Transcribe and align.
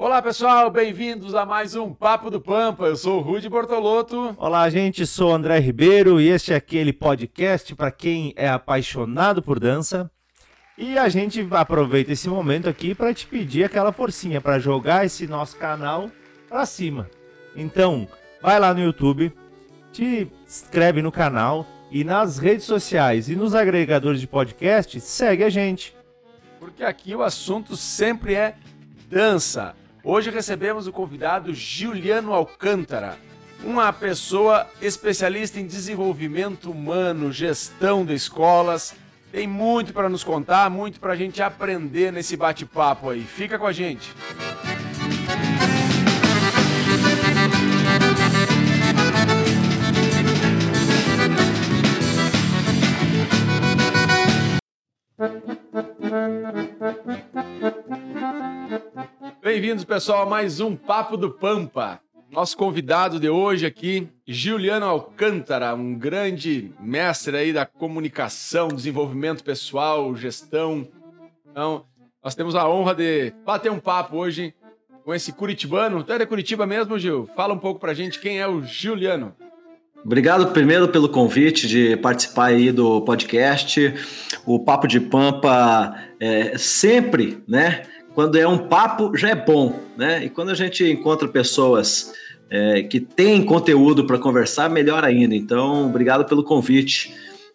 Olá 0.00 0.22
pessoal, 0.22 0.70
bem-vindos 0.70 1.34
a 1.34 1.44
mais 1.44 1.74
um 1.74 1.92
Papo 1.92 2.30
do 2.30 2.40
Pampa. 2.40 2.84
Eu 2.84 2.96
sou 2.96 3.18
o 3.18 3.20
Rude 3.20 3.48
Bortolotto. 3.48 4.32
Olá, 4.38 4.70
gente, 4.70 5.04
sou 5.04 5.32
o 5.32 5.34
André 5.34 5.58
Ribeiro 5.58 6.20
e 6.20 6.28
este 6.28 6.52
é 6.52 6.56
aquele 6.56 6.92
podcast 6.92 7.74
para 7.74 7.90
quem 7.90 8.32
é 8.36 8.48
apaixonado 8.48 9.42
por 9.42 9.58
dança. 9.58 10.08
E 10.78 10.96
a 10.96 11.08
gente 11.08 11.44
aproveita 11.50 12.12
esse 12.12 12.28
momento 12.28 12.68
aqui 12.68 12.94
para 12.94 13.12
te 13.12 13.26
pedir 13.26 13.64
aquela 13.64 13.90
forcinha 13.90 14.40
para 14.40 14.60
jogar 14.60 15.04
esse 15.04 15.26
nosso 15.26 15.56
canal 15.56 16.08
para 16.48 16.64
cima. 16.64 17.10
Então, 17.56 18.06
vai 18.40 18.60
lá 18.60 18.72
no 18.72 18.80
YouTube, 18.80 19.32
te 19.92 20.30
inscreve 20.46 21.02
no 21.02 21.10
canal 21.10 21.66
e 21.90 22.04
nas 22.04 22.38
redes 22.38 22.66
sociais 22.66 23.28
e 23.28 23.34
nos 23.34 23.52
agregadores 23.52 24.20
de 24.20 24.28
podcast, 24.28 25.00
segue 25.00 25.42
a 25.42 25.50
gente. 25.50 25.92
Porque 26.60 26.84
aqui 26.84 27.16
o 27.16 27.22
assunto 27.24 27.76
sempre 27.76 28.34
é 28.36 28.54
dança. 29.10 29.74
Hoje 30.04 30.30
recebemos 30.30 30.86
o 30.86 30.92
convidado 30.92 31.52
Juliano 31.52 32.32
Alcântara, 32.32 33.18
uma 33.64 33.92
pessoa 33.92 34.66
especialista 34.80 35.58
em 35.58 35.66
desenvolvimento 35.66 36.70
humano, 36.70 37.32
gestão 37.32 38.04
de 38.04 38.14
escolas. 38.14 38.94
Tem 39.32 39.46
muito 39.46 39.92
para 39.92 40.08
nos 40.08 40.24
contar, 40.24 40.70
muito 40.70 41.00
para 41.00 41.12
a 41.12 41.16
gente 41.16 41.42
aprender 41.42 42.12
nesse 42.12 42.36
bate-papo 42.36 43.10
aí. 43.10 43.22
Fica 43.22 43.58
com 43.58 43.66
a 43.66 43.72
gente. 43.72 44.14
Bem-vindos, 59.50 59.82
pessoal, 59.82 60.24
a 60.24 60.26
mais 60.26 60.60
um 60.60 60.76
Papo 60.76 61.16
do 61.16 61.30
Pampa. 61.30 61.98
Nosso 62.30 62.54
convidado 62.54 63.18
de 63.18 63.30
hoje 63.30 63.64
aqui, 63.64 64.06
Juliano 64.26 64.84
Alcântara, 64.84 65.74
um 65.74 65.94
grande 65.94 66.70
mestre 66.78 67.34
aí 67.34 67.50
da 67.50 67.64
comunicação, 67.64 68.68
desenvolvimento 68.68 69.42
pessoal, 69.42 70.14
gestão. 70.14 70.86
Então, 71.50 71.86
nós 72.22 72.34
temos 72.34 72.54
a 72.54 72.68
honra 72.68 72.94
de 72.94 73.32
bater 73.46 73.72
um 73.72 73.80
papo 73.80 74.18
hoje 74.18 74.52
com 75.02 75.14
esse 75.14 75.32
curitibano. 75.32 76.04
Tu 76.04 76.12
é 76.12 76.18
de 76.18 76.26
Curitiba 76.26 76.66
mesmo, 76.66 76.98
Gil? 76.98 77.26
Fala 77.34 77.54
um 77.54 77.58
pouco 77.58 77.80
pra 77.80 77.94
gente 77.94 78.20
quem 78.20 78.38
é 78.38 78.46
o 78.46 78.62
Juliano. 78.62 79.34
Obrigado 80.04 80.52
primeiro 80.52 80.88
pelo 80.88 81.08
convite 81.08 81.66
de 81.66 81.96
participar 81.96 82.48
aí 82.48 82.70
do 82.70 83.00
podcast. 83.00 83.94
O 84.44 84.60
Papo 84.60 84.86
de 84.86 85.00
Pampa 85.00 85.96
é 86.20 86.58
sempre, 86.58 87.42
né? 87.48 87.84
Quando 88.18 88.36
é 88.36 88.48
um 88.48 88.58
papo, 88.58 89.16
já 89.16 89.28
é 89.28 89.34
bom, 89.36 89.78
né? 89.96 90.24
E 90.24 90.28
quando 90.28 90.48
a 90.48 90.54
gente 90.54 90.82
encontra 90.82 91.28
pessoas 91.28 92.12
é, 92.50 92.82
que 92.82 92.98
têm 92.98 93.44
conteúdo 93.44 94.04
para 94.08 94.18
conversar, 94.18 94.68
melhor 94.68 95.04
ainda. 95.04 95.36
Então, 95.36 95.86
obrigado 95.86 96.24
pelo 96.24 96.42
convite, 96.42 97.14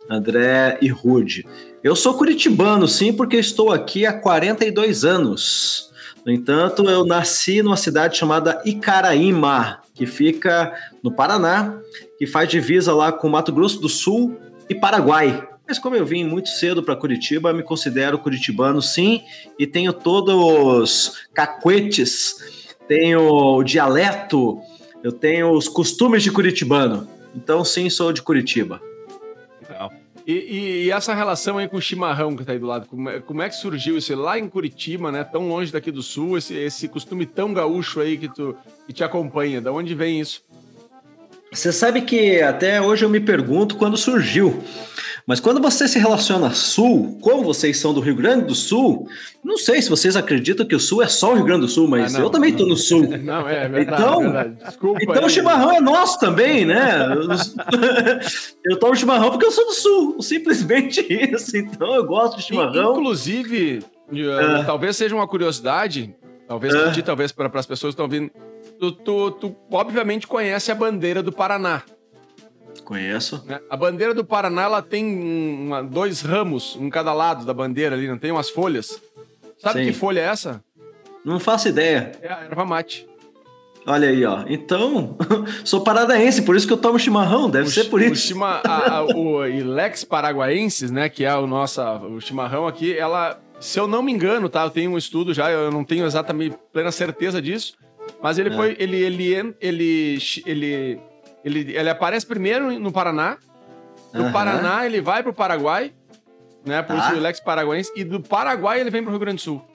André 0.09 0.77
e 0.81 0.87
Rude. 0.87 1.45
Eu 1.83 1.97
sou 1.97 2.13
curitibano, 2.13 2.87
sim, 2.87 3.11
porque 3.11 3.35
estou 3.35 3.73
aqui 3.73 4.05
há 4.05 4.13
42 4.13 5.03
anos. 5.03 5.91
No 6.25 6.31
entanto, 6.31 6.89
eu 6.89 7.05
nasci 7.05 7.61
numa 7.61 7.75
cidade 7.75 8.15
chamada 8.15 8.61
Icaraíma, 8.63 9.81
que 9.93 10.05
fica 10.05 10.73
no 11.03 11.11
Paraná, 11.11 11.77
que 12.17 12.25
faz 12.25 12.47
divisa 12.47 12.95
lá 12.95 13.11
com 13.11 13.27
Mato 13.27 13.51
Grosso 13.51 13.81
do 13.81 13.89
Sul 13.89 14.37
e 14.69 14.73
Paraguai. 14.73 15.45
Mas 15.67 15.79
como 15.79 15.95
eu 15.95 16.05
vim 16.05 16.23
muito 16.23 16.49
cedo 16.49 16.83
para 16.83 16.95
Curitiba, 16.95 17.53
me 17.53 17.63
considero 17.63 18.19
curitibano 18.19 18.81
sim, 18.81 19.23
e 19.57 19.65
tenho 19.65 19.93
todos 19.93 20.35
os 20.35 21.27
cacuetes, 21.33 22.75
tenho 22.87 23.21
o 23.21 23.63
dialeto, 23.63 24.59
eu 25.03 25.11
tenho 25.11 25.51
os 25.51 25.67
costumes 25.67 26.21
de 26.21 26.31
curitibano. 26.31 27.07
Então 27.35 27.63
sim, 27.63 27.89
sou 27.89 28.11
de 28.11 28.21
Curitiba. 28.21 28.81
Legal. 29.67 29.91
E, 30.25 30.33
e, 30.33 30.83
e, 30.85 30.91
essa 30.91 31.13
relação 31.13 31.57
aí 31.57 31.67
com 31.67 31.75
o 31.75 31.81
chimarrão 31.81 32.35
que 32.35 32.45
tá 32.45 32.53
aí 32.53 32.59
do 32.59 32.65
lado, 32.65 32.87
como 32.87 33.09
é, 33.09 33.19
como 33.19 33.41
é, 33.41 33.49
que 33.49 33.55
surgiu 33.55 33.97
isso 33.97 34.15
lá 34.15 34.39
em 34.39 34.47
Curitiba, 34.47 35.11
né? 35.11 35.21
Tão 35.23 35.49
longe 35.49 35.71
daqui 35.71 35.91
do 35.91 36.01
sul, 36.01 36.37
esse, 36.37 36.53
esse 36.53 36.87
costume 36.87 37.25
tão 37.25 37.53
gaúcho 37.53 37.99
aí 37.99 38.17
que, 38.17 38.29
tu, 38.29 38.55
que 38.87 38.93
te 38.93 39.03
acompanha. 39.03 39.59
Da 39.59 39.73
onde 39.73 39.93
vem 39.93 40.21
isso? 40.21 40.41
Você 41.51 41.73
sabe 41.73 42.01
que 42.01 42.41
até 42.41 42.81
hoje 42.81 43.03
eu 43.03 43.09
me 43.09 43.19
pergunto 43.19 43.75
quando 43.75 43.97
surgiu. 43.97 44.63
Mas 45.25 45.39
quando 45.39 45.61
você 45.61 45.87
se 45.87 45.97
relaciona 45.97 46.51
Sul, 46.51 47.17
como 47.21 47.43
vocês 47.43 47.79
são 47.79 47.93
do 47.93 48.01
Rio 48.01 48.15
Grande 48.15 48.45
do 48.45 48.55
Sul, 48.55 49.07
não 49.43 49.57
sei 49.57 49.81
se 49.81 49.89
vocês 49.89 50.17
acreditam 50.17 50.65
que 50.65 50.75
o 50.75 50.79
Sul 50.79 51.01
é 51.01 51.07
só 51.07 51.31
o 51.31 51.35
Rio 51.35 51.45
Grande 51.45 51.61
do 51.61 51.67
Sul, 51.69 51.87
mas 51.87 52.13
ah, 52.13 52.17
não, 52.17 52.25
eu 52.25 52.29
também 52.29 52.51
estou 52.51 52.67
no 52.67 52.75
Sul. 52.75 53.07
Não, 53.23 53.47
é 53.47 53.69
verdade. 53.69 54.01
Então, 54.01 54.21
é 54.21 54.23
verdade. 54.23 54.55
Desculpa, 54.65 54.99
então 55.01 55.25
o 55.25 55.29
chimarrão 55.29 55.71
é 55.71 55.79
nosso 55.79 56.19
também, 56.19 56.65
né? 56.65 57.07
eu 58.65 58.77
tomo 58.77 58.95
chimarrão 58.95 59.31
porque 59.31 59.45
eu 59.45 59.51
sou 59.51 59.65
do 59.65 59.73
Sul, 59.73 60.21
simplesmente 60.21 61.01
isso. 61.09 61.55
Então 61.55 61.95
eu 61.95 62.05
gosto 62.05 62.37
de 62.37 62.43
chimarrão. 62.43 62.91
Inclusive, 62.91 63.79
uh, 64.11 64.65
talvez 64.65 64.97
seja 64.97 65.15
uma 65.15 65.27
curiosidade, 65.27 66.13
talvez 66.47 66.73
para 66.73 66.89
uh, 66.89 66.91
ti, 66.91 67.01
talvez 67.01 67.31
para 67.31 67.49
as 67.53 67.65
pessoas 67.65 67.95
que 67.95 68.01
estão 68.01 68.09
vindo. 68.09 68.29
Tu, 68.79 68.91
tu, 68.91 69.31
tu, 69.31 69.55
obviamente 69.71 70.27
conhece 70.27 70.71
a 70.71 70.75
bandeira 70.75 71.23
do 71.23 71.31
Paraná. 71.31 71.83
Conheço. 72.83 73.43
Né? 73.45 73.59
A 73.69 73.77
bandeira 73.77 74.13
do 74.13 74.25
Paraná 74.25 74.63
ela 74.63 74.81
tem 74.81 75.05
uma, 75.05 75.81
dois 75.81 76.21
ramos, 76.21 76.75
um 76.75 76.89
cada 76.89 77.13
lado 77.13 77.45
da 77.45 77.53
bandeira 77.53 77.95
ali, 77.95 78.07
não 78.07 78.17
tem 78.17 78.31
umas 78.31 78.49
folhas. 78.49 79.01
Sabe 79.57 79.79
Sim. 79.79 79.85
que 79.85 79.93
folha 79.93 80.19
é 80.19 80.23
essa? 80.23 80.63
Não 81.23 81.39
faço 81.39 81.69
ideia. 81.69 82.11
É 82.21 82.31
a 82.31 82.43
erva 82.43 82.65
mate. 82.65 83.07
Olha 83.85 84.09
aí, 84.09 84.23
ó. 84.25 84.43
Então, 84.47 85.17
sou 85.63 85.81
paranaense, 85.81 86.41
por 86.41 86.55
isso 86.55 86.65
que 86.65 86.73
eu 86.73 86.77
tomo 86.77 86.97
chimarrão, 86.97 87.49
deve 87.49 87.67
o, 87.67 87.71
ser 87.71 87.85
por 87.85 88.01
isso. 88.01 88.11
O, 88.11 88.15
chima, 88.15 88.61
a, 88.65 88.97
a, 88.97 89.05
o 89.05 89.45
Ilex 89.45 90.03
Paraguaenses, 90.03 90.89
né, 90.89 91.09
que 91.09 91.25
é 91.25 91.35
o 91.35 91.45
nosso 91.45 91.81
o 91.81 92.19
chimarrão 92.21 92.65
aqui, 92.65 92.97
ela, 92.97 93.39
se 93.59 93.79
eu 93.79 93.87
não 93.87 94.01
me 94.01 94.11
engano, 94.11 94.47
tá? 94.47 94.63
Eu 94.63 94.69
tenho 94.69 94.91
um 94.91 94.97
estudo 94.97 95.33
já, 95.33 95.51
eu 95.51 95.69
não 95.69 95.83
tenho 95.83 96.05
exatamente 96.05 96.55
plena 96.71 96.91
certeza 96.91 97.41
disso, 97.41 97.75
mas 98.21 98.37
ele 98.37 98.49
é. 98.49 98.53
foi, 98.53 98.75
ele, 98.79 98.97
ele, 98.97 99.55
ele, 99.59 100.17
ele 100.45 100.99
ele, 101.43 101.73
ele 101.75 101.89
aparece 101.89 102.25
primeiro 102.25 102.79
no 102.79 102.91
Paraná. 102.91 103.37
Do 104.13 104.23
uhum. 104.23 104.31
Paraná, 104.31 104.85
ele 104.85 105.01
vai 105.01 105.23
pro 105.23 105.33
Paraguai, 105.33 105.93
né? 106.65 106.81
Por 106.81 106.95
tá. 106.95 107.07
isso 107.07 107.17
o 107.17 107.19
Lex 107.19 107.39
Paraguaense. 107.39 107.91
E 107.95 108.03
do 108.03 108.21
Paraguai, 108.21 108.79
ele 108.79 108.89
vem 108.89 109.01
pro 109.01 109.11
Rio 109.11 109.19
Grande 109.19 109.37
do 109.37 109.41
Sul. 109.41 109.65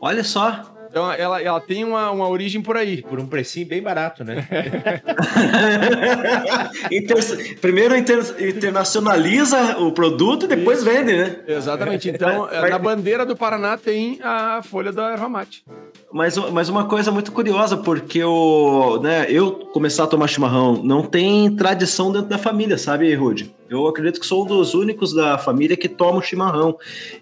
Olha 0.00 0.24
só. 0.24 0.75
Então 0.96 1.12
ela, 1.12 1.42
ela 1.42 1.60
tem 1.60 1.84
uma, 1.84 2.10
uma 2.10 2.26
origem 2.26 2.62
por 2.62 2.74
aí. 2.74 3.02
Por 3.02 3.20
um 3.20 3.26
precinho 3.26 3.66
bem 3.66 3.82
barato, 3.82 4.24
né? 4.24 4.48
Inter... 6.90 7.58
Primeiro 7.60 7.94
inter... 7.94 8.18
internacionaliza 8.40 9.76
o 9.76 9.92
produto 9.92 10.46
e 10.46 10.48
depois 10.48 10.78
Isso. 10.78 10.88
vende, 10.88 11.14
né? 11.14 11.36
Exatamente. 11.46 12.08
Então, 12.08 12.48
na 12.50 12.78
bandeira 12.78 13.26
do 13.26 13.36
Paraná 13.36 13.76
tem 13.76 14.18
a 14.22 14.62
folha 14.62 14.90
da 14.90 15.10
erva 15.10 15.28
mate. 15.28 15.62
Mas, 16.10 16.38
mas 16.38 16.70
uma 16.70 16.86
coisa 16.86 17.12
muito 17.12 17.30
curiosa, 17.30 17.76
porque 17.76 18.24
o, 18.24 18.98
né, 19.02 19.26
eu 19.28 19.52
começar 19.52 20.04
a 20.04 20.06
tomar 20.06 20.28
chimarrão 20.28 20.82
não 20.82 21.02
tem 21.02 21.54
tradição 21.56 22.10
dentro 22.10 22.28
da 22.28 22.38
família, 22.38 22.78
sabe, 22.78 23.14
Rude? 23.14 23.54
Eu 23.68 23.86
acredito 23.86 24.18
que 24.18 24.24
sou 24.24 24.44
um 24.44 24.46
dos 24.46 24.72
únicos 24.72 25.12
da 25.12 25.36
família 25.36 25.76
que 25.76 25.90
toma 25.90 26.22
chimarrão. 26.22 26.78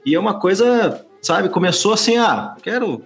E 0.07 0.15
é 0.15 0.21
uma 0.21 0.39
coisa, 0.39 1.05
sabe, 1.21 1.49
começou 1.49 1.93
assim, 1.93 2.17
ah, 2.19 2.55
quero 2.63 3.03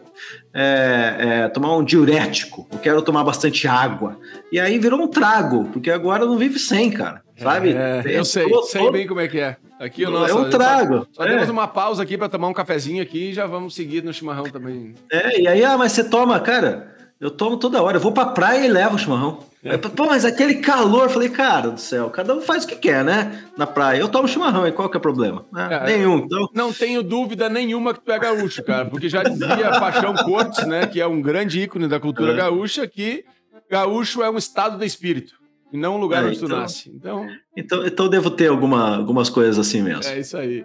é, 0.61 1.17
é, 1.45 1.49
tomar 1.49 1.77
um 1.77 1.85
diurético, 1.85 2.67
eu 2.73 2.79
quero 2.81 3.01
tomar 3.01 3.23
bastante 3.23 3.69
água. 3.69 4.19
E 4.51 4.59
aí 4.59 4.77
virou 4.77 5.01
um 5.01 5.07
trago, 5.07 5.67
porque 5.73 5.89
agora 5.89 6.27
não 6.27 6.37
vive 6.37 6.59
sem, 6.59 6.91
cara, 6.91 7.23
sabe? 7.37 7.71
É, 7.71 8.03
eu 8.07 8.25
sei, 8.25 8.49
todo, 8.49 8.65
sei 8.65 8.91
bem 8.91 9.07
como 9.07 9.21
é 9.21 9.29
que 9.29 9.39
é. 9.39 9.57
Aqui 9.79 10.05
o 10.05 10.11
nosso. 10.11 10.33
É 10.33 10.35
um 10.35 10.51
trago. 10.51 11.07
Só, 11.13 11.23
só 11.23 11.25
é. 11.25 11.31
temos 11.31 11.49
uma 11.49 11.69
pausa 11.69 12.03
aqui 12.03 12.19
para 12.19 12.29
tomar 12.29 12.49
um 12.49 12.53
cafezinho 12.53 13.01
aqui 13.01 13.31
e 13.31 13.33
já 13.33 13.47
vamos 13.47 13.77
seguir 13.77 14.03
no 14.03 14.13
chimarrão 14.13 14.47
também. 14.47 14.97
É, 15.13 15.41
e 15.41 15.47
aí, 15.47 15.65
ah, 15.65 15.79
mas 15.79 15.93
você 15.93 16.03
toma, 16.03 16.41
cara, 16.41 16.98
eu 17.21 17.31
tomo 17.31 17.57
toda 17.57 17.83
hora. 17.83 17.97
Eu 17.97 18.01
vou 18.01 18.13
pra 18.13 18.27
praia 18.27 18.65
e 18.65 18.69
levo 18.69 18.97
o 18.97 18.99
chimarrão. 18.99 19.39
É. 19.63 19.77
Pô, 19.77 20.07
mas 20.07 20.25
aquele 20.25 20.57
calor, 20.57 21.11
falei, 21.11 21.29
cara 21.29 21.71
do 21.71 21.81
céu, 21.81 22.09
cada 22.11 22.33
um 22.33 22.41
faz 22.41 22.65
o 22.65 22.69
que 22.69 22.77
quer, 22.77 23.05
né? 23.05 23.45
Na 23.57 23.67
praia. 23.67 23.99
Eu 23.99 24.09
tomo 24.09 24.29
chimarrão, 24.29 24.67
e 24.67 24.73
qual 24.73 24.89
que 24.89 24.97
é 24.97 24.99
o 24.99 25.01
problema? 25.01 25.45
É, 25.57 25.97
nenhum. 25.97 26.19
Então... 26.19 26.49
Não 26.55 26.73
tenho 26.73 27.03
dúvida 27.03 27.49
nenhuma 27.49 27.93
que 27.93 28.01
tu 28.01 28.13
é 28.13 28.19
gaúcho, 28.19 28.63
cara, 28.63 28.85
porque 28.87 29.09
já 29.09 29.25
dizia 29.25 29.81
Paixão 29.81 30.15
Cortes, 30.15 30.65
né, 30.65 30.87
que 30.87 31.01
é 31.01 31.07
um 31.07 31.21
grande 31.21 31.61
ícone 31.61 31.89
da 31.89 31.99
cultura 31.99 32.33
é. 32.33 32.37
gaúcha, 32.37 32.87
que 32.87 33.25
gaúcho 33.69 34.23
é 34.23 34.31
um 34.31 34.39
estado 34.39 34.79
de 34.79 34.87
espírito. 34.87 35.35
E 35.73 35.77
não 35.77 35.97
um 35.97 35.99
lugar 35.99 36.23
é, 36.23 36.29
onde 36.29 36.39
tu 36.39 36.47
então, 36.47 36.61
nasce. 36.61 36.91
Então... 36.95 37.27
então, 37.57 37.87
então 37.87 38.09
devo 38.09 38.31
ter 38.31 38.49
alguma, 38.49 38.97
algumas 38.97 39.29
coisas 39.29 39.59
assim 39.59 39.83
mesmo. 39.83 40.05
É 40.05 40.21
isso 40.21 40.37
aí. 40.37 40.65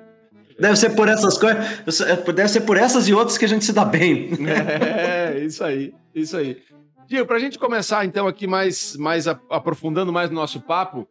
Deve 0.59 0.75
ser 0.75 0.91
por 0.91 1.09
essas 1.09 1.37
coisas, 1.37 1.65
deve 2.33 2.47
ser 2.47 2.61
por 2.61 2.77
essas 2.77 3.07
e 3.07 3.13
outras 3.13 3.37
que 3.37 3.45
a 3.45 3.47
gente 3.47 3.65
se 3.65 3.73
dá 3.73 3.83
bem. 3.83 4.29
É, 4.47 5.12
isso 5.39 5.63
aí, 5.63 5.93
isso 6.13 6.37
aí. 6.37 6.61
Gil, 7.07 7.25
para 7.25 7.37
a 7.37 7.39
gente 7.39 7.59
começar 7.59 8.05
então 8.05 8.27
aqui 8.27 8.47
mais, 8.47 8.95
mais 8.95 9.27
aprofundando 9.27 10.11
mais 10.11 10.29
no 10.29 10.35
nosso 10.35 10.61
papo, 10.61 11.07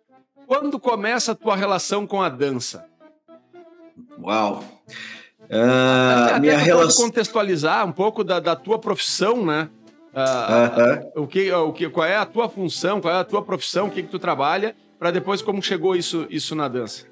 quando 0.46 0.78
começa 0.78 1.32
a 1.32 1.34
tua 1.34 1.56
relação 1.56 2.06
com 2.06 2.22
a 2.22 2.28
dança? 2.28 2.84
Uau! 4.22 4.64
Uh, 5.42 6.24
até, 6.26 6.40
minha 6.40 6.58
relação... 6.58 7.04
contextualizar 7.04 7.86
um 7.86 7.92
pouco 7.92 8.24
da, 8.24 8.40
da 8.40 8.56
tua 8.56 8.78
profissão, 8.78 9.44
né? 9.44 9.68
uh, 10.12 11.22
o 11.22 11.26
que, 11.26 11.50
o 11.52 11.72
que, 11.72 11.88
qual 11.88 12.06
é 12.06 12.16
a 12.16 12.26
tua 12.26 12.48
função, 12.48 13.00
qual 13.00 13.14
é 13.14 13.18
a 13.18 13.24
tua 13.24 13.42
profissão, 13.42 13.86
o 13.86 13.90
que, 13.90 14.02
que 14.02 14.08
tu 14.08 14.18
trabalha, 14.18 14.74
para 14.98 15.10
depois 15.10 15.42
como 15.42 15.62
chegou 15.62 15.96
isso, 15.96 16.26
isso 16.30 16.54
na 16.54 16.68
dança. 16.68 17.06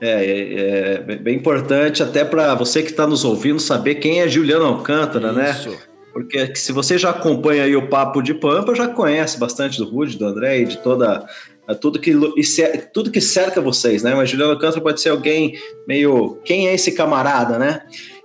É, 0.00 0.24
é, 0.24 0.94
é 0.94 1.16
bem 1.16 1.36
importante 1.36 2.02
até 2.02 2.24
para 2.24 2.54
você 2.54 2.82
que 2.82 2.90
está 2.90 3.06
nos 3.06 3.24
ouvindo 3.24 3.60
saber 3.60 3.96
quem 3.96 4.20
é 4.20 4.28
Juliano 4.28 4.64
Alcântara, 4.64 5.30
né? 5.30 5.50
Isso. 5.50 5.70
né? 5.70 5.78
Porque 6.12 6.54
se 6.56 6.72
você 6.72 6.98
já 6.98 7.10
acompanha 7.10 7.64
aí 7.64 7.76
o 7.76 7.88
Papo 7.88 8.22
de 8.22 8.34
Pampa, 8.34 8.74
já 8.74 8.88
conhece 8.88 9.38
bastante 9.38 9.78
do 9.78 9.88
Rude, 9.88 10.18
do 10.18 10.26
André 10.26 10.60
e 10.60 10.66
de 10.66 10.78
toda 10.78 11.26
tudo 11.80 12.00
que 12.00 12.12
tudo 12.92 13.10
que 13.10 13.20
cerca 13.20 13.60
vocês, 13.60 14.02
né? 14.02 14.14
Mas 14.14 14.30
Juliano 14.30 14.52
Alcântara 14.52 14.82
pode 14.82 15.00
ser 15.00 15.10
alguém 15.10 15.56
meio 15.86 16.40
quem 16.44 16.68
é 16.68 16.74
esse 16.74 16.92
camarada, 16.92 17.58
né? 17.58 17.82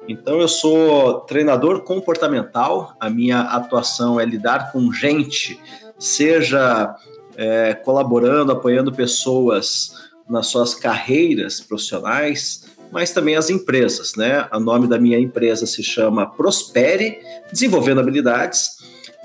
Então 0.08 0.40
eu 0.40 0.48
sou 0.48 1.22
treinador 1.22 1.82
comportamental. 1.82 2.96
A 3.00 3.10
minha 3.10 3.42
atuação 3.42 4.20
é 4.20 4.26
lidar 4.26 4.72
com 4.72 4.92
gente, 4.92 5.60
seja 6.00 6.96
é, 7.36 7.74
colaborando, 7.74 8.52
apoiando 8.52 8.92
pessoas 8.92 9.94
nas 10.28 10.48
suas 10.48 10.74
carreiras 10.74 11.60
profissionais, 11.60 12.75
mas 12.92 13.12
também 13.12 13.36
as 13.36 13.50
empresas, 13.50 14.16
né? 14.16 14.48
O 14.54 14.60
nome 14.60 14.88
da 14.88 14.98
minha 14.98 15.20
empresa 15.20 15.66
se 15.66 15.84
chama 15.84 16.26
Prospere, 16.26 17.20
desenvolvendo 17.52 18.00
habilidades, 18.00 18.70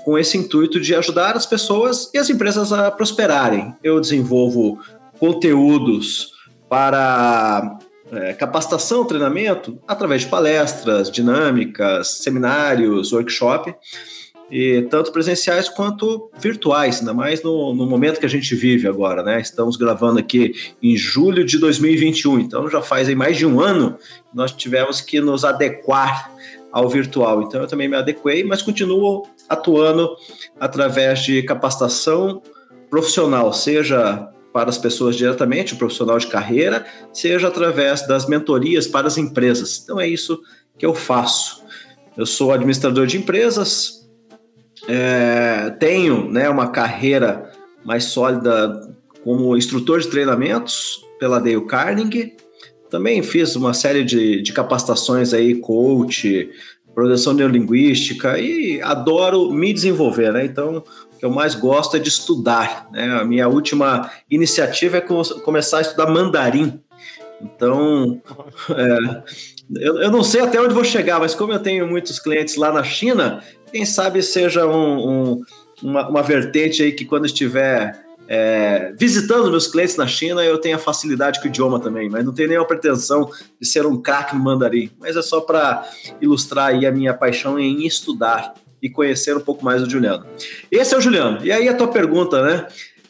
com 0.03 0.17
esse 0.17 0.37
intuito 0.37 0.79
de 0.79 0.95
ajudar 0.95 1.35
as 1.35 1.45
pessoas 1.45 2.09
e 2.13 2.17
as 2.17 2.29
empresas 2.29 2.71
a 2.71 2.89
prosperarem. 2.89 3.75
Eu 3.83 3.99
desenvolvo 3.99 4.79
conteúdos 5.19 6.31
para 6.67 7.77
é, 8.11 8.33
capacitação, 8.33 9.05
treinamento, 9.05 9.79
através 9.87 10.21
de 10.21 10.27
palestras, 10.27 11.11
dinâmicas, 11.11 12.07
seminários, 12.23 13.13
workshop 13.13 13.75
e 14.51 14.81
tanto 14.89 15.13
presenciais 15.13 15.69
quanto 15.69 16.29
virtuais, 16.37 16.99
ainda 16.99 17.13
mais 17.13 17.41
no, 17.41 17.73
no, 17.73 17.85
momento 17.85 18.19
que 18.19 18.25
a 18.25 18.29
gente 18.29 18.53
vive 18.53 18.85
agora, 18.85 19.23
né? 19.23 19.39
Estamos 19.39 19.77
gravando 19.77 20.19
aqui 20.19 20.53
em 20.83 20.97
julho 20.97 21.45
de 21.45 21.57
2021, 21.57 22.41
então 22.41 22.69
já 22.69 22.81
faz 22.81 23.07
aí 23.07 23.15
mais 23.15 23.37
de 23.37 23.45
um 23.45 23.61
ano 23.61 23.97
que 24.29 24.35
nós 24.35 24.51
tivemos 24.51 24.99
que 24.99 25.21
nos 25.21 25.45
adequar 25.45 26.29
ao 26.69 26.89
virtual. 26.89 27.41
Então 27.43 27.61
eu 27.61 27.67
também 27.67 27.87
me 27.87 27.95
adequei, 27.95 28.43
mas 28.43 28.61
continuo 28.61 29.25
atuando 29.47 30.17
através 30.59 31.19
de 31.19 31.41
capacitação 31.43 32.41
profissional, 32.89 33.53
seja 33.53 34.29
para 34.51 34.69
as 34.69 34.77
pessoas 34.77 35.15
diretamente, 35.15 35.73
o 35.73 35.77
profissional 35.77 36.17
de 36.17 36.27
carreira, 36.27 36.85
seja 37.13 37.47
através 37.47 38.05
das 38.05 38.25
mentorias 38.27 38.85
para 38.85 39.07
as 39.07 39.17
empresas. 39.17 39.81
Então 39.81 39.97
é 39.97 40.05
isso 40.05 40.41
que 40.77 40.85
eu 40.85 40.93
faço. 40.93 41.63
Eu 42.17 42.25
sou 42.25 42.51
administrador 42.51 43.07
de 43.07 43.17
empresas, 43.17 44.00
é, 44.93 45.69
tenho 45.79 46.29
né, 46.29 46.49
uma 46.49 46.67
carreira 46.67 47.49
mais 47.85 48.03
sólida 48.05 48.93
como 49.23 49.55
instrutor 49.55 50.01
de 50.01 50.09
treinamentos 50.09 51.01
pela 51.17 51.39
Dale 51.39 51.65
Carnegie. 51.65 52.33
Também 52.89 53.23
fiz 53.23 53.55
uma 53.55 53.73
série 53.73 54.03
de, 54.03 54.41
de 54.41 54.51
capacitações 54.51 55.33
aí, 55.33 55.55
coach, 55.55 56.49
progressão 56.93 57.33
neurolinguística 57.33 58.37
e 58.37 58.81
adoro 58.81 59.49
me 59.53 59.71
desenvolver, 59.71 60.33
né? 60.33 60.43
Então, 60.43 60.83
o 61.13 61.17
que 61.17 61.23
eu 61.23 61.31
mais 61.31 61.55
gosto 61.55 61.95
é 61.95 61.99
de 61.99 62.09
estudar, 62.09 62.89
né? 62.91 63.19
A 63.21 63.23
minha 63.23 63.47
última 63.47 64.11
iniciativa 64.29 64.97
é 64.97 65.01
começar 65.01 65.77
a 65.77 65.81
estudar 65.81 66.07
mandarim. 66.07 66.81
Então, 67.43 68.21
é, 68.69 69.23
eu, 69.75 70.01
eu, 70.01 70.11
não 70.11 70.23
sei 70.23 70.41
até 70.41 70.59
onde 70.61 70.73
vou 70.73 70.83
chegar, 70.83 71.19
mas 71.19 71.33
como 71.33 71.53
eu 71.53 71.59
tenho 71.59 71.87
muitos 71.87 72.19
clientes 72.19 72.55
lá 72.55 72.71
na 72.71 72.83
China, 72.83 73.43
quem 73.71 73.85
sabe 73.85 74.21
seja 74.21 74.65
um, 74.67 75.09
um, 75.09 75.41
uma, 75.81 76.09
uma, 76.09 76.23
vertente 76.23 76.83
aí 76.83 76.91
que 76.91 77.05
quando 77.05 77.25
estiver 77.25 77.99
é, 78.27 78.93
visitando 78.97 79.49
meus 79.49 79.67
clientes 79.67 79.95
na 79.95 80.07
China, 80.07 80.43
eu 80.43 80.57
tenha 80.57 80.77
facilidade 80.77 81.39
com 81.39 81.45
o 81.45 81.49
idioma 81.49 81.79
também, 81.79 82.09
mas 82.09 82.23
não 82.23 82.33
tenho 82.33 82.49
nenhuma 82.49 82.67
pretensão 82.67 83.29
de 83.59 83.67
ser 83.67 83.85
um 83.85 84.01
craque 84.01 84.35
no 84.35 84.43
mandarim, 84.43 84.91
mas 84.99 85.15
é 85.15 85.21
só 85.21 85.41
para 85.41 85.89
ilustrar 86.21 86.67
aí 86.67 86.85
a 86.85 86.91
minha 86.91 87.13
paixão 87.13 87.59
em 87.59 87.85
estudar 87.85 88.53
e 88.81 88.89
conhecer 88.89 89.35
um 89.35 89.41
pouco 89.41 89.63
mais 89.63 89.81
do 89.81 89.89
Juliano. 89.89 90.25
Esse 90.71 90.93
é 90.93 90.97
o 90.97 91.01
Juliano. 91.01 91.45
E 91.45 91.51
aí 91.51 91.69
a 91.69 91.75
tua 91.75 91.87
pergunta, 91.87 92.41
né? 92.41 92.67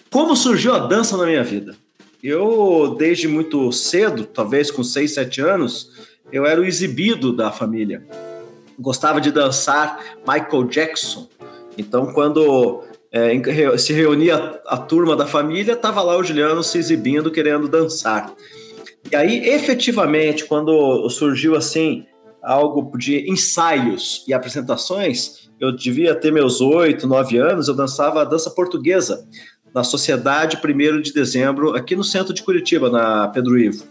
Como 0.09 0.35
surgiu 0.35 0.75
a 0.75 0.79
dança 0.79 1.15
na 1.15 1.25
minha 1.25 1.43
vida? 1.43 1.75
Eu, 2.23 2.95
desde 2.97 3.27
muito 3.27 3.71
cedo, 3.71 4.25
talvez 4.25 4.69
com 4.69 4.83
6, 4.83 5.13
7 5.13 5.41
anos, 5.41 5.91
eu 6.31 6.45
era 6.45 6.61
o 6.61 6.65
exibido 6.65 7.33
da 7.33 7.51
família 7.51 8.05
gostava 8.81 9.21
de 9.21 9.31
dançar 9.31 9.99
Michael 10.27 10.63
Jackson. 10.65 11.29
Então, 11.77 12.07
quando 12.07 12.83
é, 13.11 13.77
se 13.77 13.93
reunia 13.93 14.59
a, 14.65 14.77
turma 14.77 15.15
da 15.15 15.27
família, 15.27 15.73
estava 15.73 16.01
lá 16.01 16.17
o 16.17 16.23
Juliano 16.23 16.63
se 16.63 16.77
exibindo, 16.77 17.31
querendo 17.31 17.67
dançar. 17.67 18.33
E 19.09 19.15
aí, 19.15 19.49
efetivamente, 19.49 20.45
quando 20.45 21.07
surgiu 21.09 21.55
assim 21.55 22.05
algo 22.41 22.97
de 22.97 23.29
ensaios 23.29 24.25
e 24.27 24.33
apresentações, 24.33 25.49
eu 25.59 25.71
devia 25.71 26.15
ter 26.15 26.31
meus 26.31 26.59
oito, 26.59 27.07
nove 27.07 27.37
anos, 27.37 27.67
eu 27.67 27.75
dançava 27.75 28.25
dança 28.25 28.49
portuguesa 28.49 29.27
na 29.73 29.83
Sociedade 29.83 30.57
1 30.57 31.01
de 31.01 31.13
Dezembro, 31.13 31.75
aqui 31.75 31.95
no 31.95 32.03
centro 32.03 32.33
de 32.33 32.43
Curitiba, 32.43 32.89
na 32.89 33.27
Pedro 33.29 33.57
Ivo. 33.57 33.85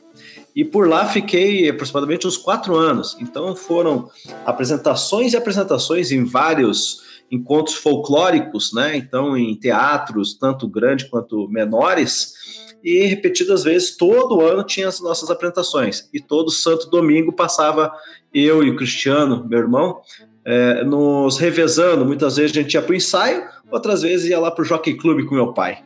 E 0.54 0.64
por 0.64 0.88
lá 0.88 1.06
fiquei 1.06 1.68
aproximadamente 1.68 2.26
uns 2.26 2.36
quatro 2.36 2.74
anos. 2.76 3.16
Então 3.20 3.54
foram 3.54 4.10
apresentações 4.44 5.32
e 5.32 5.36
apresentações 5.36 6.10
em 6.10 6.24
vários 6.24 7.02
encontros 7.30 7.76
folclóricos, 7.76 8.72
né? 8.72 8.96
Então 8.96 9.36
em 9.36 9.54
teatros, 9.54 10.34
tanto 10.34 10.68
grandes 10.68 11.08
quanto 11.08 11.48
menores. 11.48 12.34
E 12.82 13.04
repetidas 13.04 13.62
vezes, 13.62 13.96
todo 13.96 14.40
ano 14.40 14.64
tinha 14.64 14.88
as 14.88 15.00
nossas 15.00 15.30
apresentações. 15.30 16.08
E 16.12 16.18
todo 16.20 16.50
santo 16.50 16.88
domingo 16.88 17.32
passava 17.32 17.92
eu 18.32 18.62
e 18.64 18.70
o 18.70 18.76
Cristiano, 18.76 19.46
meu 19.46 19.58
irmão, 19.58 20.00
é, 20.44 20.84
nos 20.84 21.38
revezando. 21.38 22.04
Muitas 22.04 22.36
vezes 22.36 22.56
a 22.56 22.60
gente 22.60 22.74
ia 22.74 22.82
para 22.82 22.92
o 22.92 22.96
ensaio, 22.96 23.44
outras 23.70 24.02
vezes 24.02 24.28
ia 24.30 24.38
lá 24.38 24.50
para 24.50 24.62
o 24.62 24.64
Jockey 24.64 24.94
Club 24.94 25.24
com 25.26 25.34
meu 25.34 25.52
pai. 25.52 25.84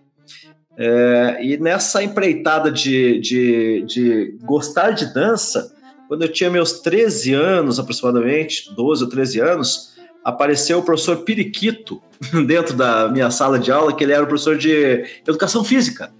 É, 0.76 1.38
e 1.40 1.56
nessa 1.56 2.02
empreitada 2.02 2.70
de, 2.70 3.20
de, 3.20 3.84
de 3.86 4.38
gostar 4.42 4.90
de 4.90 5.12
dança, 5.12 5.72
quando 6.08 6.22
eu 6.22 6.32
tinha 6.32 6.50
meus 6.50 6.80
13 6.80 7.32
anos, 7.32 7.78
aproximadamente, 7.78 8.74
12 8.74 9.04
ou 9.04 9.08
13 9.08 9.40
anos, 9.40 9.94
apareceu 10.24 10.78
o 10.78 10.82
professor 10.82 11.18
Periquito 11.18 12.02
dentro 12.46 12.76
da 12.76 13.08
minha 13.08 13.30
sala 13.30 13.58
de 13.58 13.70
aula, 13.70 13.94
que 13.94 14.02
ele 14.02 14.12
era 14.12 14.24
o 14.24 14.26
professor 14.26 14.56
de 14.56 15.04
educação 15.26 15.62
física. 15.62 16.12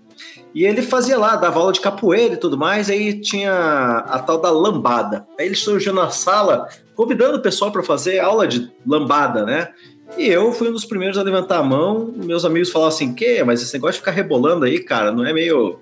E 0.54 0.64
ele 0.64 0.82
fazia 0.82 1.18
lá, 1.18 1.34
dava 1.34 1.58
aula 1.58 1.73
de 1.73 1.80
capoeira 1.80 2.34
e 2.34 2.38
tudo 2.38 2.56
mais, 2.56 2.88
aí 2.88 3.20
tinha 3.20 4.04
a 4.06 4.18
tal 4.20 4.40
da 4.40 4.50
lambada. 4.50 5.26
Aí 5.38 5.46
ele 5.46 5.56
surgiu 5.56 5.92
na 5.92 6.11
sala 6.11 6.68
convidando 6.94 7.38
o 7.38 7.42
pessoal 7.42 7.73
para 7.73 7.82
fazer 7.82 8.20
aula 8.20 8.46
de 8.46 8.70
lambada, 8.87 9.44
né? 9.44 9.73
E 10.16 10.28
eu 10.28 10.52
fui 10.52 10.68
um 10.68 10.73
dos 10.73 10.84
primeiros 10.84 11.18
a 11.18 11.23
levantar 11.23 11.58
a 11.58 11.62
mão. 11.62 12.12
Meus 12.16 12.44
amigos 12.44 12.70
falavam 12.70 12.94
assim: 12.94 13.14
que? 13.14 13.42
Mas 13.42 13.62
esse 13.62 13.75
negócio 13.75 13.94
de 13.94 13.99
ficar 13.99 14.12
rebolando 14.12 14.64
aí, 14.64 14.78
cara, 14.78 15.11
não 15.11 15.26
é 15.26 15.32
meio, 15.32 15.80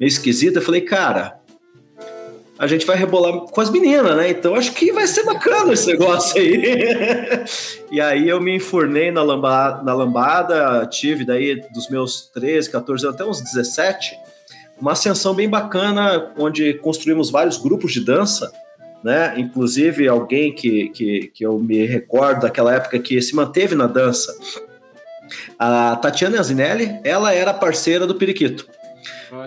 meio 0.00 0.08
esquisito? 0.08 0.56
Eu 0.56 0.62
falei, 0.62 0.80
cara, 0.80 1.38
a 2.58 2.66
gente 2.66 2.86
vai 2.86 2.96
rebolar 2.96 3.32
com 3.32 3.60
as 3.60 3.70
meninas, 3.70 4.16
né? 4.16 4.30
Então 4.30 4.54
acho 4.54 4.72
que 4.72 4.92
vai 4.92 5.06
ser 5.06 5.24
bacana 5.24 5.72
esse 5.72 5.86
negócio 5.86 6.40
aí. 6.40 6.78
e 7.90 8.00
aí 8.00 8.28
eu 8.28 8.40
me 8.40 8.56
enfurnei 8.56 9.10
na 9.10 9.22
lambada, 9.22 9.82
na 9.82 9.94
lambada, 9.94 10.86
tive 10.86 11.24
daí 11.24 11.60
dos 11.72 11.88
meus 11.88 12.30
13, 12.32 12.70
14 12.70 13.06
anos 13.06 13.14
até 13.14 13.28
uns 13.28 13.40
17, 13.40 14.16
uma 14.80 14.92
ascensão 14.92 15.34
bem 15.34 15.48
bacana, 15.48 16.32
onde 16.38 16.74
construímos 16.74 17.30
vários 17.30 17.56
grupos 17.56 17.92
de 17.92 18.00
dança 18.00 18.50
né? 19.04 19.34
Inclusive 19.36 20.08
alguém 20.08 20.50
que, 20.54 20.88
que, 20.88 21.30
que 21.34 21.44
eu 21.44 21.58
me 21.58 21.84
recordo 21.84 22.40
daquela 22.40 22.74
época 22.74 22.98
que 22.98 23.20
se 23.20 23.36
manteve 23.36 23.74
na 23.74 23.86
dança, 23.86 24.34
a 25.58 25.94
Tatiana 25.96 26.40
Azinelli, 26.40 26.98
ela 27.04 27.34
era 27.34 27.52
parceira 27.52 28.06
do 28.06 28.14
Periquito. 28.14 28.66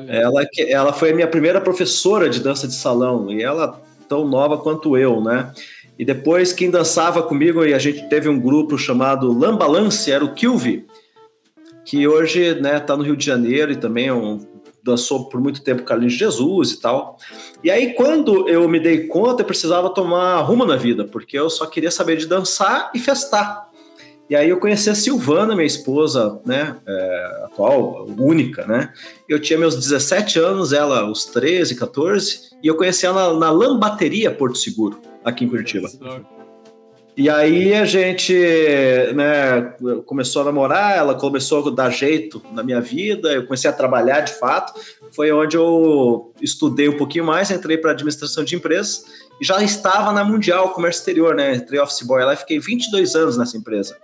Ela, 0.08 0.48
ela 0.68 0.94
foi 0.94 1.12
a 1.12 1.16
minha 1.16 1.28
primeira 1.28 1.62
professora 1.62 2.30
de 2.30 2.40
dança 2.40 2.68
de 2.68 2.76
salão 2.76 3.32
e 3.32 3.42
ela 3.42 3.82
tão 4.08 4.28
nova 4.28 4.58
quanto 4.58 4.98
eu, 4.98 5.22
né? 5.22 5.52
E 5.98 6.06
depois 6.06 6.54
quem 6.54 6.70
dançava 6.70 7.24
comigo 7.24 7.66
e 7.66 7.74
a 7.74 7.80
gente 7.80 8.08
teve 8.08 8.30
um 8.30 8.40
grupo 8.40 8.78
chamado 8.78 9.32
Lambalance, 9.38 10.12
era 10.12 10.24
o 10.24 10.34
Kilvi, 10.34 10.86
que 11.84 12.08
hoje 12.08 12.54
né, 12.62 12.80
tá 12.80 12.96
no 12.96 13.04
Rio 13.04 13.18
de 13.18 13.26
Janeiro 13.26 13.72
e 13.72 13.76
também 13.76 14.08
é 14.08 14.14
um 14.14 14.46
dançou 14.88 15.28
por 15.28 15.42
muito 15.42 15.62
tempo 15.62 15.84
Carlinhos 15.84 16.14
Jesus 16.14 16.72
e 16.72 16.80
tal. 16.80 17.18
E 17.62 17.70
aí, 17.70 17.94
quando 17.94 18.48
eu 18.48 18.70
me 18.70 18.80
dei 18.80 19.08
conta, 19.08 19.42
eu 19.42 19.46
precisava 19.46 19.90
tomar 19.90 20.40
rumo 20.42 20.66
na 20.66 20.78
vida, 20.78 21.04
porque 21.04 21.38
eu 21.38 21.50
só 21.50 21.66
queria 21.66 21.92
saber 21.92 22.16
de 22.16 22.26
dançar 22.26 22.90
e 22.96 23.00
festar. 23.00 23.67
E 24.30 24.36
aí 24.36 24.50
eu 24.50 24.60
conheci 24.60 24.90
a 24.90 24.96
Silvana, 24.96 25.56
minha 25.56 25.66
esposa, 25.66 26.42
né, 26.46 26.76
é, 26.86 27.42
atual, 27.46 28.06
única, 28.18 28.68
né? 28.68 28.92
Eu 29.28 29.40
tinha 29.40 29.58
meus 29.58 29.76
17 29.76 30.38
anos, 30.38 30.74
ela 30.74 31.10
os 31.10 31.26
13, 31.26 31.76
14, 31.76 32.50
e 32.62 32.68
eu 32.68 32.76
conheci 32.76 33.06
ela 33.06 33.34
na, 33.34 33.40
na 33.40 33.52
Lambateria 33.52 34.30
Porto 34.30 34.58
Seguro, 34.58 35.00
aqui 35.24 35.46
em 35.46 35.50
Curitiba. 35.50 35.90
E 37.16 37.32
aí 37.32 37.74
a 37.74 37.84
gente 37.84 38.32
né, 39.16 39.74
começou 40.06 40.44
a 40.44 40.46
namorar, 40.46 40.96
ela 40.96 41.16
começou 41.16 41.68
a 41.68 41.72
dar 41.72 41.90
jeito 41.90 42.44
na 42.54 42.62
minha 42.62 42.80
vida, 42.80 43.34
eu 43.34 43.44
comecei 43.46 43.68
a 43.68 43.74
trabalhar 43.74 44.20
de 44.20 44.34
fato. 44.34 44.80
Foi 45.12 45.32
onde 45.32 45.58
eu 45.58 46.32
estudei 46.40 46.88
um 46.88 46.96
pouquinho 46.96 47.26
mais, 47.26 47.50
entrei 47.50 47.76
para 47.76 47.90
administração 47.90 48.44
de 48.44 48.56
empresas 48.56 49.04
e 49.42 49.46
já 49.46 49.64
estava 49.64 50.12
na 50.12 50.24
Mundial 50.24 50.70
Comércio 50.74 51.00
Exterior, 51.00 51.34
né? 51.34 51.56
Entrei 51.56 51.80
office 51.80 52.06
boy 52.06 52.24
lá 52.24 52.36
e 52.36 52.38
fiquei 52.38 52.60
22 52.60 53.16
anos 53.16 53.36
nessa 53.36 53.58
empresa. 53.58 53.98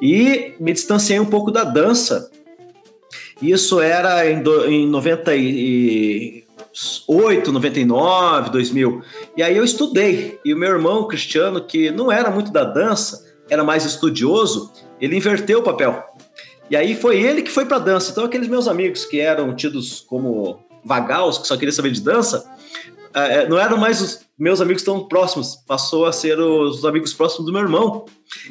E 0.00 0.54
me 0.60 0.72
distanciei 0.72 1.18
um 1.18 1.26
pouco 1.26 1.50
da 1.50 1.64
dança. 1.64 2.30
Isso 3.40 3.80
era 3.80 4.30
em, 4.30 4.42
do, 4.42 4.66
em 4.66 4.86
90 4.88 5.34
e, 5.34 6.46
98, 7.06 7.52
99, 7.52 8.50
2000. 8.50 9.02
E 9.36 9.42
aí 9.42 9.56
eu 9.56 9.64
estudei. 9.64 10.38
E 10.44 10.52
o 10.52 10.56
meu 10.56 10.70
irmão 10.70 11.08
Cristiano, 11.08 11.62
que 11.62 11.90
não 11.90 12.12
era 12.12 12.30
muito 12.30 12.52
da 12.52 12.64
dança, 12.64 13.24
era 13.48 13.64
mais 13.64 13.84
estudioso, 13.84 14.72
ele 15.00 15.16
inverteu 15.16 15.60
o 15.60 15.62
papel. 15.62 16.04
E 16.68 16.76
aí 16.76 16.94
foi 16.94 17.20
ele 17.20 17.42
que 17.42 17.50
foi 17.50 17.64
para 17.64 17.78
dança. 17.78 18.10
Então 18.10 18.24
aqueles 18.24 18.48
meus 18.48 18.68
amigos 18.68 19.04
que 19.04 19.20
eram 19.20 19.54
tidos 19.54 20.04
como 20.06 20.60
vagaus, 20.84 21.38
que 21.38 21.46
só 21.46 21.56
queriam 21.56 21.74
saber 21.74 21.92
de 21.92 22.00
dança, 22.00 22.46
é, 23.14 23.38
é, 23.38 23.48
não 23.48 23.58
eram 23.58 23.78
mais 23.78 24.00
os 24.02 24.25
meus 24.38 24.60
amigos 24.60 24.82
tão 24.82 25.08
próximos, 25.08 25.56
passou 25.66 26.04
a 26.04 26.12
ser 26.12 26.38
os 26.38 26.84
amigos 26.84 27.14
próximos 27.14 27.46
do 27.46 27.52
meu 27.52 27.62
irmão. 27.62 28.04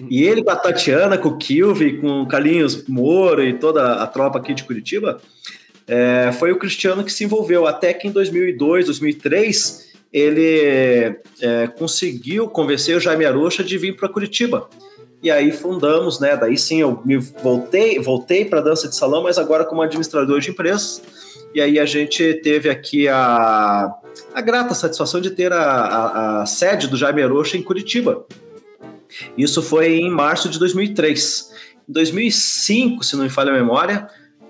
E 0.09 0.23
ele 0.23 0.43
com 0.43 0.49
a 0.49 0.55
Tatiana, 0.55 1.17
com 1.17 1.29
o 1.29 1.37
Kilvi, 1.37 1.97
com 1.97 2.23
o 2.23 2.27
Carlinhos 2.27 2.87
Moro 2.87 3.43
e 3.43 3.53
toda 3.53 3.95
a 3.95 4.07
tropa 4.07 4.39
aqui 4.39 4.53
de 4.53 4.63
Curitiba, 4.63 5.21
é, 5.87 6.31
foi 6.39 6.51
o 6.51 6.57
Cristiano 6.57 7.03
que 7.03 7.13
se 7.13 7.23
envolveu. 7.23 7.67
Até 7.67 7.93
que 7.93 8.07
em 8.07 8.11
2002, 8.11 8.85
2003, 8.85 9.93
ele 10.11 11.17
é, 11.41 11.67
conseguiu 11.77 12.47
convencer 12.47 12.97
o 12.97 12.99
Jaime 12.99 13.25
Arocha 13.25 13.63
de 13.63 13.77
vir 13.77 13.95
para 13.95 14.09
Curitiba. 14.09 14.67
E 15.21 15.29
aí 15.29 15.51
fundamos, 15.51 16.19
né? 16.19 16.35
Daí 16.35 16.57
sim 16.57 16.81
eu 16.81 17.01
me 17.05 17.17
voltei, 17.17 17.99
voltei 17.99 18.45
para 18.45 18.61
dança 18.61 18.87
de 18.87 18.95
salão, 18.95 19.23
mas 19.23 19.37
agora 19.37 19.65
como 19.65 19.81
administrador 19.81 20.39
de 20.39 20.51
empresas. 20.51 21.01
E 21.53 21.61
aí 21.61 21.79
a 21.79 21.85
gente 21.85 22.33
teve 22.43 22.69
aqui 22.69 23.07
a, 23.07 23.91
a 24.35 24.41
grata 24.41 24.75
satisfação 24.75 25.21
de 25.21 25.29
ter 25.29 25.53
a, 25.53 25.61
a, 25.61 26.41
a 26.41 26.45
sede 26.45 26.89
do 26.89 26.97
Jaime 26.97 27.23
Arocha 27.23 27.57
em 27.57 27.63
Curitiba. 27.63 28.25
Isso 29.37 29.63
foi 29.63 29.95
em 29.95 30.11
março 30.11 30.49
de 30.49 30.59
2003. 30.59 31.51
Em 31.87 31.93
2005, 31.93 33.01
se 33.05 33.15
não 33.15 33.23
me 33.23 33.29
falha 33.29 33.51
a 33.51 33.55
memória, 33.55 34.09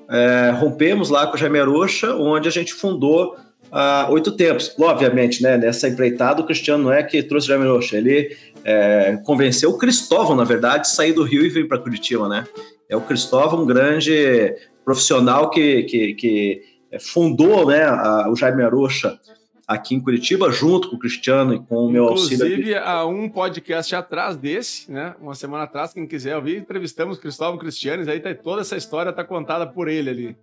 é, 0.10 0.50
rompemos 0.60 1.12
lá 1.12 1.28
com 1.28 1.36
o 1.36 1.38
Jaime 1.38 1.60
Arocha, 1.60 2.16
onde 2.16 2.48
a 2.48 2.52
gente 2.52 2.74
fundou 2.74 3.36
a 3.72 4.08
Oito 4.10 4.32
Tempos. 4.32 4.74
Obviamente, 4.80 5.44
né, 5.44 5.56
nessa 5.56 5.88
empreitada, 5.88 6.42
o 6.42 6.46
Cristiano 6.48 6.86
não 6.86 6.92
é 6.92 7.04
que 7.04 7.22
trouxe 7.22 7.46
o 7.46 7.50
Jaime 7.50 7.66
Arocha, 7.66 7.96
ele 7.96 8.36
é, 8.64 9.20
convenceu 9.24 9.70
o 9.70 9.78
Cristóvão, 9.78 10.36
na 10.36 10.44
verdade, 10.44 10.90
sair 10.90 11.14
do 11.14 11.22
Rio 11.22 11.46
e 11.46 11.50
vir 11.50 11.68
para 11.68 11.78
Curitiba, 11.78 12.28
né? 12.28 12.48
É 12.90 12.96
o 12.96 13.02
Cristóvão, 13.02 13.62
um 13.62 13.66
grande 13.68 14.56
profissional 14.84 15.52
que, 15.52 15.84
que, 15.84 16.14
que 16.16 16.62
fundou 17.00 17.68
né, 17.68 17.84
a, 17.84 18.28
o 18.32 18.36
Jaime 18.36 18.64
Arocha 18.64 19.20
aqui 19.68 19.96
em 19.96 20.00
Curitiba, 20.00 20.52
junto 20.52 20.90
com 20.90 20.96
o 20.96 21.00
Cristiano 21.00 21.54
e 21.54 21.60
com 21.60 21.88
o 21.88 21.90
meu 21.90 22.06
Inclusive, 22.06 22.34
auxílio. 22.34 22.54
Inclusive, 22.60 22.78
há 22.78 23.06
um 23.06 23.30
podcast 23.30 23.96
atrás 23.96 24.38
desse, 24.38 24.92
né? 24.92 25.16
Uma 25.20 25.36
semana 25.36 25.64
atrás, 25.64 25.94
quem 25.94 26.06
quiser 26.06 26.36
ouvir, 26.36 26.58
entrevistamos 26.58 27.18
Cristóvão 27.18 27.58
Cristianes, 27.58 28.08
aí 28.08 28.20
tá, 28.20 28.34
toda 28.34 28.62
essa 28.62 28.78
história 28.78 29.12
tá 29.12 29.24
contada 29.24 29.66
por 29.66 29.88
ele 29.88 30.10
ali. 30.10 30.38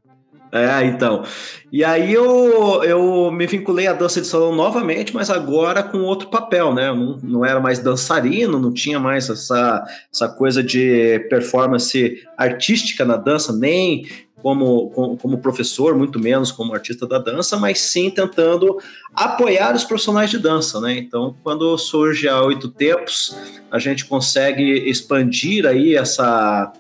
É, 0.53 0.85
então. 0.85 1.25
E 1.73 1.83
aí 1.83 2.13
eu, 2.13 2.85
eu 2.85 3.31
me 3.33 3.47
vinculei 3.47 3.87
à 3.87 3.95
dança 3.95 4.21
de 4.21 4.27
salão 4.27 4.55
novamente, 4.55 5.15
mas 5.15 5.31
agora 5.31 5.83
com 5.83 6.01
outro 6.01 6.29
papel, 6.29 6.75
né? 6.75 6.91
Eu 6.91 6.95
não, 6.95 7.19
não 7.23 7.45
era 7.45 7.59
mais 7.59 7.79
dançarino, 7.79 8.59
não 8.59 8.71
tinha 8.71 9.01
mais 9.01 9.31
essa, 9.31 9.83
essa 10.13 10.29
coisa 10.29 10.63
de 10.63 11.21
performance 11.31 12.23
artística 12.37 13.03
na 13.03 13.17
dança, 13.17 13.51
nem 13.51 14.07
como, 14.43 14.91
como, 14.91 15.17
como, 15.17 15.39
professor, 15.39 15.97
muito 15.97 16.19
menos 16.19 16.51
como 16.51 16.75
artista 16.75 17.07
da 17.07 17.19
dança, 17.19 17.57
mas 17.57 17.81
sim 17.81 18.11
tentando 18.11 18.77
apoiar 19.15 19.75
os 19.75 19.85
profissionais 19.85 20.31
de 20.31 20.39
dança, 20.39 20.81
né? 20.81 20.99
Então, 20.99 21.37
quando 21.43 21.77
surge 21.79 22.29
a 22.29 22.43
Oito 22.43 22.69
Tempos, 22.69 23.37
a 23.71 23.79
gente 23.79 24.05
consegue 24.05 24.63
expandir 24.91 25.65
aí 25.65 25.95
essa, 25.95 26.73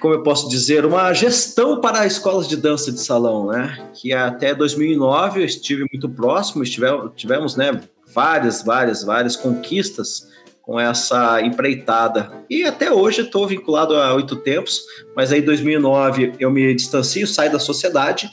como 0.00 0.14
eu 0.14 0.22
posso 0.22 0.48
dizer, 0.48 0.84
uma 0.84 1.12
gestão 1.12 1.80
para 1.80 2.06
escolas 2.06 2.48
de 2.48 2.56
dança 2.56 2.90
de 2.90 3.00
salão, 3.00 3.46
né? 3.46 3.90
Que 3.94 4.12
até 4.12 4.54
2009 4.54 5.40
eu 5.40 5.44
estive 5.44 5.86
muito 5.92 6.08
próximo, 6.08 6.64
estivemos, 6.64 7.12
tivemos, 7.14 7.56
né, 7.56 7.80
várias, 8.12 8.62
várias, 8.62 9.04
várias 9.04 9.36
conquistas 9.36 10.28
com 10.64 10.80
essa 10.80 11.40
empreitada. 11.42 12.32
E 12.48 12.64
até 12.64 12.90
hoje 12.90 13.20
estou 13.20 13.46
vinculado 13.46 13.94
a 13.96 14.14
Oito 14.14 14.36
Tempos, 14.36 14.80
mas 15.14 15.30
aí 15.30 15.40
em 15.40 15.44
2009 15.44 16.32
eu 16.40 16.50
me 16.50 16.74
distancio, 16.74 17.26
saio 17.26 17.52
da 17.52 17.58
sociedade 17.58 18.30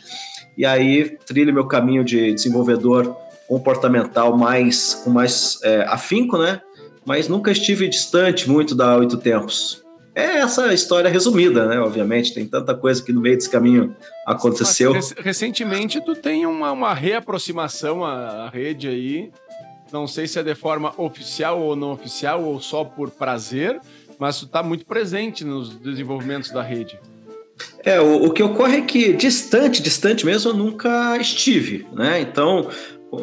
e 0.58 0.66
aí 0.66 1.18
trilho 1.26 1.54
meu 1.54 1.68
caminho 1.68 2.04
de 2.04 2.34
desenvolvedor 2.34 3.16
comportamental 3.48 4.38
mais 4.38 4.94
com 4.94 5.10
mais 5.10 5.60
é, 5.64 5.84
afinco, 5.88 6.38
né? 6.38 6.62
Mas 7.06 7.28
nunca 7.28 7.52
estive 7.52 7.90
distante 7.90 8.50
muito 8.50 8.74
da 8.76 8.96
Oito 8.96 9.18
Tempos. 9.18 9.82
É 10.14 10.40
essa 10.40 10.74
história 10.74 11.10
resumida, 11.10 11.66
né? 11.66 11.80
Obviamente, 11.80 12.34
tem 12.34 12.46
tanta 12.46 12.76
coisa 12.76 13.02
que 13.02 13.14
no 13.14 13.22
meio 13.22 13.38
desse 13.38 13.50
caminho 13.50 13.96
aconteceu. 14.26 14.94
Recentemente, 15.18 16.02
tu 16.04 16.14
tem 16.14 16.46
uma, 16.46 16.72
uma 16.74 16.94
reaproximação 16.94 18.04
à 18.04 18.50
rede 18.50 18.90
aí, 18.90 19.32
não 19.92 20.08
sei 20.08 20.28
se 20.28 20.40
é 20.40 20.44
de 20.44 20.56
forma 20.56 20.94
oficial 20.98 21.62
ou 21.62 21.76
não 21.76 21.92
oficial, 21.92 22.44
ou 22.44 22.60
só 22.60 22.84
por 22.84 23.12
prazer, 23.12 23.80
mas 24.18 24.40
tu 24.40 24.46
está 24.46 24.62
muito 24.62 24.86
presente 24.86 25.44
nos 25.44 25.70
desenvolvimentos 25.70 26.52
da 26.52 26.62
rede. 26.62 27.00
É, 27.84 28.00
o, 28.00 28.26
o, 28.26 28.32
que 28.32 28.44
ocorre 28.44 28.78
é 28.78 28.82
que 28.82 29.14
distante, 29.14 29.82
distante 29.82 30.24
mesmo, 30.26 30.52
eu 30.52 30.56
nunca 30.56 31.18
estive, 31.18 31.88
né? 31.94 32.22
Então, 32.22 32.70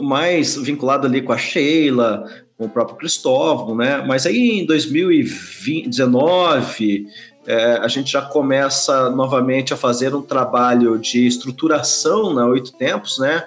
mais 0.03 0.57
vinculado 0.57 1.07
ali 1.07 1.23
com 1.23 1.33
a 1.33 1.39
Sheila, 1.39 2.29
com 2.57 2.67
o 2.67 2.69
próprio 2.69 2.97
Cristóvão, 2.97 3.77
né? 3.77 4.05
Mas 4.07 4.27
aí 4.27 4.61
em 4.61 4.67
2019, 4.67 7.07
é, 7.47 7.79
a 7.79 7.89
gente 7.89 8.13
já 8.13 8.23
começa 8.23 9.11
novamente 9.11 9.73
a 9.73 9.77
fazer 9.77 10.15
um 10.15 10.23
trabalho 10.23 10.99
de 10.99 11.27
estruturação 11.27 12.35
na 12.35 12.47
Oito 12.47 12.73
Tempos, 12.73 13.19
né? 13.19 13.45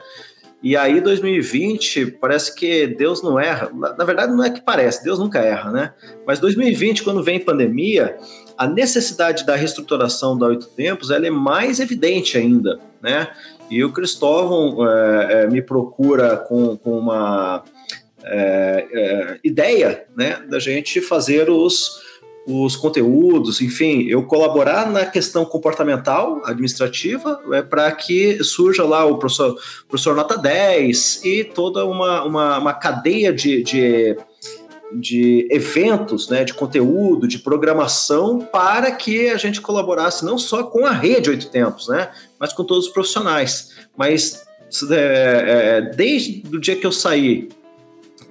E 0.64 0.78
aí, 0.78 1.02
2020, 1.02 2.06
parece 2.20 2.54
que 2.54 2.86
Deus 2.86 3.24
não 3.24 3.40
erra. 3.40 3.72
Na 3.98 4.06
verdade, 4.06 4.32
não 4.32 4.44
é 4.44 4.50
que 4.50 4.62
parece, 4.62 5.04
Deus 5.04 5.18
nunca 5.18 5.40
erra, 5.40 5.72
né? 5.72 5.94
Mas 6.26 6.40
2020, 6.40 7.04
quando 7.04 7.24
vem 7.24 7.40
pandemia, 7.40 8.16
a 8.56 8.68
necessidade 8.68 9.44
da 9.44 9.56
reestruturação 9.56 10.38
da 10.38 10.46
Oito 10.48 10.68
Tempos 10.68 11.10
ela 11.10 11.26
é 11.26 11.32
mais 11.32 11.80
evidente 11.80 12.38
ainda, 12.38 12.80
né? 13.02 13.28
E 13.72 13.84
o 13.84 13.92
Cristóvão 13.92 14.88
é, 14.88 15.34
é, 15.34 15.48
me 15.48 15.62
procura 15.62 16.38
com, 16.38 16.78
com 16.78 17.00
uma 17.00 17.64
é, 18.24 18.88
é 18.92 19.40
ideia, 19.44 20.06
né, 20.16 20.44
da 20.48 20.60
gente 20.60 21.02
fazer 21.02 21.50
os 21.50 21.90
os 22.46 22.76
conteúdos, 22.76 23.62
enfim, 23.62 24.08
eu 24.08 24.24
colaborar 24.24 24.90
na 24.90 25.06
questão 25.06 25.46
comportamental 25.46 26.42
administrativa 26.44 27.40
é, 27.52 27.62
para 27.62 27.92
que 27.92 28.44
surja 28.44 28.84
lá 28.84 29.06
o 29.06 29.18
professor, 29.18 29.56
professor 29.88 30.16
Nota 30.16 30.38
10 30.38 31.24
e 31.24 31.44
toda 31.44 31.86
uma, 31.86 32.24
uma, 32.24 32.58
uma 32.58 32.74
cadeia 32.74 33.32
de, 33.32 33.62
de, 33.62 34.18
de, 34.94 35.48
eventos, 35.52 36.30
né, 36.30 36.44
de 36.44 36.54
conteúdo, 36.54 37.28
de 37.28 37.38
programação 37.38 38.40
para 38.40 38.92
que 38.92 39.30
a 39.30 39.38
gente 39.38 39.62
colaborasse 39.62 40.26
não 40.26 40.38
só 40.38 40.64
com 40.64 40.86
a 40.86 40.92
rede 40.92 41.30
Oito 41.30 41.48
Tempos, 41.50 41.88
né, 41.88 42.10
mas 42.40 42.52
com 42.52 42.64
todos 42.64 42.88
os 42.88 42.92
profissionais. 42.92 43.70
Mas 43.96 44.44
é, 44.90 44.96
é, 44.96 45.82
desde 45.96 46.44
o 46.52 46.60
dia 46.60 46.76
que 46.76 46.88
eu 46.88 46.92
saí 46.92 47.50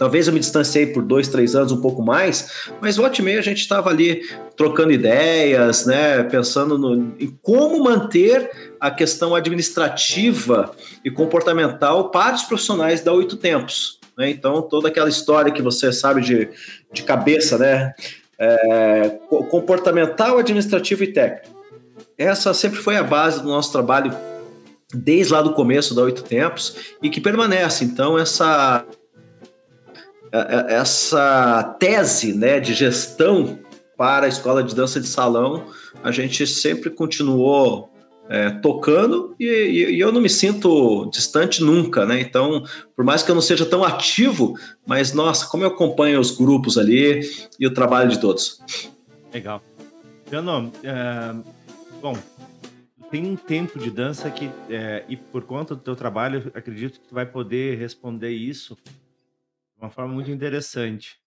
Talvez 0.00 0.26
eu 0.26 0.32
me 0.32 0.40
distanciei 0.40 0.86
por 0.86 1.02
dois, 1.02 1.28
três 1.28 1.54
anos, 1.54 1.72
um 1.72 1.80
pouco 1.82 2.00
mais, 2.00 2.70
mas 2.80 2.96
volta 2.96 3.20
e 3.20 3.36
a 3.36 3.42
gente 3.42 3.60
estava 3.60 3.90
ali 3.90 4.22
trocando 4.56 4.92
ideias, 4.92 5.84
né, 5.84 6.22
pensando 6.22 6.78
no, 6.78 7.12
em 7.18 7.38
como 7.42 7.84
manter 7.84 8.50
a 8.80 8.90
questão 8.90 9.34
administrativa 9.34 10.74
e 11.04 11.10
comportamental 11.10 12.10
para 12.10 12.34
os 12.34 12.42
profissionais 12.44 13.02
da 13.02 13.12
Oito 13.12 13.36
Tempos. 13.36 14.00
Né? 14.16 14.30
Então, 14.30 14.62
toda 14.62 14.88
aquela 14.88 15.10
história 15.10 15.52
que 15.52 15.60
você 15.60 15.92
sabe 15.92 16.22
de, 16.22 16.48
de 16.90 17.02
cabeça, 17.02 17.58
né? 17.58 17.92
É, 18.38 19.18
comportamental, 19.50 20.38
administrativo 20.38 21.04
e 21.04 21.12
técnico. 21.12 21.62
Essa 22.16 22.54
sempre 22.54 22.78
foi 22.78 22.96
a 22.96 23.02
base 23.02 23.42
do 23.42 23.48
nosso 23.48 23.70
trabalho 23.70 24.16
desde 24.94 25.30
lá 25.30 25.42
do 25.42 25.52
começo 25.52 25.94
da 25.94 26.00
Oito 26.00 26.22
Tempos 26.22 26.74
e 27.02 27.10
que 27.10 27.20
permanece. 27.20 27.84
Então, 27.84 28.18
essa 28.18 28.86
essa 30.32 31.76
tese 31.78 32.32
né, 32.32 32.60
de 32.60 32.74
gestão 32.74 33.58
para 33.96 34.26
a 34.26 34.28
escola 34.28 34.62
de 34.62 34.74
dança 34.74 35.00
de 35.00 35.06
salão, 35.06 35.66
a 36.02 36.10
gente 36.10 36.46
sempre 36.46 36.88
continuou 36.88 37.90
é, 38.28 38.48
tocando 38.48 39.34
e, 39.40 39.44
e, 39.44 40.00
eu 40.00 40.12
não 40.12 40.20
me 40.20 40.30
sinto 40.30 41.10
distante 41.12 41.62
nunca, 41.62 42.06
né? 42.06 42.20
Então, 42.20 42.64
por 42.94 43.04
mais 43.04 43.24
que 43.24 43.30
eu 43.30 43.34
não 43.34 43.42
seja 43.42 43.66
tão 43.66 43.82
ativo, 43.82 44.54
mas 44.86 45.12
nossa, 45.12 45.46
como 45.48 45.64
eu 45.64 45.68
acompanho 45.68 46.20
os 46.20 46.30
grupos 46.30 46.78
ali 46.78 47.20
e 47.58 47.66
o 47.66 47.74
trabalho 47.74 48.08
de 48.08 48.20
todos. 48.20 48.62
Legal. 49.34 49.60
Jano, 50.30 50.72
é, 50.84 51.34
bom, 52.00 52.16
tem 53.10 53.26
um 53.26 53.34
tempo 53.34 53.80
de 53.80 53.90
dança 53.90 54.30
que, 54.30 54.48
é, 54.70 55.04
e 55.08 55.16
por 55.16 55.42
conta 55.42 55.74
do 55.74 55.80
teu 55.80 55.96
trabalho, 55.96 56.52
acredito 56.54 57.00
que 57.00 57.08
tu 57.08 57.14
vai 57.14 57.26
poder 57.26 57.76
responder 57.76 58.30
isso 58.30 58.78
uma 59.80 59.90
forma 59.90 60.12
muito 60.12 60.30
interessante. 60.30 61.18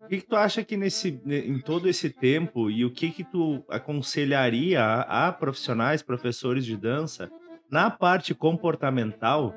O 0.00 0.08
que, 0.08 0.18
que, 0.18 0.26
tu 0.26 0.36
acha 0.36 0.62
que 0.62 0.76
nesse, 0.76 1.20
em 1.26 1.58
todo 1.58 1.88
esse 1.88 2.10
tempo 2.10 2.70
e 2.70 2.84
o 2.84 2.90
que 2.90 3.10
que 3.10 3.24
tu 3.24 3.64
aconselharia 3.68 4.82
a, 4.82 5.28
a 5.28 5.32
profissionais, 5.32 6.02
professores 6.02 6.64
de 6.64 6.76
dança 6.76 7.30
na 7.70 7.90
parte 7.90 8.34
comportamental? 8.34 9.54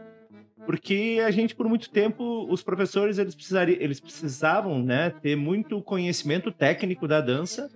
Porque 0.66 1.22
a 1.26 1.32
gente 1.32 1.56
por 1.56 1.68
muito 1.68 1.90
tempo 1.90 2.48
os 2.50 2.62
professores 2.62 3.18
eles 3.18 3.36
precisariam, 3.36 3.78
eles 3.82 4.00
precisavam, 4.00 4.82
né, 4.84 5.10
ter 5.10 5.36
muito 5.36 5.82
conhecimento 5.82 6.52
técnico 6.52 7.08
da 7.08 7.22
dança 7.22 7.70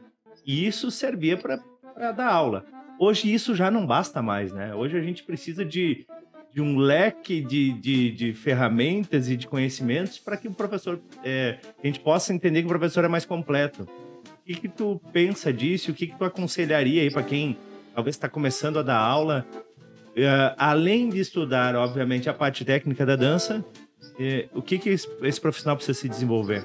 e 0.46 0.66
isso 0.66 0.90
servia 0.90 1.38
para 1.38 2.12
dar 2.12 2.32
aula. 2.32 2.66
Hoje 3.00 3.34
isso 3.34 3.56
já 3.56 3.70
não 3.70 3.86
basta 3.86 4.22
mais, 4.22 4.54
né? 4.54 4.74
Hoje 4.74 4.98
a 4.98 5.02
gente 5.02 5.24
precisa 5.24 5.66
de 5.66 6.06
de 6.54 6.62
um 6.62 6.78
leque 6.78 7.42
de, 7.42 7.74
de, 7.74 8.12
de 8.12 8.34
ferramentas 8.34 9.28
e 9.28 9.36
de 9.36 9.48
conhecimentos 9.48 10.20
para 10.20 10.38
que 10.38 10.48
o 10.48 10.54
professor, 10.54 11.00
é, 11.24 11.58
a 11.84 11.88
gente 11.88 12.00
possa 12.00 12.32
entender 12.32 12.62
que 12.62 12.68
o 12.68 12.70
professor 12.70 13.04
é 13.04 13.08
mais 13.08 13.26
completo. 13.26 13.84
O 13.84 14.46
que, 14.46 14.56
que 14.56 14.68
tu 14.68 15.02
pensa 15.12 15.52
disso? 15.52 15.90
O 15.90 15.94
que, 15.96 16.08
que 16.08 16.18
tu 16.18 16.24
aconselharia 16.24 17.02
aí 17.02 17.10
para 17.10 17.24
quem 17.24 17.58
talvez 17.96 18.16
está 18.16 18.30
começando 18.30 18.78
a 18.78 18.84
dar 18.84 18.98
aula? 18.98 19.48
É, 20.16 20.54
além 20.58 21.10
de 21.10 21.20
estudar, 21.20 21.76
obviamente, 21.76 22.30
a 22.30 22.34
parte 22.34 22.64
técnica 22.64 23.04
da 23.04 23.16
dança, 23.16 23.66
é, 24.20 24.48
o 24.54 24.62
que, 24.62 24.78
que 24.78 24.90
esse, 24.90 25.08
esse, 25.24 25.42
profissional 25.42 25.76
precisa 25.76 26.00
se 26.00 26.08
desenvolver? 26.08 26.64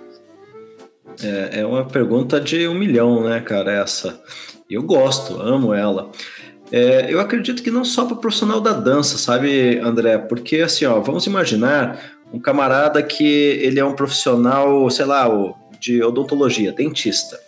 É, 1.23 1.61
é 1.61 1.67
uma 1.67 1.87
pergunta 1.87 2.39
de 2.39 2.69
um 2.69 2.75
milhão, 2.75 3.25
né, 3.27 3.41
cara? 3.41 3.73
Essa. 3.73 4.21
Eu 4.69 4.83
gosto, 4.83 5.41
amo 5.41 5.73
ela. 5.73 6.11
É, 6.71 7.13
eu 7.13 7.21
acredito 7.21 7.63
que 7.63 7.71
não 7.71 7.85
só 7.85 8.05
para 8.05 8.15
o 8.15 8.21
profissional 8.21 8.61
da 8.61 8.73
dança, 8.73 9.17
sabe, 9.17 9.79
André? 9.79 10.19
Porque 10.19 10.57
assim, 10.57 10.85
ó, 10.85 11.01
vamos 11.01 11.27
imaginar 11.27 11.99
um 12.33 12.39
camarada 12.39 13.03
que 13.03 13.25
ele 13.25 13.81
é 13.81 13.85
um 13.85 13.95
profissional, 13.95 14.89
sei 14.91 15.07
lá, 15.07 15.27
de 15.81 16.03
odontologia, 16.03 16.73
dentista. 16.73 17.39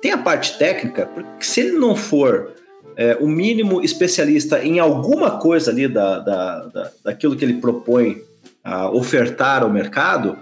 Tem 0.00 0.12
a 0.12 0.18
parte 0.18 0.58
técnica, 0.58 1.06
porque 1.06 1.44
se 1.44 1.60
ele 1.60 1.72
não 1.72 1.94
for 1.94 2.52
é, 2.96 3.16
o 3.20 3.28
mínimo 3.28 3.82
especialista 3.82 4.64
em 4.64 4.78
alguma 4.78 5.38
coisa 5.38 5.70
ali 5.70 5.88
da, 5.88 6.18
da, 6.18 6.66
da, 6.66 6.90
daquilo 7.04 7.36
que 7.36 7.44
ele 7.44 7.54
propõe 7.54 8.22
a 8.62 8.90
ofertar 8.90 9.62
ao 9.62 9.70
mercado, 9.70 10.38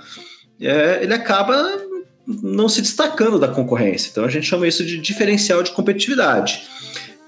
é, 0.61 1.01
ele 1.03 1.13
acaba 1.13 1.57
não 2.27 2.69
se 2.69 2.81
destacando 2.81 3.39
da 3.39 3.49
concorrência. 3.49 4.11
Então 4.11 4.25
a 4.25 4.29
gente 4.29 4.47
chama 4.47 4.67
isso 4.69 4.85
de 4.85 4.99
diferencial 4.99 5.63
de 5.63 5.73
competitividade. 5.73 6.63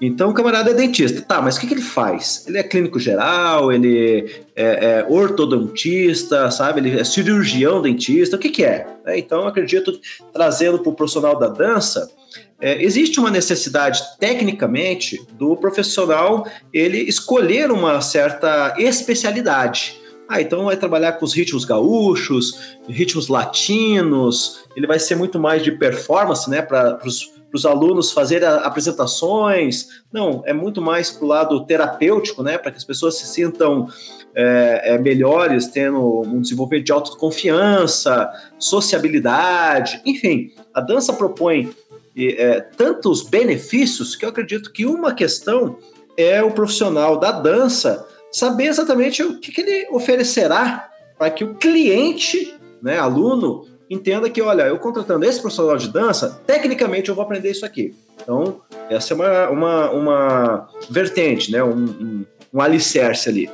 Então 0.01 0.29
o 0.29 0.33
camarada 0.33 0.71
é 0.71 0.73
dentista. 0.73 1.21
Tá, 1.21 1.41
mas 1.41 1.55
o 1.55 1.59
que, 1.59 1.67
que 1.67 1.73
ele 1.73 1.81
faz? 1.81 2.45
Ele 2.47 2.57
é 2.57 2.63
clínico 2.63 2.99
geral, 2.99 3.71
ele 3.71 4.29
é, 4.55 4.99
é 4.99 5.05
ortodontista, 5.07 6.51
sabe? 6.51 6.81
Ele 6.81 6.99
é 6.99 7.03
cirurgião 7.03 7.81
dentista, 7.81 8.35
o 8.35 8.39
que, 8.39 8.49
que 8.49 8.63
é? 8.63 8.87
é 9.05 9.17
então 9.17 9.47
acredito, 9.47 9.99
trazendo 10.33 10.79
para 10.79 10.89
o 10.89 10.95
profissional 10.95 11.39
da 11.39 11.47
dança, 11.47 12.11
é, 12.59 12.81
existe 12.83 13.19
uma 13.19 13.29
necessidade, 13.29 14.01
tecnicamente, 14.19 15.21
do 15.33 15.55
profissional 15.57 16.47
ele 16.73 16.99
escolher 16.99 17.71
uma 17.71 18.01
certa 18.01 18.75
especialidade. 18.77 19.99
Ah, 20.27 20.41
então 20.41 20.65
vai 20.65 20.75
trabalhar 20.75 21.13
com 21.13 21.25
os 21.25 21.33
ritmos 21.33 21.65
gaúchos, 21.65 22.77
ritmos 22.89 23.27
latinos, 23.27 24.63
ele 24.75 24.87
vai 24.87 24.97
ser 24.97 25.15
muito 25.15 25.39
mais 25.39 25.63
de 25.63 25.71
performance, 25.71 26.49
né, 26.49 26.61
para 26.61 26.99
os 27.05 27.34
os 27.55 27.65
alunos 27.65 28.11
fazerem 28.11 28.47
apresentações. 28.47 30.03
Não, 30.11 30.43
é 30.45 30.53
muito 30.53 30.81
mais 30.81 31.11
para 31.11 31.25
o 31.25 31.27
lado 31.27 31.65
terapêutico, 31.65 32.43
né? 32.43 32.57
Para 32.57 32.71
que 32.71 32.77
as 32.77 32.83
pessoas 32.83 33.17
se 33.17 33.27
sintam 33.27 33.87
é, 34.35 34.93
é, 34.93 34.97
melhores, 34.97 35.67
tendo 35.67 36.21
um 36.21 36.41
desenvolvimento 36.41 36.85
de 36.85 36.91
autoconfiança, 36.91 38.29
sociabilidade, 38.59 40.01
enfim. 40.05 40.51
A 40.73 40.81
dança 40.81 41.13
propõe 41.13 41.73
é, 42.17 42.61
tantos 42.61 43.21
benefícios 43.21 44.15
que 44.15 44.25
eu 44.25 44.29
acredito 44.29 44.71
que 44.71 44.85
uma 44.85 45.13
questão 45.13 45.77
é 46.17 46.41
o 46.41 46.51
profissional 46.51 47.19
da 47.19 47.31
dança 47.31 48.07
saber 48.31 48.65
exatamente 48.65 49.23
o 49.23 49.39
que, 49.39 49.51
que 49.51 49.61
ele 49.61 49.87
oferecerá 49.91 50.89
para 51.17 51.29
que 51.29 51.43
o 51.43 51.55
cliente, 51.55 52.53
né, 52.81 52.99
aluno, 52.99 53.65
entenda 53.89 54.29
que, 54.29 54.41
olha, 54.41 54.63
eu 54.63 54.79
contratando 54.79 55.25
esse 55.25 55.39
profissional 55.39 55.77
de 55.77 55.89
dança, 55.89 56.41
tecnicamente 56.45 57.09
eu 57.09 57.15
vou 57.15 57.23
aprender 57.23 57.51
isso 57.51 57.65
aqui. 57.65 57.95
Então, 58.21 58.61
essa 58.89 59.13
é 59.13 59.15
uma, 59.15 59.49
uma, 59.49 59.91
uma 59.91 60.69
vertente, 60.89 61.51
né? 61.51 61.63
um, 61.63 61.85
um, 61.85 62.25
um 62.53 62.61
alicerce 62.61 63.29
ali. 63.29 63.49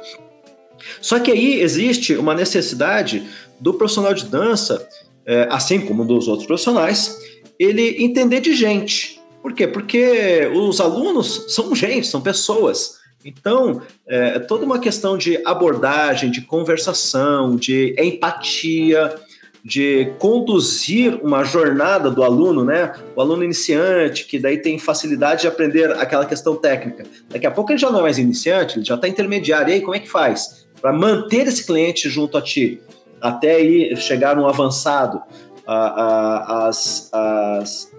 Só 1.02 1.20
que 1.20 1.32
aí 1.32 1.62
existe 1.62 2.16
uma 2.16 2.34
necessidade 2.34 3.28
do 3.60 3.74
profissional 3.74 4.14
de 4.14 4.26
dança, 4.26 4.88
é, 5.26 5.48
assim 5.52 5.82
como 5.82 6.06
dos 6.06 6.28
outros 6.28 6.48
profissionais, 6.48 7.20
ele 7.60 8.04
entender 8.04 8.42
de 8.42 8.54
gente. 8.54 9.20
Por 9.42 9.54
quê? 9.54 9.68
Porque 9.68 10.50
os 10.54 10.80
alunos 10.80 11.46
são 11.50 11.76
gente, 11.76 12.08
são 12.08 12.22
pessoas. 12.22 13.00
Então, 13.24 13.82
é 14.08 14.40
toda 14.40 14.66
uma 14.66 14.80
questão 14.80 15.18
de 15.18 15.40
abordagem, 15.46 16.32
de 16.32 16.42
conversação, 16.42 17.56
de 17.56 17.96
empatia, 18.00 19.16
de 19.64 20.14
conduzir 20.18 21.20
uma 21.24 21.44
jornada 21.44 22.10
do 22.10 22.24
aluno, 22.24 22.66
né? 22.66 22.94
O 23.16 23.22
aluno 23.22 23.44
iniciante, 23.44 24.26
que 24.26 24.40
daí 24.40 24.58
tem 24.58 24.80
facilidade 24.80 25.42
de 25.42 25.48
aprender 25.48 25.92
aquela 25.92 26.26
questão 26.26 26.56
técnica. 26.56 27.04
Daqui 27.30 27.46
a 27.46 27.52
pouco 27.52 27.72
ele 27.72 27.78
já 27.78 27.92
não 27.92 28.00
é 28.00 28.04
mais 28.04 28.18
iniciante, 28.18 28.80
ele 28.80 28.86
já 28.86 28.96
está 28.96 29.08
intermediário. 29.08 29.70
E 29.70 29.74
aí, 29.74 29.82
como 29.82 29.96
é 29.96 30.00
que 30.00 30.10
faz? 30.10 30.66
Para 30.82 30.92
manter 30.92 31.48
esse 31.48 31.66
cliente 31.66 32.10
junto 32.10 32.38
a 32.38 32.42
ti, 32.42 32.82
até 33.22 33.56
aí 33.56 33.96
chegar 33.96 34.36
no 34.36 34.48
avançado. 34.48 35.22
A, 35.68 35.76
a, 35.76 36.68
as, 36.68 37.10
as 37.14 37.92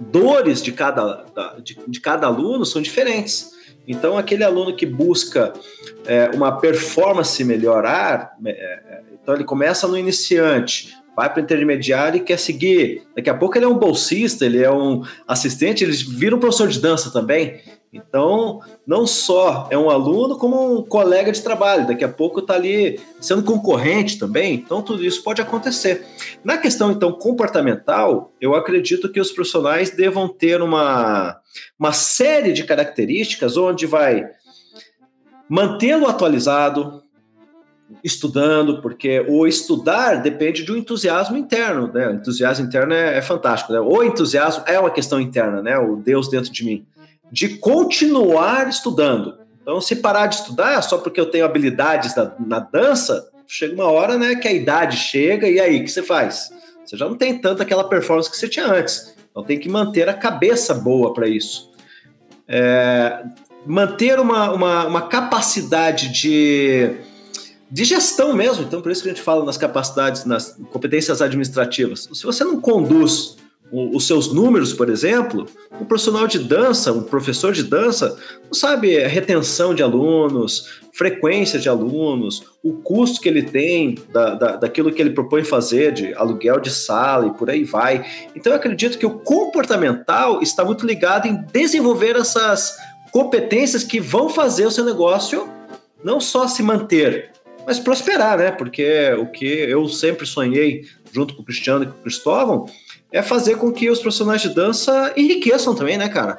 dores 0.00 0.60
de 0.60 0.72
cada, 0.72 1.24
de, 1.62 1.78
de 1.86 2.00
cada 2.00 2.26
aluno 2.26 2.66
são 2.66 2.82
diferentes. 2.82 3.55
Então, 3.86 4.18
aquele 4.18 4.44
aluno 4.44 4.74
que 4.74 4.86
busca 4.86 5.52
é, 6.06 6.30
uma 6.30 6.58
performance 6.58 7.42
melhorar, 7.44 8.36
é, 8.44 8.50
é 8.50 9.06
então 9.26 9.34
ele 9.34 9.42
começa 9.42 9.88
no 9.88 9.98
iniciante, 9.98 10.94
vai 11.16 11.28
para 11.28 11.40
o 11.40 11.42
intermediário 11.42 12.18
e 12.18 12.20
quer 12.22 12.38
seguir. 12.38 13.02
Daqui 13.16 13.28
a 13.28 13.34
pouco 13.34 13.58
ele 13.58 13.64
é 13.64 13.68
um 13.68 13.76
bolsista, 13.76 14.46
ele 14.46 14.62
é 14.62 14.70
um 14.70 15.02
assistente, 15.26 15.82
ele 15.82 15.92
vira 15.92 16.36
um 16.36 16.38
professor 16.38 16.68
de 16.68 16.78
dança 16.78 17.10
também. 17.10 17.60
Então, 17.92 18.60
não 18.86 19.06
só 19.06 19.68
é 19.70 19.78
um 19.78 19.88
aluno, 19.88 20.36
como 20.36 20.78
um 20.78 20.82
colega 20.82 21.32
de 21.32 21.42
trabalho. 21.42 21.86
Daqui 21.86 22.04
a 22.04 22.08
pouco 22.08 22.40
está 22.40 22.54
ali 22.54 23.00
sendo 23.20 23.42
concorrente 23.42 24.18
também. 24.18 24.54
Então, 24.54 24.82
tudo 24.82 25.04
isso 25.04 25.22
pode 25.22 25.40
acontecer. 25.40 26.04
Na 26.44 26.58
questão, 26.58 26.90
então, 26.90 27.12
comportamental, 27.12 28.32
eu 28.40 28.54
acredito 28.54 29.10
que 29.10 29.20
os 29.20 29.32
profissionais 29.32 29.90
devam 29.90 30.28
ter 30.28 30.60
uma, 30.60 31.40
uma 31.78 31.92
série 31.92 32.52
de 32.52 32.64
características 32.64 33.56
onde 33.56 33.86
vai 33.86 34.28
mantê-lo 35.48 36.06
atualizado, 36.06 37.02
estudando, 38.02 38.82
porque 38.82 39.24
o 39.28 39.46
estudar 39.46 40.16
depende 40.16 40.64
de 40.64 40.72
um 40.72 40.76
entusiasmo 40.76 41.36
interno, 41.36 41.90
né? 41.92 42.08
O 42.08 42.14
entusiasmo 42.14 42.66
interno 42.66 42.92
é, 42.92 43.18
é 43.18 43.22
fantástico, 43.22 43.72
né? 43.72 43.80
O 43.80 44.02
entusiasmo 44.02 44.64
é 44.66 44.78
uma 44.78 44.90
questão 44.90 45.20
interna, 45.20 45.62
né? 45.62 45.78
O 45.78 45.96
Deus 45.96 46.28
dentro 46.28 46.50
de 46.50 46.64
mim. 46.64 46.84
De 47.30 47.56
continuar 47.58 48.68
estudando. 48.68 49.38
Então, 49.62 49.80
se 49.80 49.96
parar 49.96 50.26
de 50.26 50.36
estudar 50.36 50.80
só 50.82 50.98
porque 50.98 51.20
eu 51.20 51.26
tenho 51.26 51.44
habilidades 51.44 52.14
na, 52.14 52.32
na 52.38 52.58
dança, 52.60 53.28
chega 53.46 53.74
uma 53.74 53.90
hora, 53.90 54.16
né, 54.16 54.36
que 54.36 54.46
a 54.46 54.52
idade 54.52 54.96
chega 54.96 55.48
e 55.48 55.58
aí, 55.58 55.80
o 55.80 55.84
que 55.84 55.90
você 55.90 56.02
faz? 56.02 56.50
Você 56.84 56.96
já 56.96 57.08
não 57.08 57.16
tem 57.16 57.38
tanta 57.38 57.64
aquela 57.64 57.88
performance 57.88 58.30
que 58.30 58.36
você 58.36 58.48
tinha 58.48 58.66
antes. 58.66 59.14
Então, 59.30 59.42
tem 59.42 59.58
que 59.58 59.68
manter 59.68 60.08
a 60.08 60.14
cabeça 60.14 60.72
boa 60.72 61.12
para 61.12 61.26
isso. 61.26 61.70
É, 62.46 63.24
manter 63.66 64.20
uma, 64.20 64.52
uma, 64.52 64.86
uma 64.86 65.08
capacidade 65.08 66.12
de 66.12 66.96
de 67.70 67.84
gestão 67.84 68.32
mesmo. 68.32 68.64
Então, 68.64 68.80
por 68.80 68.90
isso 68.92 69.02
que 69.02 69.08
a 69.08 69.12
gente 69.12 69.22
fala 69.22 69.44
nas 69.44 69.56
capacidades, 69.56 70.24
nas 70.24 70.56
competências 70.70 71.20
administrativas. 71.20 72.08
Se 72.12 72.24
você 72.24 72.44
não 72.44 72.60
conduz 72.60 73.36
o, 73.70 73.96
os 73.96 74.06
seus 74.06 74.32
números, 74.32 74.72
por 74.72 74.88
exemplo, 74.88 75.46
um 75.80 75.84
profissional 75.84 76.26
de 76.26 76.38
dança, 76.38 76.92
um 76.92 77.02
professor 77.02 77.52
de 77.52 77.62
dança, 77.62 78.16
não 78.44 78.54
sabe 78.54 79.02
a 79.02 79.08
retenção 79.08 79.74
de 79.74 79.82
alunos, 79.82 80.80
frequência 80.92 81.58
de 81.58 81.68
alunos, 81.68 82.44
o 82.62 82.74
custo 82.74 83.20
que 83.20 83.28
ele 83.28 83.42
tem 83.42 83.96
da, 84.12 84.34
da, 84.34 84.56
daquilo 84.56 84.92
que 84.92 85.02
ele 85.02 85.10
propõe 85.10 85.44
fazer, 85.44 85.92
de 85.92 86.14
aluguel 86.14 86.58
de 86.58 86.70
sala 86.70 87.26
e 87.26 87.34
por 87.34 87.50
aí 87.50 87.64
vai. 87.64 88.04
Então, 88.34 88.52
eu 88.52 88.56
acredito 88.56 88.98
que 88.98 89.06
o 89.06 89.18
comportamental 89.18 90.40
está 90.42 90.64
muito 90.64 90.86
ligado 90.86 91.26
em 91.26 91.44
desenvolver 91.52 92.16
essas 92.16 92.76
competências 93.12 93.84
que 93.84 94.00
vão 94.00 94.28
fazer 94.28 94.66
o 94.66 94.70
seu 94.70 94.84
negócio 94.84 95.48
não 96.02 96.20
só 96.20 96.46
se 96.46 96.62
manter, 96.62 97.32
mas 97.66 97.78
prosperar, 97.80 98.38
né? 98.38 98.52
Porque 98.52 99.12
o 99.18 99.26
que 99.26 99.44
eu 99.44 99.88
sempre 99.88 100.24
sonhei, 100.24 100.84
junto 101.12 101.34
com 101.34 101.42
o 101.42 101.44
Cristiano 101.44 101.84
e 101.84 101.86
com 101.88 101.98
o 101.98 102.02
Cristóvão, 102.02 102.66
é 103.16 103.22
fazer 103.22 103.56
com 103.56 103.72
que 103.72 103.88
os 103.88 103.98
profissionais 103.98 104.42
de 104.42 104.50
dança 104.50 105.12
enriqueçam 105.16 105.74
também, 105.74 105.96
né, 105.96 106.06
cara? 106.06 106.38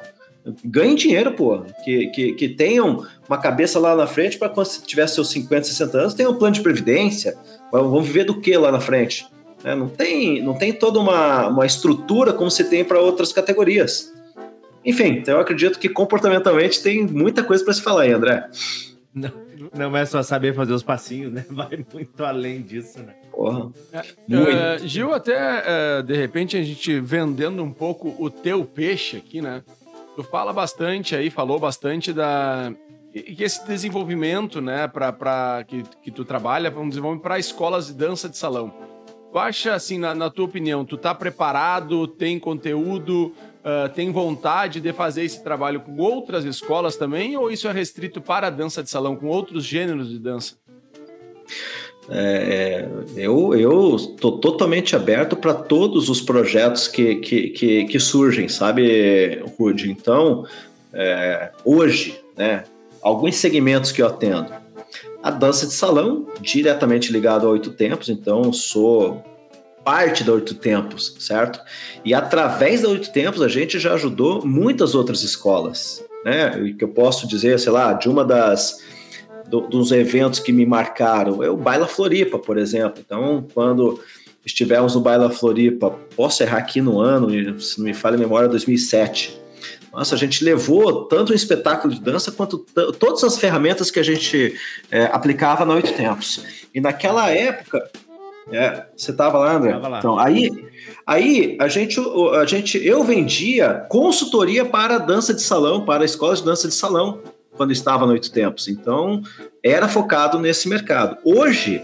Ganhem 0.64 0.94
dinheiro, 0.94 1.32
pô. 1.32 1.62
Que, 1.84 2.06
que, 2.08 2.32
que 2.34 2.48
tenham 2.48 3.04
uma 3.28 3.36
cabeça 3.36 3.80
lá 3.80 3.96
na 3.96 4.06
frente 4.06 4.38
para 4.38 4.48
quando 4.48 4.68
tiver 4.86 5.06
seus 5.08 5.28
50, 5.30 5.64
60 5.64 5.98
anos, 5.98 6.14
tenham 6.14 6.30
um 6.30 6.38
plano 6.38 6.54
de 6.54 6.60
previdência. 6.60 7.36
Vão 7.72 8.00
viver 8.00 8.24
do 8.24 8.40
que 8.40 8.56
lá 8.56 8.70
na 8.70 8.80
frente? 8.80 9.26
É, 9.64 9.74
não, 9.74 9.88
tem, 9.88 10.40
não 10.40 10.54
tem 10.54 10.72
toda 10.72 11.00
uma, 11.00 11.48
uma 11.48 11.66
estrutura 11.66 12.32
como 12.32 12.50
se 12.50 12.62
tem 12.64 12.84
para 12.84 13.00
outras 13.00 13.32
categorias. 13.32 14.14
Enfim, 14.84 15.18
então 15.18 15.34
eu 15.34 15.40
acredito 15.40 15.80
que 15.80 15.88
comportamentalmente 15.88 16.80
tem 16.80 17.04
muita 17.04 17.42
coisa 17.42 17.64
para 17.64 17.74
se 17.74 17.82
falar 17.82 18.02
aí, 18.02 18.12
André. 18.12 18.48
Não, 19.12 19.32
não 19.76 19.96
é 19.96 20.06
só 20.06 20.22
saber 20.22 20.54
fazer 20.54 20.72
os 20.72 20.84
passinhos, 20.84 21.32
né? 21.32 21.44
Vai 21.50 21.84
muito 21.92 22.24
além 22.24 22.62
disso, 22.62 23.00
né? 23.00 23.14
Porra. 23.38 23.66
Uh, 23.66 23.72
Gil, 24.84 25.14
até 25.14 25.38
uh, 25.38 26.02
de 26.02 26.16
repente 26.16 26.56
a 26.56 26.62
gente 26.62 26.98
vendendo 26.98 27.62
um 27.62 27.72
pouco 27.72 28.12
o 28.18 28.28
teu 28.28 28.64
peixe 28.64 29.16
aqui, 29.16 29.40
né? 29.40 29.62
Tu 30.16 30.24
fala 30.24 30.52
bastante 30.52 31.14
aí, 31.14 31.30
falou 31.30 31.60
bastante 31.60 32.12
da 32.12 32.72
e 33.14 33.42
esse 33.42 33.64
desenvolvimento, 33.64 34.60
né, 34.60 34.86
para 34.88 35.64
que, 35.66 35.82
que 36.02 36.10
tu 36.10 36.24
trabalha, 36.24 36.70
vamos 36.70 36.90
desenvolver 36.90 37.20
para 37.20 37.38
escolas 37.38 37.86
de 37.86 37.94
dança 37.94 38.28
de 38.28 38.36
salão. 38.36 38.74
Tu 39.32 39.38
acha, 39.38 39.72
assim, 39.72 39.98
na, 39.98 40.14
na 40.14 40.28
tua 40.30 40.44
opinião, 40.44 40.84
tu 40.84 40.96
tá 40.96 41.14
preparado, 41.14 42.06
tem 42.06 42.38
conteúdo, 42.38 43.32
uh, 43.64 43.88
tem 43.94 44.12
vontade 44.12 44.80
de 44.80 44.92
fazer 44.92 45.24
esse 45.24 45.42
trabalho 45.42 45.80
com 45.80 45.96
outras 45.96 46.44
escolas 46.44 46.96
também, 46.96 47.36
ou 47.36 47.50
isso 47.50 47.66
é 47.66 47.72
restrito 47.72 48.20
para 48.20 48.48
a 48.48 48.50
dança 48.50 48.82
de 48.82 48.90
salão, 48.90 49.16
com 49.16 49.26
outros 49.26 49.64
gêneros 49.64 50.10
de 50.10 50.18
dança? 50.18 50.56
É, 52.10 52.88
eu 53.16 53.54
eu 53.54 53.96
estou 53.96 54.38
totalmente 54.38 54.96
aberto 54.96 55.36
para 55.36 55.52
todos 55.52 56.08
os 56.08 56.20
projetos 56.20 56.88
que, 56.88 57.16
que, 57.16 57.48
que, 57.50 57.84
que, 57.84 58.00
surgem, 58.00 58.48
sabe, 58.48 59.42
Rude? 59.58 59.90
Então, 59.90 60.46
é, 60.92 61.50
hoje, 61.64 62.18
né, 62.36 62.64
alguns 63.02 63.36
segmentos 63.36 63.92
que 63.92 64.00
eu 64.00 64.06
atendo. 64.06 64.52
A 65.22 65.30
dança 65.30 65.66
de 65.66 65.72
salão, 65.72 66.26
diretamente 66.40 67.12
ligado 67.12 67.46
a 67.46 67.50
Oito 67.50 67.70
Tempos, 67.70 68.08
então 68.08 68.52
sou 68.52 69.22
parte 69.84 70.24
da 70.24 70.32
Oito 70.32 70.54
Tempos, 70.54 71.16
certo? 71.18 71.60
E 72.04 72.14
através 72.14 72.82
da 72.82 72.88
Oito 72.88 73.12
Tempos 73.12 73.42
a 73.42 73.48
gente 73.48 73.78
já 73.78 73.94
ajudou 73.94 74.46
muitas 74.46 74.94
outras 74.94 75.22
escolas, 75.22 76.04
né? 76.24 76.72
Que 76.78 76.84
eu 76.84 76.88
posso 76.88 77.26
dizer, 77.26 77.58
sei 77.58 77.72
lá, 77.72 77.92
de 77.92 78.08
uma 78.08 78.24
das 78.24 78.80
do, 79.48 79.62
dos 79.62 79.92
eventos 79.92 80.38
que 80.38 80.52
me 80.52 80.66
marcaram 80.66 81.42
é 81.42 81.50
o 81.50 81.56
Baila 81.56 81.86
Floripa, 81.86 82.38
por 82.38 82.58
exemplo. 82.58 83.02
Então, 83.04 83.46
quando 83.52 84.00
estivermos 84.44 84.94
no 84.94 85.00
Baila 85.00 85.30
Floripa, 85.30 85.90
posso 86.14 86.42
errar 86.42 86.58
aqui 86.58 86.80
no 86.80 87.00
ano, 87.00 87.60
se 87.60 87.78
não 87.78 87.86
me 87.86 87.94
falha 87.94 88.16
a 88.16 88.18
memória, 88.18 88.48
2007 88.48 89.48
nossa, 89.92 90.14
a 90.14 90.18
gente 90.18 90.44
levou 90.44 91.06
tanto 91.06 91.32
o 91.32 91.34
espetáculo 91.34 91.92
de 91.92 92.00
dança 92.00 92.30
quanto 92.30 92.58
todas 92.98 93.24
as 93.24 93.38
ferramentas 93.38 93.90
que 93.90 93.98
a 93.98 94.02
gente 94.02 94.54
é, 94.90 95.04
aplicava 95.04 95.64
na 95.64 95.74
Oito 95.74 95.92
Tempos. 95.92 96.44
E 96.74 96.80
naquela 96.80 97.30
época, 97.30 97.90
é, 98.52 98.84
você 98.96 99.10
estava 99.10 99.38
lá, 99.38 99.56
André? 99.56 99.72
Tava 99.72 99.88
lá. 99.88 99.98
Então, 99.98 100.18
aí, 100.18 100.50
aí 101.06 101.56
a 101.60 101.68
gente, 101.68 102.00
a 102.34 102.44
gente, 102.44 102.86
eu 102.86 103.02
vendia 103.02 103.86
consultoria 103.88 104.64
para 104.64 104.98
dança 104.98 105.32
de 105.34 105.42
salão, 105.42 105.84
para 105.84 106.04
escolas 106.04 106.40
de 106.40 106.44
dança 106.44 106.68
de 106.68 106.74
salão, 106.74 107.20
quando 107.58 107.72
estava 107.72 108.06
no 108.06 108.12
Oito 108.12 108.30
Tempos. 108.30 108.68
Então, 108.68 109.20
era 109.62 109.86
focado 109.86 110.38
nesse 110.38 110.68
mercado. 110.68 111.18
Hoje, 111.24 111.82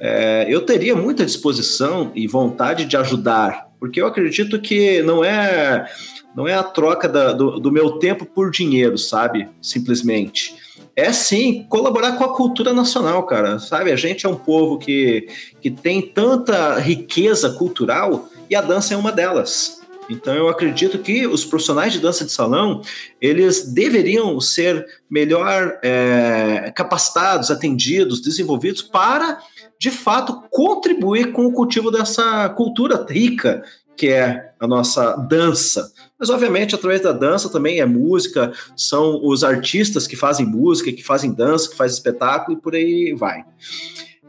é, 0.00 0.46
eu 0.48 0.62
teria 0.62 0.96
muita 0.96 1.24
disposição 1.24 2.10
e 2.14 2.26
vontade 2.26 2.86
de 2.86 2.96
ajudar, 2.96 3.68
porque 3.78 4.00
eu 4.00 4.06
acredito 4.08 4.60
que 4.60 5.00
não 5.02 5.22
é 5.22 5.86
não 6.34 6.48
é 6.48 6.54
a 6.54 6.62
troca 6.62 7.06
da, 7.06 7.32
do, 7.32 7.60
do 7.60 7.70
meu 7.70 7.98
tempo 7.98 8.24
por 8.24 8.50
dinheiro, 8.50 8.96
sabe? 8.96 9.48
Simplesmente. 9.60 10.56
É 10.96 11.12
sim 11.12 11.66
colaborar 11.68 12.12
com 12.12 12.24
a 12.24 12.34
cultura 12.34 12.72
nacional, 12.72 13.22
cara. 13.24 13.58
Sabe? 13.58 13.92
A 13.92 13.96
gente 13.96 14.24
é 14.24 14.28
um 14.28 14.34
povo 14.34 14.78
que, 14.78 15.28
que 15.60 15.70
tem 15.70 16.00
tanta 16.00 16.78
riqueza 16.78 17.50
cultural 17.50 18.30
e 18.48 18.56
a 18.56 18.62
dança 18.62 18.94
é 18.94 18.96
uma 18.96 19.12
delas. 19.12 19.81
Então 20.12 20.34
eu 20.34 20.48
acredito 20.48 20.98
que 20.98 21.26
os 21.26 21.44
profissionais 21.44 21.92
de 21.92 22.00
dança 22.00 22.24
de 22.24 22.32
salão 22.32 22.82
eles 23.20 23.72
deveriam 23.72 24.38
ser 24.40 24.86
melhor 25.10 25.78
é, 25.82 26.72
capacitados, 26.74 27.50
atendidos, 27.50 28.20
desenvolvidos 28.20 28.82
para 28.82 29.38
de 29.78 29.90
fato 29.90 30.42
contribuir 30.50 31.32
com 31.32 31.46
o 31.46 31.52
cultivo 31.52 31.90
dessa 31.90 32.48
cultura 32.50 33.04
rica 33.08 33.62
que 33.96 34.08
é 34.08 34.52
a 34.58 34.66
nossa 34.66 35.14
dança. 35.16 35.92
Mas, 36.18 36.30
obviamente, 36.30 36.74
através 36.74 37.00
da 37.02 37.12
dança 37.12 37.48
também 37.48 37.80
é 37.80 37.86
música, 37.86 38.52
são 38.76 39.20
os 39.22 39.44
artistas 39.44 40.06
que 40.06 40.16
fazem 40.16 40.46
música, 40.46 40.92
que 40.92 41.02
fazem 41.02 41.32
dança, 41.32 41.68
que 41.68 41.76
fazem 41.76 41.96
espetáculo 41.96 42.56
e 42.56 42.60
por 42.60 42.74
aí 42.74 43.14
vai. 43.16 43.44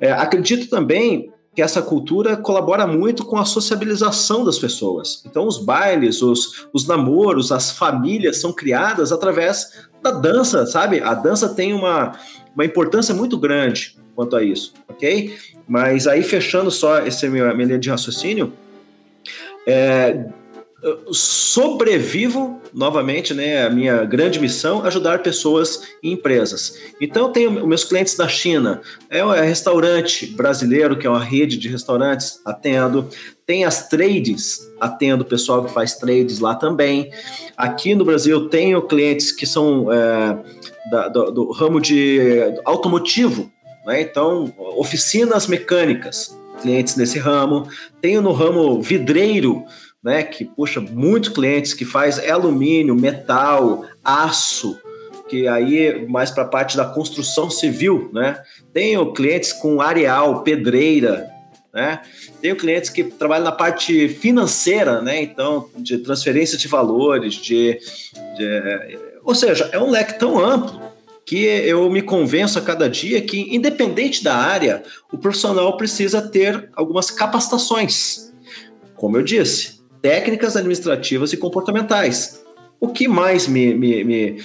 É, 0.02 0.12
acredito 0.12 0.70
também 0.70 1.32
que 1.56 1.62
essa 1.62 1.82
cultura 1.82 2.36
colabora 2.36 2.88
muito 2.88 3.26
com 3.26 3.38
a 3.38 3.46
sociabilização 3.46 4.44
das 4.44 4.58
pessoas. 4.58 5.24
Então, 5.26 5.48
os 5.48 5.60
bailes, 5.60 6.22
os, 6.22 6.68
os 6.74 6.88
namoros, 6.88 7.52
as 7.52 7.72
famílias 7.72 8.42
são 8.42 8.52
criadas 8.52 9.12
através 9.12 9.88
da 10.02 10.12
dança, 10.12 10.66
sabe? 10.66 11.00
A 11.00 11.14
dança 11.14 11.50
tem 11.50 11.74
uma, 11.74 12.18
uma 12.56 12.66
importância 12.66 13.14
muito 13.14 13.38
grande 13.38 13.98
quanto 14.16 14.36
a 14.36 14.44
isso, 14.44 14.74
ok? 14.88 15.36
Mas 15.68 16.08
aí, 16.08 16.24
fechando 16.24 16.72
só 16.72 17.00
esse 17.00 17.28
minha, 17.30 17.54
minha 17.54 17.68
linha 17.68 17.80
de 17.80 17.90
raciocínio, 17.90 18.54
é, 19.68 20.26
sobrevivo 21.12 22.62
novamente, 22.74 23.34
né? 23.34 23.66
A 23.66 23.70
minha 23.70 24.04
grande 24.04 24.40
missão 24.40 24.84
ajudar 24.86 25.22
pessoas 25.22 25.84
e 26.02 26.12
empresas. 26.12 26.78
Então, 27.00 27.28
eu 27.28 27.30
tenho 27.30 27.68
meus 27.68 27.84
clientes 27.84 28.16
da 28.16 28.28
China, 28.28 28.82
é 29.10 29.24
um 29.24 29.30
restaurante 29.30 30.26
brasileiro, 30.28 30.98
que 30.98 31.08
é 31.08 31.10
uma 31.10 31.24
rede 31.24 31.58
de 31.58 31.70
restaurantes, 31.70 32.42
atendo. 32.44 33.08
Tem 33.46 33.66
as 33.66 33.88
trades, 33.90 34.60
atendo 34.80 35.24
o 35.24 35.28
pessoal 35.28 35.64
que 35.64 35.74
faz 35.74 35.96
trades 35.96 36.40
lá 36.40 36.56
também. 36.56 37.12
Aqui 37.56 37.94
no 37.94 38.06
Brasil, 38.06 38.50
tenho 38.50 38.82
clientes 38.82 39.32
que 39.32 39.46
são 39.46 39.92
é, 39.92 40.38
da, 40.90 41.08
do, 41.08 41.32
do, 41.32 41.52
ramo 41.52 41.80
de 41.80 42.40
automotivo, 42.66 43.52
né? 43.86 44.02
Então, 44.02 44.54
oficinas 44.78 45.46
mecânicas, 45.46 46.38
clientes 46.62 46.96
nesse 46.96 47.20
ramo. 47.20 47.68
Tenho 48.02 48.22
no 48.22 48.32
ramo 48.32 48.82
vidreiro, 48.82 49.66
né, 50.04 50.24
que 50.24 50.44
puxa 50.44 50.82
muitos 50.82 51.30
clientes 51.30 51.74
que 51.74 51.86
faz 51.86 52.20
alumínio, 52.20 52.96
metal, 52.96 53.86
aço, 54.04 54.78
que 55.30 55.48
aí 55.48 56.06
mais 56.08 56.30
para 56.30 56.44
a 56.44 56.48
parte 56.48 56.76
da 56.76 56.86
construção 56.86 57.50
civil, 57.50 58.10
né? 58.14 58.42
Tenho 58.74 59.14
clientes 59.14 59.54
com 59.54 59.82
areal, 59.82 60.44
pedreira, 60.44 61.28
né? 61.74 62.02
Tenho 62.42 62.56
clientes 62.56 62.90
que 62.90 63.04
trabalham 63.06 63.46
na 63.46 63.52
parte 63.52 64.10
financeira, 64.10 65.02
né? 65.02 65.24
Então, 65.24 65.70
de 65.78 65.98
transferência 66.00 66.58
de 66.58 66.68
valores, 66.68 67.36
de, 67.36 67.80
de 68.38 69.00
ou 69.24 69.34
seja, 69.34 69.70
é 69.72 69.80
um 69.80 69.90
leque 69.90 70.20
tão 70.20 70.38
amplo 70.38 70.82
que 71.26 71.46
eu 71.46 71.90
me 71.90 72.02
convenço 72.02 72.60
a 72.60 72.62
cada 72.62 72.90
dia 72.90 73.22
que, 73.22 73.56
independente 73.56 74.24
da 74.24 74.36
área, 74.36 74.84
o 75.12 75.18
profissional 75.18 75.78
precisa 75.78 76.22
ter 76.22 76.70
algumas 76.76 77.10
capacitações. 77.10 78.34
Como 78.96 79.18
eu 79.18 79.24
disse, 79.24 79.83
técnicas 80.04 80.58
administrativas 80.58 81.32
e 81.32 81.38
comportamentais. 81.38 82.44
O 82.78 82.90
que 82.90 83.08
mais 83.08 83.48
me, 83.48 83.74
me, 83.74 84.04
me, 84.04 84.44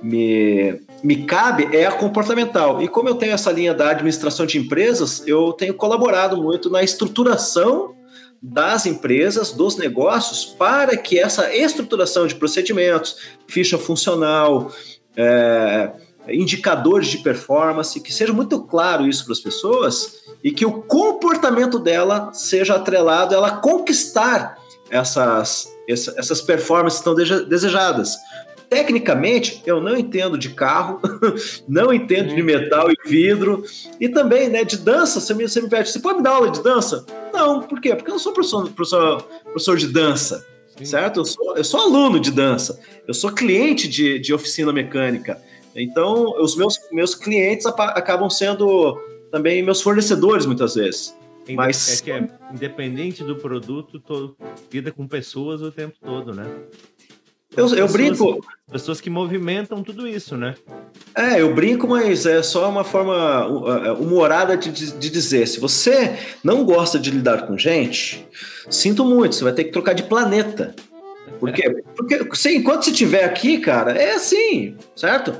me, 0.00 0.80
me 1.02 1.16
cabe 1.24 1.76
é 1.76 1.84
a 1.84 1.90
comportamental. 1.90 2.80
E 2.80 2.86
como 2.86 3.08
eu 3.08 3.16
tenho 3.16 3.32
essa 3.32 3.50
linha 3.50 3.74
da 3.74 3.90
administração 3.90 4.46
de 4.46 4.56
empresas, 4.56 5.26
eu 5.26 5.52
tenho 5.52 5.74
colaborado 5.74 6.40
muito 6.40 6.70
na 6.70 6.84
estruturação 6.84 7.96
das 8.40 8.86
empresas, 8.86 9.50
dos 9.50 9.76
negócios, 9.76 10.44
para 10.44 10.96
que 10.96 11.18
essa 11.18 11.52
estruturação 11.54 12.28
de 12.28 12.36
procedimentos, 12.36 13.16
ficha 13.48 13.76
funcional, 13.76 14.72
é, 15.16 15.90
indicadores 16.28 17.08
de 17.08 17.18
performance, 17.18 18.00
que 18.00 18.14
seja 18.14 18.32
muito 18.32 18.62
claro 18.62 19.08
isso 19.08 19.24
para 19.24 19.32
as 19.32 19.40
pessoas 19.40 20.20
e 20.42 20.52
que 20.52 20.64
o 20.64 20.82
comportamento 20.82 21.80
dela 21.80 22.32
seja 22.32 22.76
atrelado 22.76 23.34
a 23.34 23.38
ela 23.38 23.56
conquistar 23.56 24.59
essas, 24.90 25.72
essas 25.88 26.40
performances 26.40 27.00
tão 27.00 27.14
desejadas. 27.14 28.16
Tecnicamente, 28.68 29.62
eu 29.66 29.80
não 29.80 29.96
entendo 29.96 30.38
de 30.38 30.50
carro, 30.50 31.00
não 31.68 31.92
entendo 31.92 32.34
de 32.34 32.42
metal 32.42 32.88
e 32.90 32.96
vidro, 33.04 33.64
e 33.98 34.08
também 34.08 34.48
né, 34.48 34.62
de 34.62 34.78
dança. 34.78 35.20
Você 35.20 35.34
me, 35.34 35.48
você 35.48 35.60
me 35.60 35.68
pede, 35.68 35.90
você 35.90 35.98
pode 35.98 36.18
me 36.18 36.24
dar 36.24 36.30
aula 36.30 36.50
de 36.50 36.62
dança? 36.62 37.04
Não, 37.32 37.62
por 37.62 37.80
quê? 37.80 37.94
Porque 37.96 38.10
eu 38.10 38.14
não 38.14 38.20
sou 38.20 38.32
professor, 38.32 38.70
professor, 38.70 39.22
professor 39.44 39.76
de 39.76 39.88
dança. 39.88 40.46
certo? 40.84 41.20
Eu 41.20 41.24
sou, 41.24 41.56
eu 41.56 41.64
sou 41.64 41.80
aluno 41.80 42.20
de 42.20 42.30
dança, 42.30 42.78
eu 43.08 43.14
sou 43.14 43.32
cliente 43.32 43.88
de, 43.88 44.20
de 44.20 44.32
oficina 44.32 44.72
mecânica. 44.72 45.42
Então, 45.74 46.40
os 46.40 46.56
meus, 46.56 46.78
meus 46.92 47.14
clientes 47.14 47.66
acabam 47.66 48.30
sendo 48.30 48.96
também 49.32 49.62
meus 49.62 49.82
fornecedores 49.82 50.46
muitas 50.46 50.74
vezes. 50.74 51.14
Mas 51.48 52.00
é 52.00 52.04
que 52.04 52.10
é 52.10 52.28
independente 52.52 53.24
do 53.24 53.36
produto, 53.36 53.98
todo, 53.98 54.36
lida 54.72 54.92
com 54.92 55.06
pessoas 55.06 55.62
o 55.62 55.72
tempo 55.72 55.96
todo, 56.00 56.32
né? 56.34 56.44
Eu, 57.56 57.64
eu 57.64 57.86
pessoas, 57.88 57.92
brinco. 57.92 58.46
Pessoas 58.70 59.00
que 59.00 59.10
movimentam 59.10 59.82
tudo 59.82 60.06
isso, 60.06 60.36
né? 60.36 60.54
É, 61.14 61.40
eu 61.40 61.52
brinco, 61.52 61.88
mas 61.88 62.24
é 62.24 62.42
só 62.42 62.68
uma 62.70 62.84
forma 62.84 63.44
é, 63.84 63.92
humorada 63.92 64.56
de, 64.56 64.70
de 64.70 65.10
dizer. 65.10 65.48
Se 65.48 65.58
você 65.58 66.16
não 66.44 66.64
gosta 66.64 66.98
de 66.98 67.10
lidar 67.10 67.46
com 67.46 67.58
gente, 67.58 68.24
sinto 68.68 69.04
muito, 69.04 69.34
você 69.34 69.42
vai 69.42 69.52
ter 69.52 69.64
que 69.64 69.72
trocar 69.72 69.94
de 69.94 70.04
planeta. 70.04 70.74
Por 71.38 71.52
quê? 71.52 71.82
Porque 71.96 72.18
sim, 72.34 72.56
enquanto 72.56 72.84
você 72.84 72.90
estiver 72.90 73.24
aqui, 73.24 73.58
cara, 73.58 73.92
é 73.92 74.14
assim, 74.14 74.76
certo? 74.94 75.34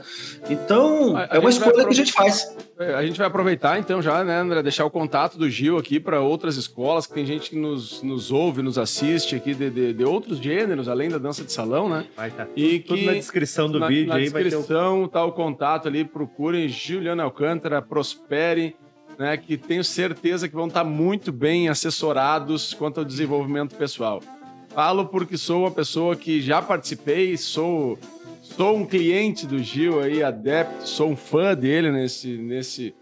Então, 0.48 1.16
a, 1.16 1.24
a 1.24 1.37
é 1.37 1.38
uma 1.38 1.50
escolha 1.50 1.85
que 1.85 1.90
a 1.90 1.94
gente 1.94 2.12
faz. 2.12 2.57
É, 2.79 2.94
a 2.94 3.05
gente 3.05 3.18
vai 3.18 3.26
aproveitar 3.26 3.79
então 3.79 4.00
já, 4.00 4.24
né, 4.24 4.38
André, 4.38 4.62
deixar 4.62 4.87
o 4.87 4.90
contato 4.90 5.37
do 5.37 5.50
Gil 5.50 5.76
aqui 5.76 6.00
para 6.00 6.20
outras 6.20 6.57
escolas, 6.57 7.07
que 7.07 7.12
tem 7.12 7.26
gente 7.26 7.50
que 7.50 7.57
nos, 7.57 8.03
nos 8.03 8.31
ouve, 8.31 8.62
nos 8.62 8.79
assiste 8.79 9.37
aqui 9.37 9.55
de, 9.55 9.68
de, 9.68 9.92
de 9.92 10.05
outros 10.05 10.38
gêneros, 10.38 10.88
além 10.88 11.11
da 11.11 11.18
dança 11.18 11.44
de 11.44 11.53
salão, 11.53 11.88
né? 11.88 12.07
Vai 12.16 12.29
estar 12.29 12.46
tá 12.46 12.50
e 12.57 12.79
tudo, 12.79 12.81
que, 12.81 12.83
tudo 12.83 13.05
na 13.05 13.12
descrição 13.12 13.70
do 13.70 13.79
na, 13.79 13.88
vídeo 13.88 14.09
na 14.09 14.14
aí. 14.14 14.31
Na 14.31 14.40
descrição 14.40 15.07
tá 15.07 15.24
o 15.24 15.33
contato 15.33 15.88
ali, 15.88 16.05
procurem 16.05 16.68
Juliana 16.68 17.22
Alcântara, 17.22 17.83
Prospere, 17.83 18.74
né, 19.18 19.37
que 19.37 19.59
tenho 19.59 19.85
certeza 19.85 20.48
que 20.48 20.55
vão 20.55 20.68
estar 20.68 20.83
tá 20.83 20.88
muito 20.88 21.31
bem 21.31 21.68
assessorados 21.68 22.72
quanto 22.72 23.00
ao 23.00 23.05
desenvolvimento 23.05 23.76
pessoal. 23.76 24.22
Falo 24.70 25.06
porque 25.06 25.37
sou 25.37 25.62
uma 25.62 25.70
pessoa 25.70 26.14
que 26.14 26.40
já 26.40 26.62
participei, 26.62 27.37
sou 27.37 27.98
sou 28.42 28.76
um 28.76 28.87
cliente 28.87 29.46
do 29.46 29.59
Gil 29.59 30.00
aí, 30.00 30.22
adepto, 30.22 30.88
sou 30.88 31.11
um 31.11 31.16
fã 31.16 31.54
dele 31.54 31.90
nesse 31.90 32.37
nesse 32.37 32.94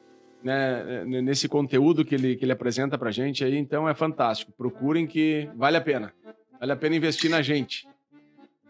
né, 0.42 1.04
nesse 1.04 1.48
conteúdo 1.48 2.04
que 2.04 2.14
ele, 2.14 2.36
que 2.36 2.44
ele 2.44 2.52
apresenta 2.52 2.96
pra 2.96 3.10
gente 3.10 3.44
aí, 3.44 3.56
então 3.56 3.88
é 3.88 3.94
fantástico. 3.94 4.52
Procurem 4.56 5.06
que 5.06 5.48
vale 5.56 5.76
a 5.76 5.80
pena. 5.80 6.12
Vale 6.58 6.72
a 6.72 6.76
pena 6.76 6.96
investir 6.96 7.30
na 7.30 7.42
gente. 7.42 7.86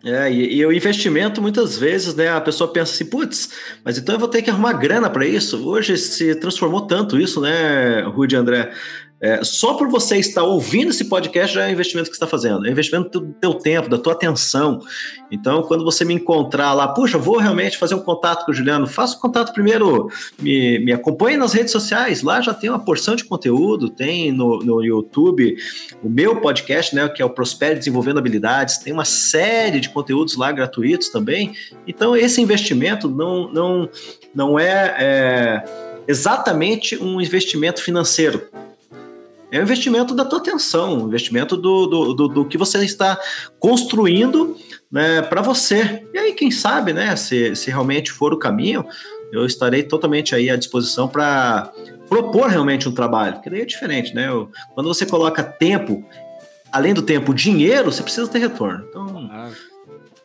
É, 0.05 0.31
e, 0.31 0.57
e, 0.57 0.65
o 0.65 0.73
investimento, 0.73 1.43
muitas 1.43 1.77
vezes, 1.77 2.15
né, 2.15 2.31
a 2.31 2.41
pessoa 2.41 2.73
pensa 2.73 2.93
assim, 2.93 3.11
putz, 3.11 3.53
mas 3.85 3.99
então 3.99 4.15
eu 4.15 4.19
vou 4.19 4.29
ter 4.29 4.43
que 4.43 4.51
arrumar 4.51 4.75
grana 4.75 5.11
para 5.11 5.27
isso. 5.27 5.69
Hoje 5.69 5.97
se 5.97 6.37
transformou 6.37 6.83
tanto 6.83 7.19
isso, 7.19 7.41
né, 7.41 8.03
Rudy 8.03 8.37
André? 8.37 8.73
É, 9.21 9.43
só 9.43 9.75
por 9.75 9.89
você 9.89 10.17
estar 10.17 10.45
ouvindo 10.45 10.91
esse 10.91 11.05
podcast 11.07 11.53
já 11.53 11.65
é 11.65 11.69
um 11.69 11.73
investimento 11.73 12.09
que 12.09 12.17
você 12.17 12.25
está 12.25 12.27
fazendo. 12.27 12.65
É 12.65 12.69
um 12.69 12.73
investimento 12.73 13.21
do 13.21 13.33
teu 13.33 13.55
tempo, 13.55 13.89
da 13.89 13.99
tua 13.99 14.13
atenção. 14.13 14.81
Então, 15.31 15.63
quando 15.63 15.85
você 15.85 16.05
me 16.05 16.15
encontrar 16.15 16.73
lá, 16.73 16.87
puxa, 16.89 17.19
vou 17.19 17.39
realmente 17.39 17.77
fazer 17.77 17.97
um 17.97 18.01
contato 18.01 18.45
com 18.45 18.53
o 18.53 18.55
Juliano, 18.55 18.87
faça 18.87 19.17
o 19.17 19.21
contato 19.21 19.53
primeiro, 19.53 20.09
me, 20.39 20.79
me 20.79 20.93
acompanhe 20.93 21.37
nas 21.37 21.53
redes 21.53 21.73
sociais. 21.73 22.23
Lá 22.23 22.41
já 22.41 22.55
tem 22.55 22.71
uma 22.71 22.79
porção 22.79 23.17
de 23.17 23.25
conteúdo, 23.25 23.91
tem 23.91 24.31
no, 24.31 24.61
no 24.61 24.83
YouTube 24.85 25.57
o 26.03 26.09
meu 26.09 26.41
podcast, 26.41 26.95
né, 26.95 27.09
que 27.09 27.21
é 27.21 27.25
o 27.25 27.31
Prosper 27.31 27.77
Desenvolvendo 27.77 28.19
Habilidades, 28.19 28.79
tem 28.79 28.93
uma 28.93 29.05
série 29.05 29.81
de 29.81 29.89
conteúdos 29.89 30.37
lá 30.37 30.53
gratuitos 30.53 31.09
também. 31.09 31.55
Então, 31.87 32.17
esse 32.17 32.41
investimento 32.41 33.09
não, 33.09 33.53
não, 33.53 33.89
não 34.33 34.59
é, 34.59 34.95
é 34.99 35.65
exatamente 36.07 36.97
um 36.97 37.21
investimento 37.21 37.83
financeiro 37.83 38.49
é 39.51 39.59
um 39.59 39.63
investimento 39.63 40.15
da 40.15 40.25
tua 40.25 40.39
atenção, 40.39 41.03
um 41.03 41.07
investimento 41.07 41.57
do, 41.57 41.87
do, 41.87 42.15
do, 42.15 42.29
do 42.29 42.45
que 42.45 42.59
você 42.59 42.85
está 42.85 43.19
construindo 43.59 44.57
né, 44.91 45.23
para 45.23 45.41
você. 45.41 46.07
E 46.13 46.19
aí, 46.19 46.33
quem 46.33 46.51
sabe, 46.51 46.93
né, 46.93 47.17
se, 47.17 47.55
se 47.57 47.71
realmente 47.71 48.13
for 48.13 48.33
o 48.33 48.39
caminho, 48.39 48.85
eu 49.33 49.47
estarei 49.47 49.83
totalmente 49.83 50.35
aí 50.35 50.51
à 50.51 50.57
disposição 50.57 51.09
para 51.09 51.73
propor 52.09 52.49
realmente 52.49 52.89
um 52.89 52.93
trabalho, 52.93 53.35
porque 53.35 53.51
daí 53.51 53.61
é 53.61 53.67
diferente, 53.67 54.15
né? 54.15 54.29
Quando 54.75 54.87
você 54.87 55.05
coloca 55.05 55.43
tempo, 55.43 56.03
além 56.73 56.95
do 56.95 57.03
tempo, 57.03 57.35
dinheiro, 57.35 57.93
você 57.93 58.03
precisa 58.03 58.27
ter 58.27 58.39
retorno. 58.39 58.87
Então, 58.89 59.29
ah. 59.31 59.51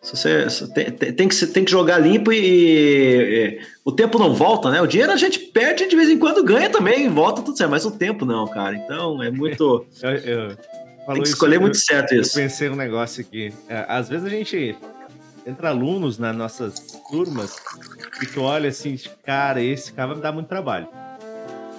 Você, 0.03 0.43
você 0.43 0.67
tem, 0.67 0.91
tem, 0.91 1.27
que, 1.29 1.47
tem 1.47 1.63
que 1.63 1.71
jogar 1.71 1.97
limpo 1.97 2.33
e, 2.33 2.37
e, 2.37 3.61
o 3.85 3.91
tempo 3.91 4.19
não 4.19 4.33
volta, 4.35 4.69
né? 4.69 4.81
O 4.81 4.87
dinheiro 4.87 5.13
a 5.13 5.15
gente 5.15 5.39
perde 5.39 5.87
de 5.87 5.95
vez 5.95 6.09
em 6.09 6.19
quando, 6.19 6.43
ganha 6.43 6.69
também, 6.69 7.07
volta 7.07 7.41
tudo 7.41 7.57
certo, 7.57 7.71
mas 7.71 7.85
o 7.85 7.91
tempo 7.91 8.25
não, 8.25 8.45
cara. 8.45 8.75
Então 8.75 9.23
é 9.23 9.31
muito. 9.31 9.85
eu, 10.03 10.11
eu, 10.11 10.57
tem 11.07 11.21
que 11.21 11.29
escolher 11.29 11.55
isso, 11.55 11.61
muito 11.61 11.75
eu, 11.75 11.79
certo 11.79 12.15
isso. 12.15 12.37
Eu 12.37 12.43
pensei 12.43 12.69
um 12.69 12.75
negócio 12.75 13.21
aqui. 13.21 13.53
É, 13.69 13.85
às 13.87 14.09
vezes 14.09 14.25
a 14.25 14.29
gente 14.29 14.75
entra 15.47 15.69
alunos 15.69 16.17
nas 16.17 16.35
nossas 16.35 17.01
turmas 17.09 17.55
e 18.21 18.25
tu 18.25 18.41
olha 18.41 18.69
assim, 18.69 18.99
cara, 19.25 19.61
esse 19.61 19.93
cara 19.93 20.09
vai 20.09 20.17
me 20.17 20.21
dar 20.21 20.33
muito 20.33 20.47
trabalho. 20.47 20.87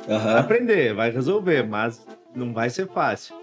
Uhum. 0.08 0.18
Vai 0.18 0.38
aprender, 0.38 0.94
vai 0.94 1.10
resolver, 1.10 1.62
mas 1.66 2.00
não 2.34 2.54
vai 2.54 2.70
ser 2.70 2.88
fácil. 2.88 3.34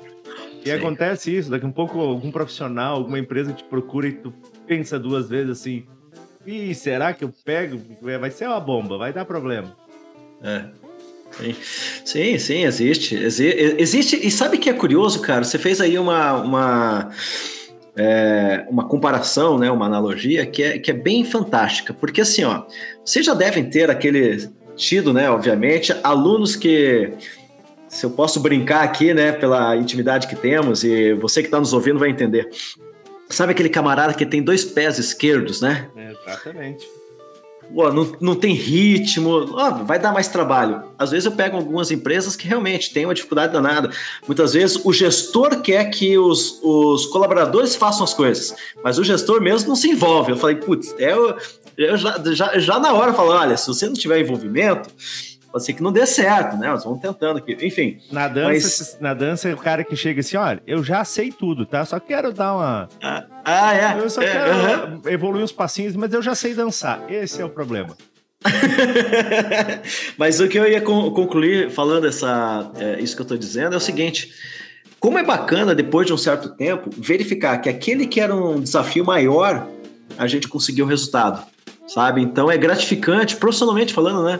E 0.64 0.70
Sim. 0.70 0.72
acontece 0.74 1.36
isso, 1.36 1.52
daqui 1.52 1.66
a 1.66 1.68
um 1.68 1.72
pouco 1.72 2.00
algum 2.00 2.32
profissional, 2.32 2.96
alguma 2.96 3.20
empresa 3.20 3.54
te 3.54 3.64
procura 3.64 4.08
e 4.08 4.14
tu 4.14 4.32
pensa 4.68 5.00
duas 5.00 5.30
vezes 5.30 5.60
assim, 5.60 5.86
e 6.46 6.74
será 6.74 7.14
que 7.14 7.24
eu 7.24 7.34
pego? 7.46 7.80
Vai 8.20 8.32
ser 8.32 8.48
uma 8.48 8.60
bomba, 8.60 8.98
vai 8.98 9.14
dar 9.14 9.26
problema. 9.26 9.76
É. 10.44 10.64
Sim, 12.04 12.38
sim, 12.38 12.66
existe. 12.66 13.16
Existe. 13.16 14.16
E 14.16 14.30
sabe 14.32 14.58
que 14.58 14.70
é 14.70 14.74
curioso, 14.74 15.22
cara? 15.22 15.44
Você 15.44 15.58
fez 15.58 15.80
aí 15.80 15.98
uma, 15.98 16.34
uma, 16.34 17.10
é, 17.96 18.66
uma 18.70 18.88
comparação, 18.88 19.58
né? 19.58 19.72
uma 19.72 19.86
analogia 19.86 20.46
que 20.46 20.64
é, 20.64 20.80
que 20.80 20.92
é 20.92 20.94
bem 20.94 21.24
fantástica. 21.24 21.94
Porque 21.94 22.22
assim, 22.22 22.44
ó, 22.44 22.64
vocês 23.06 23.26
já 23.26 23.34
devem 23.34 23.70
ter 23.70 23.90
aquele 23.90 24.50
tido, 24.76 25.14
né? 25.14 25.30
Obviamente, 25.30 25.96
alunos 26.04 26.56
que. 26.56 27.14
Se 27.88 28.06
eu 28.06 28.10
posso 28.10 28.40
brincar 28.40 28.84
aqui, 28.84 29.14
né, 29.14 29.34
pela 29.34 29.76
intimidade 29.76 30.26
que 30.26 30.36
temos, 30.36 30.82
e 30.82 31.14
você 31.16 31.42
que 31.42 31.48
está 31.48 31.60
nos 31.60 31.74
ouvindo 31.74 32.00
vai 32.00 32.10
entender. 32.10 32.50
Sabe 33.32 33.52
aquele 33.52 33.70
camarada 33.70 34.14
que 34.14 34.26
tem 34.26 34.42
dois 34.42 34.64
pés 34.64 35.00
esquerdos, 35.00 35.62
né? 35.62 35.90
É, 35.96 36.12
exatamente. 36.12 36.88
Pô, 37.74 37.92
não, 37.92 38.12
não 38.20 38.36
tem 38.36 38.54
ritmo, 38.54 39.48
vai 39.86 39.98
dar 39.98 40.12
mais 40.12 40.28
trabalho. 40.28 40.84
Às 41.00 41.12
vezes 41.12 41.26
eu 41.26 41.32
pego 41.32 41.56
algumas 41.56 41.90
empresas 41.90 42.36
que 42.36 42.48
realmente 42.48 42.92
têm 42.92 43.06
uma 43.06 43.14
dificuldade 43.14 43.54
danada. 43.54 43.90
Muitas 44.28 44.54
vezes 44.54 44.80
o 44.84 44.92
gestor 44.92 45.62
quer 45.62 45.86
que 45.86 46.18
os, 46.18 46.60
os 46.62 47.06
colaboradores 47.06 47.76
façam 47.76 48.04
as 48.04 48.14
coisas, 48.14 48.54
mas 48.84 48.98
o 48.98 49.04
gestor 49.04 49.42
mesmo 49.42 49.70
não 49.70 49.76
se 49.76 49.90
envolve. 49.90 50.32
Eu 50.32 50.38
falei, 50.38 50.58
putz, 50.58 50.94
eu, 51.00 51.38
eu 51.78 51.98
já, 51.98 52.22
já, 52.34 52.60
já 52.60 52.80
na 52.80 52.92
hora 52.94 53.14
falo, 53.14 53.32
olha, 53.32 53.56
se 53.56 53.68
você 53.68 53.86
não 53.86 53.94
tiver 53.94 54.20
envolvimento, 54.20 54.90
pode 55.52 55.66
ser 55.66 55.74
que 55.74 55.84
não 55.84 55.92
dê 55.92 56.06
certo, 56.06 56.56
né? 56.58 56.70
Nós 56.70 56.84
vamos 56.84 57.00
tentando 57.02 57.38
aqui. 57.38 57.58
Enfim. 57.62 58.00
Na 58.12 58.28
dança, 58.28 58.50
mas... 58.50 58.98
na 59.02 59.14
dança 59.14 59.50
é 59.50 59.54
o 59.54 59.58
cara 59.58 59.84
que 59.84 59.96
chega 59.96 60.22
assim, 60.22 60.38
olha, 60.38 60.62
eu 60.66 60.84
já 60.84 61.04
sei 61.04 61.32
tudo, 61.32 61.66
tá? 61.66 61.84
Só 61.86 62.00
quero 62.00 62.32
dar 62.32 62.54
uma. 62.54 62.90
Ah, 63.04 63.26
ah 63.44 63.76
é. 63.76 64.00
Eu 64.00 64.10
só 64.10 64.22
é, 64.22 64.32
quero 64.32 65.10
evoluir 65.10 65.44
uns 65.44 65.52
passinhos, 65.52 65.96
mas 65.96 66.14
eu 66.14 66.22
já 66.22 66.34
sei 66.34 66.54
dançar. 66.54 67.04
Esse 67.12 67.42
é 67.42 67.46
o 67.46 67.50
problema. 67.50 67.96
mas 70.18 70.40
o 70.40 70.48
que 70.48 70.58
eu 70.58 70.68
ia 70.68 70.82
concluir 70.82 71.70
falando 71.70 72.08
essa, 72.08 72.72
é, 72.80 73.00
isso 73.00 73.16
que 73.16 73.22
eu 73.22 73.26
estou 73.26 73.38
dizendo 73.38 73.74
é 73.74 73.78
o 73.78 73.82
seguinte. 73.82 74.34
Como 75.00 75.18
é 75.18 75.24
bacana, 75.24 75.74
depois 75.74 76.06
de 76.06 76.14
um 76.14 76.18
certo 76.18 76.56
tempo, 76.56 76.90
verificar 76.96 77.58
que 77.58 77.68
aquele 77.68 78.06
que 78.06 78.22
era 78.22 78.36
um 78.36 78.60
desafio 78.60 79.04
maior, 79.04 79.68
a 80.18 80.28
gente 80.28 80.48
conseguiu 80.48 80.86
o 80.86 80.88
resultado 80.88 81.44
sabe? 81.94 82.22
Então 82.22 82.50
é 82.50 82.58
gratificante, 82.58 83.36
profissionalmente 83.36 83.94
falando, 83.94 84.24
né? 84.24 84.40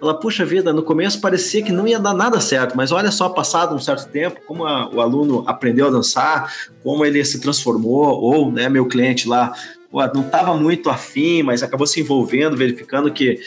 Ela, 0.00 0.18
puxa 0.18 0.44
vida, 0.44 0.72
no 0.72 0.82
começo 0.82 1.20
parecia 1.20 1.62
que 1.62 1.72
não 1.72 1.86
ia 1.86 1.98
dar 1.98 2.14
nada 2.14 2.40
certo, 2.40 2.76
mas 2.76 2.90
olha 2.90 3.10
só, 3.10 3.28
passado 3.28 3.74
um 3.74 3.78
certo 3.78 4.10
tempo, 4.10 4.40
como 4.46 4.64
a, 4.64 4.88
o 4.88 5.00
aluno 5.00 5.44
aprendeu 5.46 5.86
a 5.86 5.90
dançar, 5.90 6.52
como 6.82 7.04
ele 7.04 7.22
se 7.24 7.40
transformou, 7.40 8.20
ou, 8.20 8.50
né, 8.50 8.68
meu 8.68 8.86
cliente 8.86 9.28
lá, 9.28 9.52
pô, 9.90 10.04
não 10.06 10.22
estava 10.22 10.54
muito 10.54 10.88
afim, 10.88 11.42
mas 11.42 11.62
acabou 11.62 11.86
se 11.86 12.00
envolvendo, 12.00 12.56
verificando 12.56 13.12
que, 13.12 13.40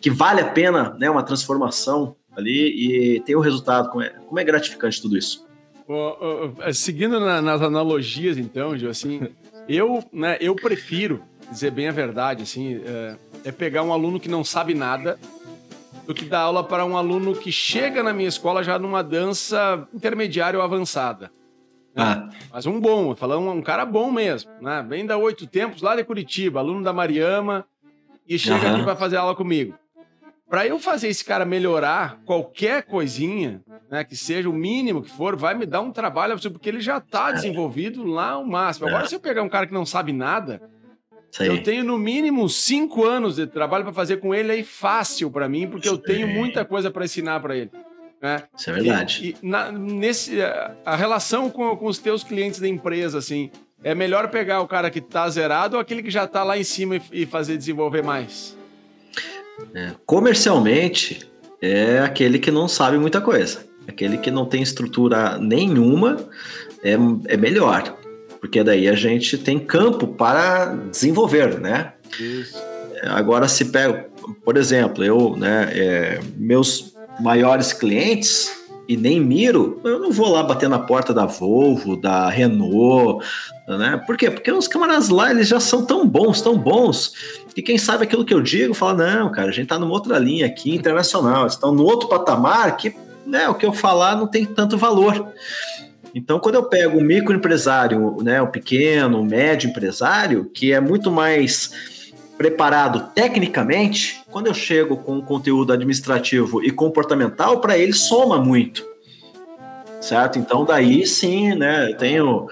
que 0.00 0.10
vale 0.10 0.40
a 0.40 0.48
pena, 0.48 0.96
né, 0.98 1.08
uma 1.08 1.22
transformação 1.22 2.16
ali 2.36 3.16
e 3.16 3.20
tem 3.20 3.36
o 3.36 3.38
um 3.38 3.42
resultado. 3.42 3.90
Como 3.90 4.02
é, 4.02 4.08
como 4.26 4.40
é 4.40 4.44
gratificante 4.44 5.00
tudo 5.00 5.16
isso. 5.16 5.46
seguindo 6.72 7.20
na, 7.20 7.40
nas 7.40 7.60
analogias, 7.60 8.38
então, 8.38 8.76
Gil, 8.76 8.90
assim, 8.90 9.28
eu, 9.68 10.02
né, 10.12 10.36
eu 10.40 10.54
prefiro 10.56 11.22
dizer 11.52 11.70
bem 11.70 11.88
a 11.88 11.92
verdade, 11.92 12.42
assim, 12.42 12.80
é, 12.84 13.16
é 13.44 13.52
pegar 13.52 13.82
um 13.82 13.92
aluno 13.92 14.18
que 14.18 14.28
não 14.28 14.42
sabe 14.42 14.74
nada 14.74 15.18
do 16.06 16.14
que 16.14 16.24
dar 16.24 16.40
aula 16.40 16.64
para 16.64 16.84
um 16.84 16.96
aluno 16.96 17.34
que 17.34 17.52
chega 17.52 18.02
na 18.02 18.12
minha 18.12 18.28
escola 18.28 18.64
já 18.64 18.78
numa 18.78 19.02
dança 19.02 19.86
intermediária 19.94 20.58
ou 20.58 20.64
avançada. 20.64 21.30
Né? 21.94 22.02
Ah. 22.02 22.28
Mas 22.52 22.66
um 22.66 22.80
bom, 22.80 23.14
falando 23.14 23.42
um, 23.42 23.50
um 23.52 23.62
cara 23.62 23.84
bom 23.84 24.10
mesmo, 24.10 24.50
né? 24.60 24.84
Vem 24.88 25.06
da 25.06 25.16
Oito 25.16 25.46
Tempos, 25.46 25.82
lá 25.82 25.94
de 25.94 26.02
Curitiba, 26.02 26.60
aluno 26.60 26.82
da 26.82 26.92
Mariama, 26.92 27.64
e 28.28 28.38
chega 28.38 28.66
uhum. 28.66 28.74
aqui 28.74 28.84
para 28.84 28.96
fazer 28.96 29.16
aula 29.16 29.34
comigo. 29.34 29.74
Para 30.48 30.66
eu 30.66 30.78
fazer 30.78 31.08
esse 31.08 31.24
cara 31.24 31.46
melhorar 31.46 32.18
qualquer 32.26 32.82
coisinha, 32.82 33.62
né, 33.90 34.04
que 34.04 34.14
seja 34.14 34.50
o 34.50 34.52
mínimo 34.52 35.02
que 35.02 35.10
for, 35.10 35.34
vai 35.34 35.54
me 35.54 35.64
dar 35.64 35.80
um 35.80 35.90
trabalho 35.90 36.34
absurdo, 36.34 36.54
porque 36.54 36.68
ele 36.68 36.80
já 36.80 36.98
está 36.98 37.32
desenvolvido 37.32 38.04
lá 38.04 38.36
o 38.36 38.46
máximo. 38.46 38.86
Agora, 38.86 39.06
se 39.06 39.14
eu 39.14 39.20
pegar 39.20 39.42
um 39.42 39.48
cara 39.48 39.66
que 39.66 39.72
não 39.72 39.86
sabe 39.86 40.12
nada, 40.12 40.60
eu 41.40 41.62
tenho 41.62 41.82
no 41.82 41.98
mínimo 41.98 42.48
cinco 42.48 43.04
anos 43.04 43.36
de 43.36 43.46
trabalho 43.46 43.84
para 43.84 43.92
fazer 43.92 44.18
com 44.18 44.34
ele 44.34 44.52
aí 44.52 44.62
fácil 44.62 45.30
para 45.30 45.48
mim, 45.48 45.66
porque 45.66 45.88
eu 45.88 45.96
tenho 45.96 46.28
muita 46.28 46.64
coisa 46.64 46.90
para 46.90 47.04
ensinar 47.04 47.40
para 47.40 47.56
ele. 47.56 47.70
Né? 48.20 48.42
Isso 48.56 48.70
é 48.70 48.72
verdade. 48.72 49.20
E, 49.24 49.28
e 49.30 49.48
na, 49.48 49.72
nesse, 49.72 50.38
a 50.84 50.94
relação 50.94 51.50
com, 51.50 51.74
com 51.76 51.86
os 51.86 51.98
teus 51.98 52.22
clientes 52.22 52.60
da 52.60 52.68
empresa, 52.68 53.18
assim, 53.18 53.50
é 53.82 53.94
melhor 53.94 54.28
pegar 54.28 54.60
o 54.60 54.68
cara 54.68 54.90
que 54.90 55.00
está 55.00 55.28
zerado 55.28 55.76
ou 55.76 55.80
aquele 55.80 56.02
que 56.02 56.10
já 56.10 56.24
está 56.24 56.44
lá 56.44 56.56
em 56.56 56.64
cima 56.64 56.96
e, 56.96 57.02
e 57.12 57.26
fazer 57.26 57.56
desenvolver 57.56 58.02
mais? 58.02 58.56
É, 59.74 59.92
comercialmente, 60.06 61.28
é 61.60 61.98
aquele 61.98 62.38
que 62.38 62.50
não 62.50 62.68
sabe 62.68 62.98
muita 62.98 63.20
coisa. 63.20 63.66
Aquele 63.88 64.18
que 64.18 64.30
não 64.30 64.46
tem 64.46 64.62
estrutura 64.62 65.38
nenhuma 65.38 66.16
é, 66.82 66.92
é 67.26 67.36
melhor. 67.36 67.96
Porque 68.42 68.64
daí 68.64 68.88
a 68.88 68.96
gente 68.96 69.38
tem 69.38 69.56
campo 69.56 70.08
para 70.08 70.74
desenvolver, 70.90 71.60
né? 71.60 71.92
Isso. 72.18 72.60
Agora, 73.04 73.46
se 73.46 73.66
pega, 73.66 74.08
por 74.44 74.56
exemplo, 74.56 75.04
eu, 75.04 75.36
né, 75.36 75.70
é, 75.72 76.20
meus 76.36 76.92
maiores 77.20 77.72
clientes, 77.72 78.50
e 78.88 78.96
nem 78.96 79.20
miro, 79.20 79.80
eu 79.84 80.00
não 80.00 80.10
vou 80.10 80.28
lá 80.28 80.42
bater 80.42 80.68
na 80.68 80.80
porta 80.80 81.14
da 81.14 81.24
Volvo, 81.24 81.96
da 81.96 82.28
Renault, 82.28 83.24
né? 83.68 84.02
Por 84.04 84.16
quê? 84.16 84.28
Porque 84.28 84.50
os 84.50 84.66
camaradas 84.66 85.08
lá, 85.08 85.30
eles 85.30 85.46
já 85.46 85.60
são 85.60 85.86
tão 85.86 86.06
bons, 86.06 86.42
tão 86.42 86.58
bons, 86.58 87.12
que 87.54 87.62
quem 87.62 87.78
sabe 87.78 88.02
aquilo 88.02 88.24
que 88.24 88.34
eu 88.34 88.42
digo, 88.42 88.74
fala, 88.74 88.94
não, 88.94 89.30
cara, 89.30 89.50
a 89.50 89.52
gente 89.52 89.68
tá 89.68 89.78
numa 89.78 89.92
outra 89.92 90.18
linha 90.18 90.46
aqui, 90.46 90.74
internacional, 90.74 91.46
estão 91.46 91.72
no 91.72 91.84
outro 91.84 92.08
patamar 92.08 92.76
que, 92.76 92.92
né, 93.24 93.48
o 93.48 93.54
que 93.54 93.64
eu 93.64 93.72
falar 93.72 94.16
não 94.16 94.26
tem 94.26 94.44
tanto 94.44 94.76
valor. 94.76 95.32
Então, 96.14 96.38
quando 96.38 96.56
eu 96.56 96.64
pego 96.64 96.98
o 96.98 97.02
microempresário, 97.02 98.18
né, 98.22 98.40
o 98.42 98.48
pequeno, 98.48 99.24
médio 99.24 99.70
empresário, 99.70 100.44
que 100.44 100.72
é 100.72 100.80
muito 100.80 101.10
mais 101.10 102.12
preparado 102.36 103.10
tecnicamente, 103.14 104.22
quando 104.30 104.48
eu 104.48 104.54
chego 104.54 104.96
com 104.96 105.22
conteúdo 105.22 105.72
administrativo 105.72 106.62
e 106.62 106.70
comportamental, 106.70 107.60
para 107.60 107.78
ele 107.78 107.92
soma 107.92 108.38
muito. 108.38 108.84
Certo? 110.00 110.38
Então, 110.38 110.64
daí 110.64 111.06
sim, 111.06 111.54
né, 111.54 111.90
eu 111.90 111.96
tenho 111.96 112.46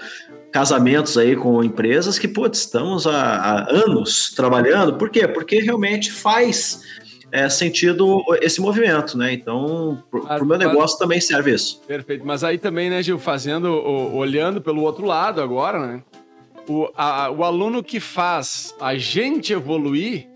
casamentos 0.51 1.17
aí 1.17 1.35
com 1.35 1.63
empresas 1.63 2.17
que, 2.17 2.27
putz, 2.27 2.59
estamos 2.59 3.07
há, 3.07 3.35
há 3.35 3.71
anos 3.71 4.31
trabalhando. 4.35 4.97
Por 4.97 5.09
quê? 5.09 5.27
Porque 5.27 5.59
realmente 5.59 6.11
faz 6.11 6.81
é, 7.31 7.49
sentido 7.49 8.23
esse 8.41 8.59
movimento, 8.59 9.17
né? 9.17 9.33
Então, 9.33 10.03
para 10.11 10.43
o 10.43 10.45
meu 10.45 10.57
negócio 10.57 10.97
também 10.97 11.21
serve 11.21 11.53
isso. 11.53 11.81
Perfeito. 11.87 12.25
Mas 12.25 12.43
aí 12.43 12.57
também, 12.57 12.89
né, 12.89 13.01
Gil, 13.01 13.17
fazendo, 13.17 13.71
olhando 14.13 14.61
pelo 14.61 14.81
outro 14.81 15.05
lado 15.05 15.41
agora, 15.41 15.79
né? 15.79 16.03
O, 16.67 16.89
a, 16.95 17.31
o 17.31 17.43
aluno 17.43 17.83
que 17.83 17.99
faz 17.99 18.75
a 18.79 18.95
gente 18.95 19.51
evoluir 19.51 20.27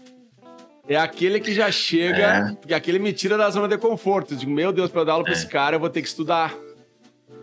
é 0.88 0.96
aquele 0.96 1.40
que 1.40 1.54
já 1.54 1.72
chega, 1.72 2.24
é. 2.24 2.54
porque 2.54 2.74
aquele 2.74 3.00
me 3.00 3.12
tira 3.12 3.38
da 3.38 3.50
zona 3.50 3.68
de 3.68 3.78
conforto. 3.78 4.34
Eu 4.34 4.38
digo, 4.38 4.52
meu 4.52 4.72
Deus, 4.72 4.90
para 4.90 5.04
dar 5.04 5.14
aula 5.14 5.24
é. 5.24 5.26
para 5.26 5.34
esse 5.34 5.48
cara, 5.48 5.76
eu 5.76 5.80
vou 5.80 5.90
ter 5.90 6.02
que 6.02 6.08
estudar. 6.08 6.56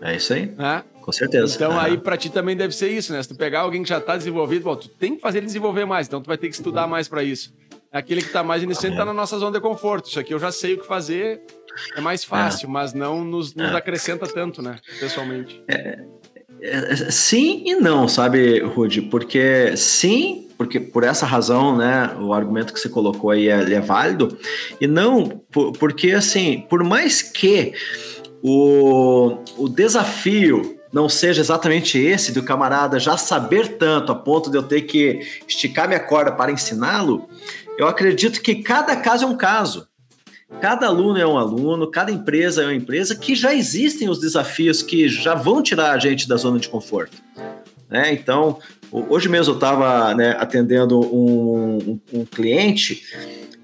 É 0.00 0.16
isso 0.16 0.32
aí. 0.32 0.52
É? 0.58 0.82
Com 1.00 1.12
certeza. 1.12 1.54
Então, 1.54 1.78
aí 1.78 1.98
para 1.98 2.16
ti 2.16 2.30
também 2.30 2.56
deve 2.56 2.74
ser 2.74 2.88
isso, 2.90 3.12
né? 3.12 3.22
Se 3.22 3.28
tu 3.28 3.34
pegar 3.34 3.60
alguém 3.60 3.82
que 3.82 3.88
já 3.88 3.98
está 3.98 4.16
desenvolvido, 4.16 4.64
bom, 4.64 4.76
tu 4.76 4.88
tem 4.88 5.16
que 5.16 5.20
fazer 5.20 5.38
ele 5.38 5.46
desenvolver 5.46 5.84
mais, 5.84 6.06
então 6.06 6.20
tu 6.20 6.26
vai 6.26 6.38
ter 6.38 6.48
que 6.48 6.54
estudar 6.54 6.86
mais 6.86 7.08
para 7.08 7.22
isso. 7.22 7.52
É 7.92 7.98
aquele 7.98 8.22
que 8.22 8.28
está 8.28 8.42
mais 8.42 8.62
iniciante 8.62 8.94
está 8.94 9.04
na 9.04 9.12
nossa 9.12 9.38
zona 9.38 9.52
de 9.52 9.60
conforto. 9.60 10.08
Isso 10.08 10.18
aqui 10.18 10.32
eu 10.32 10.38
já 10.38 10.50
sei 10.50 10.74
o 10.74 10.78
que 10.78 10.86
fazer, 10.86 11.42
é 11.94 12.00
mais 12.00 12.24
fácil, 12.24 12.66
é. 12.66 12.70
mas 12.70 12.94
não 12.94 13.22
nos, 13.22 13.54
nos 13.54 13.70
é. 13.70 13.76
acrescenta 13.76 14.26
tanto, 14.26 14.62
né? 14.62 14.76
Pessoalmente. 14.98 15.62
É, 15.68 15.98
é, 16.62 16.94
sim 17.10 17.64
e 17.66 17.74
não, 17.74 18.08
sabe, 18.08 18.60
Rude? 18.60 19.02
Porque 19.02 19.76
sim, 19.76 20.48
porque 20.56 20.80
por 20.80 21.04
essa 21.04 21.26
razão, 21.26 21.76
né, 21.76 22.16
o 22.20 22.32
argumento 22.32 22.72
que 22.72 22.80
você 22.80 22.88
colocou 22.88 23.30
aí 23.30 23.48
é, 23.48 23.74
é 23.74 23.80
válido, 23.80 24.38
e 24.80 24.86
não 24.86 25.28
por, 25.50 25.72
porque, 25.72 26.12
assim, 26.12 26.64
por 26.70 26.82
mais 26.82 27.20
que 27.20 27.74
o, 28.42 29.38
o 29.58 29.68
desafio 29.68 30.78
não 30.92 31.08
seja 31.08 31.40
exatamente 31.40 31.98
esse 31.98 32.32
do 32.32 32.42
camarada 32.42 33.00
já 33.00 33.16
saber 33.16 33.76
tanto 33.78 34.12
a 34.12 34.14
ponto 34.14 34.50
de 34.50 34.58
eu 34.58 34.62
ter 34.62 34.82
que 34.82 35.20
esticar 35.48 35.88
minha 35.88 36.00
corda 36.00 36.30
para 36.32 36.52
ensiná-lo, 36.52 37.28
eu 37.82 37.88
acredito 37.88 38.40
que 38.40 38.56
cada 38.56 38.94
caso 38.96 39.24
é 39.24 39.26
um 39.26 39.36
caso. 39.36 39.88
Cada 40.60 40.86
aluno 40.86 41.18
é 41.18 41.26
um 41.26 41.36
aluno, 41.36 41.90
cada 41.90 42.12
empresa 42.12 42.62
é 42.62 42.66
uma 42.66 42.74
empresa 42.74 43.16
que 43.16 43.34
já 43.34 43.54
existem 43.54 44.08
os 44.08 44.20
desafios 44.20 44.82
que 44.82 45.08
já 45.08 45.34
vão 45.34 45.62
tirar 45.62 45.92
a 45.92 45.98
gente 45.98 46.28
da 46.28 46.36
zona 46.36 46.58
de 46.58 46.68
conforto. 46.68 47.16
Né? 47.90 48.12
Então, 48.12 48.58
hoje 48.92 49.28
mesmo 49.28 49.52
eu 49.52 49.56
estava 49.56 50.14
né, 50.14 50.36
atendendo 50.38 51.00
um, 51.00 51.78
um, 51.78 52.00
um, 52.20 52.24
cliente 52.24 53.02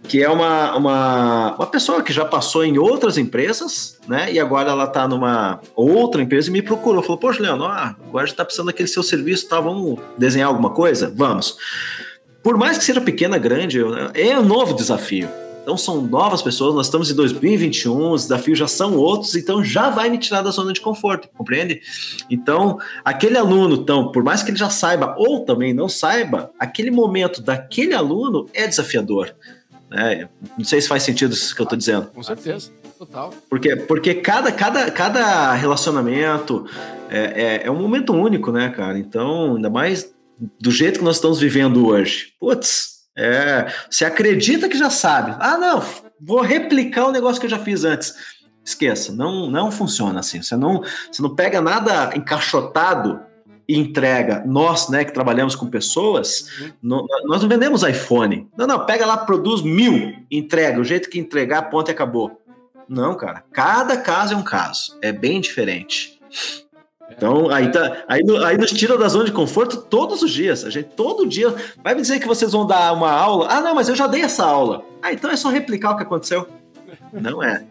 que 0.03 0.23
é 0.23 0.29
uma, 0.29 0.75
uma, 0.77 1.55
uma 1.55 1.67
pessoa 1.67 2.03
que 2.03 2.13
já 2.13 2.25
passou 2.25 2.65
em 2.65 2.79
outras 2.79 3.19
empresas, 3.19 3.99
né? 4.09 4.33
E 4.33 4.41
agora 4.41 4.71
ela 4.71 4.85
está 4.85 5.07
numa 5.07 5.61
outra 5.77 6.23
empresa 6.23 6.49
e 6.49 6.53
me 6.53 6.63
procurou. 6.63 7.03
Falou, 7.03 7.19
poxa, 7.19 7.43
Leandro, 7.43 7.67
agora 7.67 8.27
já 8.27 8.33
está 8.33 8.45
precisando 8.45 8.69
daquele 8.69 8.89
seu 8.89 9.03
serviço, 9.03 9.49
tá? 9.49 9.61
Vamos 9.61 10.01
desenhar 10.17 10.49
alguma 10.49 10.71
coisa? 10.71 11.13
Vamos 11.15 11.59
por 12.43 12.57
mais 12.57 12.79
que 12.79 12.85
seja 12.85 13.01
pequena, 13.01 13.39
grande, 13.39 13.81
é 14.15 14.39
um 14.39 14.45
novo 14.45 14.75
desafio. 14.75 15.29
Então 15.69 15.77
são 15.77 16.01
novas 16.01 16.41
pessoas, 16.41 16.75
nós 16.75 16.87
estamos 16.87 17.11
em 17.11 17.15
2021, 17.15 18.13
os 18.13 18.23
desafios 18.23 18.59
já 18.59 18.67
são 18.67 18.97
outros, 18.97 19.37
então 19.37 19.63
já 19.63 19.91
vai 19.91 20.09
me 20.09 20.17
tirar 20.17 20.41
da 20.41 20.51
zona 20.51 20.73
de 20.73 20.81
conforto, 20.81 21.29
compreende? 21.37 21.83
Então, 22.31 22.79
aquele 23.05 23.37
aluno, 23.37 23.77
então, 23.77 24.11
por 24.11 24.25
mais 24.25 24.43
que 24.43 24.51
ele 24.51 24.57
já 24.57 24.71
saiba 24.71 25.15
ou 25.19 25.45
também 25.45 25.75
não 25.75 25.87
saiba, 25.87 26.51
aquele 26.59 26.91
momento 26.91 27.43
daquele 27.43 27.93
aluno 27.93 28.49
é 28.55 28.67
desafiador. 28.67 29.35
Né? 29.91 30.31
Não 30.57 30.65
sei 30.65 30.81
se 30.81 30.89
faz 30.89 31.03
sentido 31.03 31.35
isso 31.35 31.55
que 31.55 31.61
eu 31.61 31.65
estou 31.65 31.77
dizendo. 31.77 32.07
Com 32.15 32.23
certeza. 32.23 32.71
Total. 32.99 33.33
Porque, 33.51 33.77
porque 33.77 34.15
cada, 34.15 34.51
cada, 34.51 34.91
cada 34.91 35.53
relacionamento 35.53 36.67
é, 37.11 37.61
é, 37.63 37.67
é 37.67 37.71
um 37.71 37.81
momento 37.81 38.15
único, 38.15 38.51
né, 38.51 38.71
cara? 38.71 38.99
Então, 38.99 39.57
ainda 39.57 39.69
mais 39.69 40.15
do 40.61 40.71
jeito 40.71 40.99
que 40.99 41.05
nós 41.05 41.17
estamos 41.17 41.41
vivendo 41.41 41.87
hoje. 41.87 42.33
Putz, 42.39 42.99
é, 43.17 43.73
você 43.91 44.05
acredita 44.05 44.69
que 44.69 44.79
já 44.79 44.91
sabe. 44.91 45.37
Ah, 45.41 45.59
não, 45.59 45.83
vou 46.21 46.41
replicar 46.41 47.07
o 47.07 47.13
negócio 47.13 47.41
que 47.41 47.47
eu 47.47 47.51
já 47.51 47.59
fiz 47.59 47.85
antes. 47.85 48.15
Esqueça, 48.65 49.13
não, 49.13 49.51
não 49.51 49.71
funciona 49.71 50.21
assim. 50.21 50.43
Você 50.43 50.57
não, 50.57 50.83
você 51.11 51.23
não 51.23 51.35
pega 51.35 51.61
nada 51.61 52.11
encaixotado 52.15 53.21
e 53.67 53.77
entrega. 53.77 54.43
Nós, 54.47 54.89
né, 54.89 55.05
que 55.05 55.13
trabalhamos 55.13 55.57
com 55.57 55.67
pessoas, 55.67 56.49
não, 56.83 57.05
nós 57.25 57.43
não 57.43 57.49
vendemos 57.49 57.83
iPhone. 57.83 58.49
Não, 58.57 58.67
não, 58.67 58.87
pega 58.87 59.05
lá, 59.05 59.17
produz 59.17 59.63
mil, 59.63 60.15
entrega. 60.31 60.81
O 60.81 60.85
jeito 60.85 61.11
que 61.11 61.19
entregar, 61.19 61.63
ponto 61.71 61.91
e 61.91 61.93
acabou. 61.93 62.41
Não, 62.89 63.17
cara. 63.17 63.45
Cada 63.53 63.97
caso 63.97 64.35
é 64.35 64.37
um 64.37 64.43
caso. 64.43 64.99
É 65.03 65.13
bem 65.13 65.41
diferente. 65.41 66.19
Então, 67.11 67.51
aí, 67.51 67.71
tá, 67.71 68.05
aí, 68.07 68.21
aí 68.45 68.57
nos 68.59 68.71
tira 68.71 68.97
da 68.97 69.09
zona 69.09 69.25
de 69.25 69.33
conforto 69.33 69.79
todos 69.79 70.23
os 70.23 70.31
dias. 70.31 70.65
A 70.65 70.71
gente 70.71 70.91
todo 70.91 71.27
dia 71.27 71.55
vai 71.83 71.95
me 71.95 72.03
dizer 72.03 72.21
que 72.21 72.27
vocês 72.27 72.53
vão 72.53 72.67
dar 72.67 72.93
uma 72.93 73.11
aula. 73.11 73.49
Ah, 73.51 73.61
não, 73.61 73.75
mas 73.75 73.89
eu 73.89 73.97
já 73.97 74.07
dei 74.07 74.23
essa 74.23 74.45
aula. 74.45 74.85
Ah, 75.03 75.13
então 75.13 75.31
é 75.31 75.37
só 75.37 75.49
replicar 75.49 75.93
o 75.93 75.97
que 75.97 76.03
aconteceu. 76.03 76.47
Não 77.13 77.43
é. 77.43 77.65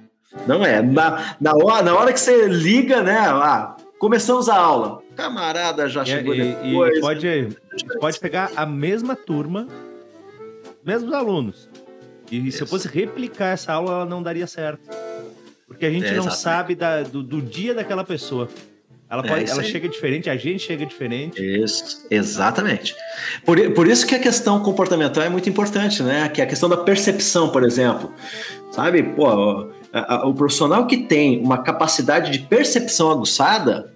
Não 0.45 0.65
é. 0.65 0.81
Na, 0.81 1.35
na, 1.39 1.53
hora, 1.55 1.83
na 1.83 1.95
hora 1.95 2.13
que 2.13 2.19
você 2.19 2.47
liga, 2.47 3.01
né? 3.01 3.17
Ah, 3.17 3.75
começamos 3.99 4.49
a 4.49 4.55
aula. 4.55 5.01
Camarada 5.15 5.87
já 5.87 6.03
chegou 6.03 6.33
e, 6.33 6.53
depois. 6.53 6.97
E 6.97 7.01
pode, 7.01 7.57
pode 7.99 8.19
pegar 8.19 8.51
a 8.55 8.65
mesma 8.65 9.15
turma, 9.15 9.67
mesmos 10.83 11.13
alunos. 11.13 11.69
E 12.29 12.47
Isso. 12.47 12.57
se 12.57 12.63
eu 12.63 12.67
fosse 12.67 12.87
replicar 12.87 13.53
essa 13.53 13.73
aula, 13.73 13.91
ela 13.91 14.05
não 14.05 14.21
daria 14.21 14.47
certo. 14.47 14.89
Porque 15.67 15.85
a 15.85 15.91
gente 15.91 16.07
é, 16.07 16.15
não 16.15 16.29
sabe 16.29 16.75
da, 16.75 17.03
do, 17.03 17.23
do 17.23 17.41
dia 17.41 17.73
daquela 17.73 18.03
pessoa. 18.03 18.49
Ela, 19.09 19.23
pode, 19.23 19.49
é 19.49 19.53
ela 19.53 19.63
chega 19.63 19.87
diferente, 19.87 20.29
a 20.29 20.35
gente 20.35 20.59
chega 20.59 20.85
diferente. 20.85 21.41
Isso, 21.41 22.05
exatamente. 22.11 22.93
Por, 23.45 23.57
por 23.71 23.87
isso 23.87 24.05
que 24.05 24.13
a 24.13 24.19
questão 24.19 24.61
comportamental 24.61 25.23
é 25.23 25.29
muito 25.29 25.47
importante, 25.47 26.03
né? 26.03 26.27
Que 26.27 26.41
é 26.41 26.43
a 26.43 26.47
questão 26.47 26.67
da 26.67 26.75
percepção, 26.75 27.49
por 27.49 27.63
exemplo. 27.63 28.11
Sabe, 28.69 29.03
pô, 29.03 29.69
a, 29.93 30.15
a, 30.15 30.27
o 30.27 30.33
profissional 30.33 30.85
que 30.87 30.97
tem 30.97 31.41
uma 31.41 31.59
capacidade 31.59 32.31
de 32.31 32.39
percepção 32.39 33.09
aguçada, 33.09 33.93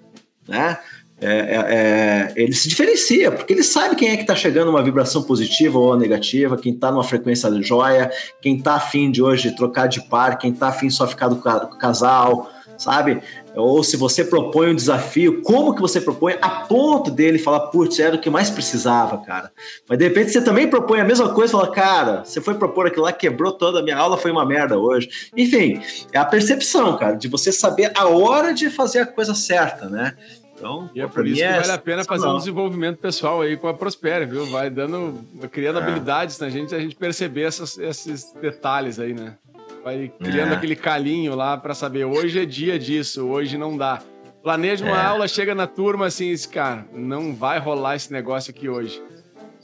né? 0.47 0.77
É, 1.23 1.27
é, 1.27 1.55
é 1.69 2.33
ele 2.35 2.53
se 2.53 2.67
diferencia, 2.67 3.31
porque 3.31 3.53
ele 3.53 3.61
sabe 3.61 3.95
quem 3.95 4.09
é 4.09 4.15
que 4.15 4.23
está 4.23 4.35
chegando 4.35 4.69
uma 4.69 4.81
vibração 4.81 5.21
positiva 5.21 5.77
ou 5.77 5.95
negativa, 5.95 6.57
quem 6.57 6.73
está 6.73 6.91
numa 6.91 7.03
frequência 7.03 7.51
de 7.51 7.61
joia, 7.61 8.09
quem 8.41 8.57
está 8.57 8.73
afim 8.73 9.11
de 9.11 9.21
hoje 9.21 9.55
trocar 9.55 9.87
de 9.87 10.01
par, 10.01 10.39
quem 10.39 10.51
está 10.51 10.69
afim 10.69 10.89
só 10.89 11.05
ficar 11.05 11.27
do, 11.27 11.35
do 11.35 11.77
casal, 11.77 12.49
sabe? 12.77 13.21
Ou 13.55 13.83
se 13.83 13.97
você 13.97 14.23
propõe 14.23 14.71
um 14.71 14.75
desafio, 14.75 15.41
como 15.41 15.75
que 15.75 15.81
você 15.81 15.99
propõe 15.99 16.35
a 16.41 16.49
ponto 16.49 17.11
dele 17.11 17.37
falar, 17.37 17.67
putz, 17.67 17.99
era 17.99 18.15
o 18.15 18.19
que 18.19 18.29
mais 18.29 18.49
precisava, 18.49 19.17
cara. 19.19 19.51
Mas 19.87 19.97
de 19.97 20.05
repente 20.05 20.31
você 20.31 20.41
também 20.41 20.67
propõe 20.67 20.99
a 20.99 21.05
mesma 21.05 21.33
coisa 21.33 21.51
fala, 21.51 21.71
cara, 21.71 22.23
você 22.23 22.39
foi 22.39 22.55
propor 22.55 22.87
aquilo 22.87 23.03
lá, 23.03 23.11
quebrou 23.11 23.51
toda 23.51 23.79
a 23.79 23.83
minha 23.83 23.97
aula, 23.97 24.17
foi 24.17 24.31
uma 24.31 24.45
merda 24.45 24.77
hoje. 24.77 25.09
Enfim, 25.35 25.81
é 26.13 26.17
a 26.17 26.25
percepção, 26.25 26.97
cara, 26.97 27.15
de 27.15 27.27
você 27.27 27.51
saber 27.51 27.91
a 27.95 28.07
hora 28.07 28.53
de 28.53 28.69
fazer 28.69 28.99
a 28.99 29.05
coisa 29.05 29.33
certa, 29.33 29.89
né? 29.89 30.15
Então, 30.61 30.89
e 30.93 31.01
é 31.01 31.07
por 31.07 31.25
isso 31.25 31.37
que 31.37 31.43
é 31.43 31.59
vale 31.59 31.71
a 31.71 31.77
pena 31.77 32.03
fazer 32.03 32.27
um 32.27 32.37
desenvolvimento 32.37 32.99
pessoal 32.99 33.41
aí 33.41 33.57
com 33.57 33.67
a 33.67 33.73
Prospera, 33.73 34.27
viu? 34.27 34.45
Vai 34.45 34.69
dando, 34.69 35.25
criando 35.51 35.79
é. 35.79 35.81
habilidades 35.81 36.37
na 36.37 36.49
gente, 36.49 36.75
a 36.75 36.79
gente 36.79 36.95
perceber 36.95 37.41
essas, 37.41 37.79
esses 37.79 38.31
detalhes 38.39 38.99
aí, 38.99 39.11
né? 39.11 39.35
Vai 39.83 40.11
criando 40.19 40.53
é. 40.53 40.55
aquele 40.55 40.75
calinho 40.75 41.35
lá 41.35 41.57
para 41.57 41.73
saber, 41.73 42.05
hoje 42.05 42.39
é 42.39 42.45
dia 42.45 42.77
disso, 42.77 43.27
hoje 43.27 43.57
não 43.57 43.75
dá. 43.75 44.01
Planeja 44.43 44.85
uma 44.85 44.97
é. 44.97 45.05
aula, 45.05 45.27
chega 45.27 45.53
na 45.53 45.67
turma 45.67 46.07
assim, 46.07 46.29
esse 46.29 46.47
cara, 46.47 46.85
não 46.93 47.35
vai 47.35 47.59
rolar 47.59 47.95
esse 47.95 48.11
negócio 48.11 48.51
aqui 48.51 48.67
hoje. 48.69 49.01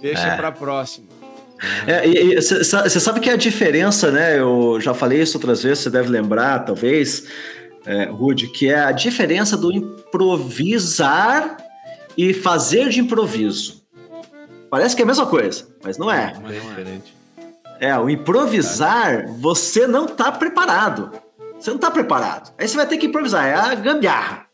Deixa 0.01 0.27
é. 0.27 0.35
para 0.35 0.51
próxima. 0.51 1.07
Você 2.37 2.99
sabe 2.99 3.19
que 3.19 3.29
a 3.29 3.35
diferença, 3.35 4.11
né? 4.11 4.39
Eu 4.39 4.79
já 4.79 4.93
falei 4.93 5.21
isso 5.21 5.37
outras 5.37 5.63
vezes, 5.63 5.79
você 5.79 5.89
deve 5.89 6.09
lembrar, 6.09 6.59
talvez, 6.59 7.27
é, 7.85 8.05
Rude, 8.05 8.47
que 8.47 8.69
é 8.69 8.79
a 8.79 8.91
diferença 8.91 9.57
do 9.57 9.71
improvisar 9.71 11.57
e 12.15 12.33
fazer 12.33 12.89
de 12.89 12.99
improviso. 12.99 13.83
Parece 14.69 14.95
que 14.95 15.01
é 15.01 15.05
a 15.05 15.07
mesma 15.07 15.25
coisa, 15.25 15.67
mas 15.83 15.97
não 15.97 16.11
é. 16.11 16.33
Não 16.39 16.49
é 16.49 16.59
diferente. 16.59 17.16
É, 17.79 17.97
o 17.97 18.09
improvisar, 18.09 19.27
você 19.39 19.85
não 19.87 20.05
está 20.05 20.31
preparado. 20.31 21.11
Você 21.59 21.69
não 21.69 21.77
está 21.77 21.89
preparado. 21.89 22.53
Aí 22.57 22.67
você 22.67 22.75
vai 22.75 22.85
ter 22.85 22.97
que 22.97 23.07
improvisar, 23.07 23.45
é 23.45 23.53
a 23.53 23.75
gambiarra. 23.75 24.47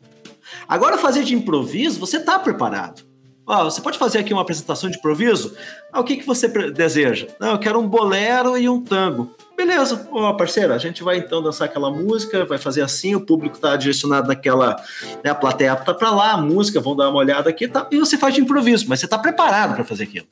Agora, 0.67 0.97
fazer 0.97 1.23
de 1.23 1.35
improviso, 1.35 1.99
você 1.99 2.17
está 2.17 2.39
preparado. 2.39 3.03
Ó, 3.45 3.65
você 3.65 3.81
pode 3.81 3.97
fazer 3.97 4.19
aqui 4.19 4.31
uma 4.31 4.41
apresentação 4.41 4.89
de 4.89 4.97
improviso? 4.97 5.53
Ah, 5.91 5.99
o 5.99 6.03
que, 6.03 6.15
que 6.15 6.25
você 6.25 6.47
deseja? 6.71 7.27
Não, 7.39 7.51
eu 7.51 7.59
quero 7.59 7.77
um 7.77 7.87
bolero 7.87 8.57
e 8.57 8.69
um 8.69 8.81
tango. 8.81 9.35
Beleza, 9.55 10.07
ó, 10.11 10.33
parceira, 10.33 10.73
a 10.73 10.77
gente 10.77 11.03
vai 11.03 11.17
então 11.17 11.43
dançar 11.43 11.67
aquela 11.67 11.91
música, 11.91 12.45
vai 12.45 12.57
fazer 12.57 12.81
assim, 12.81 13.15
o 13.15 13.21
público 13.21 13.55
está 13.55 13.75
direcionado 13.75 14.27
naquela, 14.27 14.75
né, 15.23 15.29
a 15.29 15.35
plateia 15.35 15.75
tá 15.75 15.93
para 15.93 16.09
lá, 16.09 16.31
a 16.31 16.37
música, 16.37 16.79
vão 16.79 16.95
dar 16.95 17.09
uma 17.09 17.19
olhada 17.19 17.49
aqui, 17.49 17.67
tá, 17.67 17.87
e 17.91 17.99
você 17.99 18.17
faz 18.17 18.33
de 18.33 18.41
improviso, 18.41 18.85
mas 18.87 18.99
você 18.99 19.05
está 19.05 19.17
preparado 19.17 19.75
para 19.75 19.83
fazer 19.83 20.05
aquilo. 20.05 20.25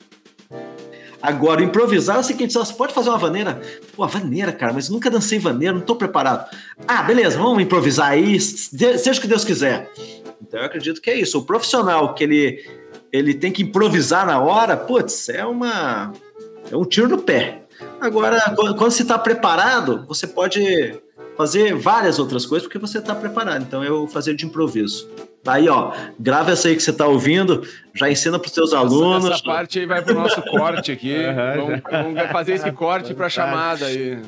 Agora, 1.22 1.62
improvisar 1.62 2.16
é 2.16 2.20
o 2.20 2.24
seguinte: 2.24 2.52
você 2.52 2.74
pode 2.74 2.92
fazer 2.92 3.08
uma 3.08 3.18
vaneira. 3.18 3.60
Pô, 3.94 4.06
vaneira, 4.06 4.52
cara, 4.52 4.72
mas 4.72 4.88
nunca 4.88 5.08
dancei 5.08 5.38
vaneira, 5.38 5.74
não 5.74 5.80
tô 5.80 5.94
preparado. 5.94 6.50
Ah, 6.86 7.02
beleza, 7.02 7.38
vamos 7.38 7.62
improvisar 7.62 8.10
aí, 8.10 8.40
seja 8.40 9.18
o 9.18 9.20
que 9.20 9.28
Deus 9.28 9.44
quiser. 9.44 9.90
Então 10.42 10.58
eu 10.58 10.66
acredito 10.66 11.00
que 11.00 11.08
é 11.08 11.18
isso. 11.18 11.38
O 11.38 11.44
profissional 11.44 12.14
que 12.14 12.24
ele, 12.24 12.64
ele 13.12 13.34
tem 13.34 13.52
que 13.52 13.62
improvisar 13.62 14.26
na 14.26 14.40
hora, 14.40 14.76
putz, 14.76 15.28
é 15.28 15.46
uma. 15.46 16.12
É 16.70 16.76
um 16.76 16.84
tiro 16.84 17.08
no 17.08 17.18
pé. 17.18 17.62
Agora, 18.00 18.40
quando 18.56 18.90
você 18.90 19.02
está 19.02 19.18
preparado, 19.18 20.04
você 20.06 20.26
pode 20.26 21.00
fazer 21.36 21.74
várias 21.74 22.18
outras 22.18 22.44
coisas 22.44 22.66
porque 22.66 22.78
você 22.78 22.98
está 22.98 23.14
preparado. 23.14 23.62
Então, 23.62 23.84
eu 23.84 24.06
fazer 24.08 24.34
de 24.34 24.44
improviso. 24.44 25.08
Tá 25.42 25.54
aí, 25.54 25.68
ó. 25.68 25.92
Grava 26.18 26.52
essa 26.52 26.68
aí 26.68 26.76
que 26.76 26.82
você 26.82 26.90
está 26.90 27.06
ouvindo, 27.06 27.66
já 27.94 28.08
ensina 28.10 28.38
para 28.38 28.46
os 28.46 28.54
seus 28.54 28.72
alunos. 28.72 29.30
Essa 29.30 29.42
parte 29.42 29.80
aí 29.80 29.86
vai 29.86 30.00
para 30.00 30.12
o 30.12 30.14
nosso 30.14 30.40
corte 30.42 30.92
aqui. 30.92 31.12
Uhum, 31.22 31.80
vamos, 31.80 32.14
vamos, 32.14 32.32
fazer 32.32 32.52
esse 32.54 32.72
corte 32.72 33.14
para 33.14 33.26
a 33.26 33.28
chamada 33.28 33.86
aí. 33.86 34.20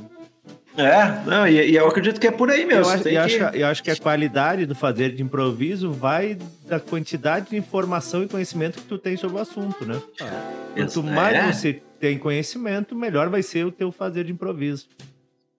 É, 0.77 1.25
não, 1.25 1.47
e, 1.47 1.71
e, 1.71 1.77
eu 1.77 1.87
acredito 1.87 2.21
que 2.21 2.27
é 2.27 2.31
por 2.31 2.51
aí 2.51 2.65
mesmo. 2.65 2.85
Eu 2.85 2.91
acho, 2.91 3.09
eu, 3.09 3.21
acho, 3.21 3.37
eu 3.57 3.67
acho, 3.69 3.83
que 3.83 3.91
a 3.91 3.97
qualidade 3.97 4.67
do 4.67 4.75
fazer 4.75 5.15
de 5.15 5.23
improviso 5.23 5.93
vai 5.93 6.37
da 6.67 6.81
quantidade 6.81 7.51
de 7.51 7.57
informação 7.57 8.25
e 8.25 8.29
conhecimento 8.29 8.81
que 8.81 8.85
tu 8.87 8.99
tem 8.99 9.17
sobre 9.17 9.37
o 9.37 9.41
assunto, 9.41 9.85
né? 9.85 10.01
Ah, 10.21 10.53
Quanto 10.75 11.03
mais 11.03 11.37
é. 11.37 11.53
você 11.53 11.83
tem 12.01 12.19
conhecimento, 12.19 12.95
melhor 12.95 13.29
vai 13.29 13.43
ser 13.43 13.65
o 13.65 13.71
teu 13.71 13.93
fazer 13.93 14.25
de 14.25 14.33
improviso. 14.33 14.89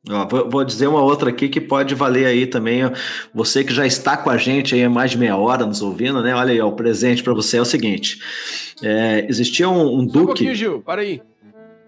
Ó, 0.10 0.28
vou, 0.28 0.50
vou, 0.50 0.64
dizer 0.64 0.88
uma 0.88 1.02
outra 1.02 1.30
aqui 1.30 1.50
que 1.50 1.60
pode 1.60 1.96
valer 1.96 2.26
aí 2.26 2.46
também. 2.46 2.82
Você 3.34 3.64
que 3.64 3.74
já 3.74 3.86
está 3.86 4.16
com 4.16 4.30
a 4.30 4.38
gente 4.38 4.76
aí 4.76 4.84
há 4.84 4.90
mais 4.90 5.12
de 5.12 5.18
meia 5.18 5.36
hora 5.36 5.66
nos 5.66 5.82
ouvindo, 5.82 6.22
né? 6.22 6.36
Olha 6.36 6.52
aí, 6.52 6.62
ó, 6.62 6.68
o 6.68 6.74
presente 6.74 7.24
para 7.24 7.34
você 7.34 7.58
é 7.58 7.62
o 7.62 7.66
seguinte: 7.66 8.20
é, 8.84 9.26
existia 9.28 9.68
um, 9.68 10.00
um 10.00 10.06
Duque. 10.06 10.18
Um 10.18 10.26
pouquinho, 10.26 10.56
Gil, 10.56 10.82
para 10.82 11.02
aí. 11.02 11.22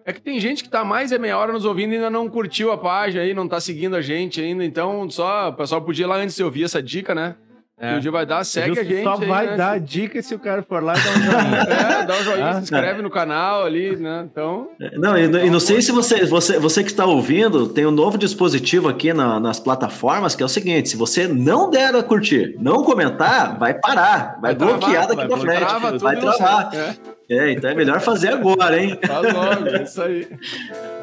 É 0.03 0.13
que 0.13 0.22
tem 0.22 0.39
gente 0.39 0.63
que 0.63 0.70
tá 0.70 0.86
mais 0.86 1.09
de 1.09 1.20
meia 1.20 1.38
hora 1.38 1.51
nos 1.51 1.65
ouvindo 1.65 1.91
e 1.91 1.95
ainda 1.95 2.09
não 2.09 2.30
curtiu 2.30 2.72
a 2.72 2.78
página 2.78 3.24
aí, 3.24 3.34
não 3.34 3.45
tá 3.45 3.59
seguindo 3.59 3.93
a 3.93 4.01
gente 4.01 4.39
ainda. 4.39 4.63
Então, 4.63 5.09
só 5.09 5.49
o 5.49 5.53
pessoal 5.53 5.82
podia 5.82 6.05
ir 6.05 6.07
lá 6.07 6.15
antes 6.15 6.36
de 6.36 6.43
ouvir 6.43 6.63
essa 6.63 6.82
dica, 6.82 7.13
né? 7.13 7.36
É. 7.80 7.93
E 7.93 7.97
o 7.97 7.99
dia 7.99 8.09
vai 8.09 8.25
dar, 8.25 8.43
segue 8.43 8.80
a 8.80 8.84
gente. 8.84 9.03
Só 9.03 9.13
aí, 9.21 9.28
vai 9.28 9.47
né? 9.47 9.55
dar 9.55 9.80
dica 9.80 10.19
se 10.19 10.34
o 10.34 10.39
cara 10.39 10.63
for 10.63 10.82
lá 10.82 10.95
e 10.97 11.03
dar 11.03 11.11
um 11.11 11.21
joinha. 11.21 11.57
é, 12.01 12.05
dá 12.07 12.15
um 12.15 12.23
joinha, 12.23 12.49
ah, 12.49 12.53
se 12.55 12.61
inscreve 12.63 13.01
no 13.03 13.09
canal 13.11 13.63
ali, 13.63 13.95
né? 13.95 14.28
Então. 14.32 14.69
Não, 14.93 15.15
e, 15.15 15.25
e 15.25 15.49
não 15.51 15.59
sei 15.59 15.80
se 15.84 15.91
você, 15.91 16.25
você, 16.25 16.57
você 16.57 16.84
que 16.84 16.89
está 16.89 17.05
ouvindo, 17.05 17.69
tem 17.69 17.86
um 17.86 17.91
novo 17.91 18.17
dispositivo 18.17 18.89
aqui 18.89 19.13
na, 19.13 19.39
nas 19.39 19.59
plataformas 19.59 20.36
que 20.36 20.41
é 20.41 20.45
o 20.45 20.49
seguinte: 20.49 20.89
se 20.89 20.97
você 20.97 21.28
não 21.28 21.69
der 21.69 21.93
a 21.93 22.01
curtir, 22.01 22.55
não 22.59 22.84
comentar, 22.84 23.55
vai 23.59 23.75
parar, 23.75 24.39
vai, 24.41 24.55
vai 24.55 24.55
bloquear 24.55 25.07
daqui 25.07 25.28
para 25.28 25.38
frente. 25.38 25.59
Trava 25.59 25.97
vai 25.99 26.19
travar. 26.19 26.71
É. 26.73 26.95
é. 27.30 27.51
então 27.51 27.69
é 27.69 27.75
melhor 27.75 28.01
fazer 28.01 28.30
agora, 28.30 28.82
hein? 28.82 28.97
Faz 29.05 29.34
logo, 29.34 29.67
é 29.67 29.84
isso 29.84 30.01
aí. 30.01 30.28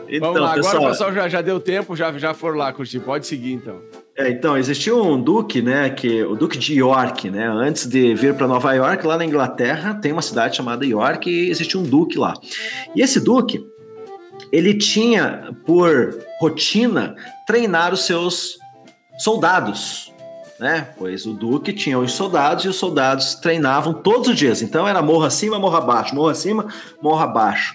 Então, 0.09 0.33
Vamos 0.33 0.49
lá, 0.49 0.55
pessoal, 0.55 0.75
agora 0.75 0.89
o 0.89 0.91
pessoal 0.91 1.13
já, 1.13 1.29
já 1.29 1.41
deu 1.41 1.61
tempo, 1.61 1.95
já, 1.95 2.11
já 2.19 2.35
for 2.35 2.57
lá 2.57 2.73
curtir. 2.73 2.99
Pode 2.99 3.29
seguir 3.29 3.53
então. 3.53 3.81
É, 4.17 4.31
então, 4.31 4.57
existia 4.57 4.95
um 4.95 5.21
duque, 5.21 5.61
né, 5.61 5.91
que 5.91 6.23
o 6.23 6.37
duque 6.37 6.57
de 6.57 6.75
York, 6.75 7.29
né, 7.31 7.49
antes 7.49 7.85
de 7.85 8.15
vir 8.15 8.35
para 8.35 8.47
Nova 8.47 8.73
York, 8.73 9.05
lá 9.05 9.19
na 9.19 9.25
Inglaterra, 9.25 9.95
tem 9.95 10.13
uma 10.13 10.23
cidade 10.23 10.57
chamada 10.57 10.87
York 10.87 11.29
e 11.29 11.51
existia 11.51 11.81
um 11.81 11.83
duque 11.83 12.17
lá. 12.17 12.35
E 12.95 13.03
esse 13.03 13.19
duque, 13.19 13.67
ele 14.53 14.75
tinha 14.79 15.53
por 15.67 16.17
rotina 16.41 17.17
treinar 17.45 17.93
os 17.93 18.07
seus 18.07 18.57
soldados, 19.19 20.13
né? 20.61 20.91
Pois 20.97 21.27
o 21.27 21.33
duque 21.33 21.73
tinha 21.73 21.99
os 21.99 22.13
soldados 22.13 22.65
e 22.65 22.69
os 22.69 22.77
soldados 22.77 23.35
treinavam 23.35 23.93
todos 23.95 24.29
os 24.29 24.37
dias. 24.37 24.63
Então 24.63 24.87
era 24.87 25.03
morro 25.03 25.25
acima, 25.25 25.59
morro 25.59 25.77
abaixo, 25.77 26.15
morro 26.15 26.29
acima, 26.29 26.69
morro 27.03 27.21
abaixo. 27.21 27.75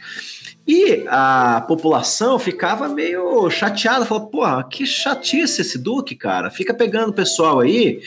E 0.72 1.04
a 1.08 1.66
população 1.68 2.38
ficava 2.38 2.88
meio 2.88 3.50
chateada, 3.50 4.06
falou: 4.06 4.28
porra, 4.28 4.64
que 4.64 4.86
chatice 4.86 5.62
esse 5.62 5.80
Duque, 5.80 6.16
cara. 6.16 6.52
Fica 6.52 6.76
pegando 6.76 7.10
o 7.10 7.14
pessoal 7.14 7.62
aí, 7.62 8.04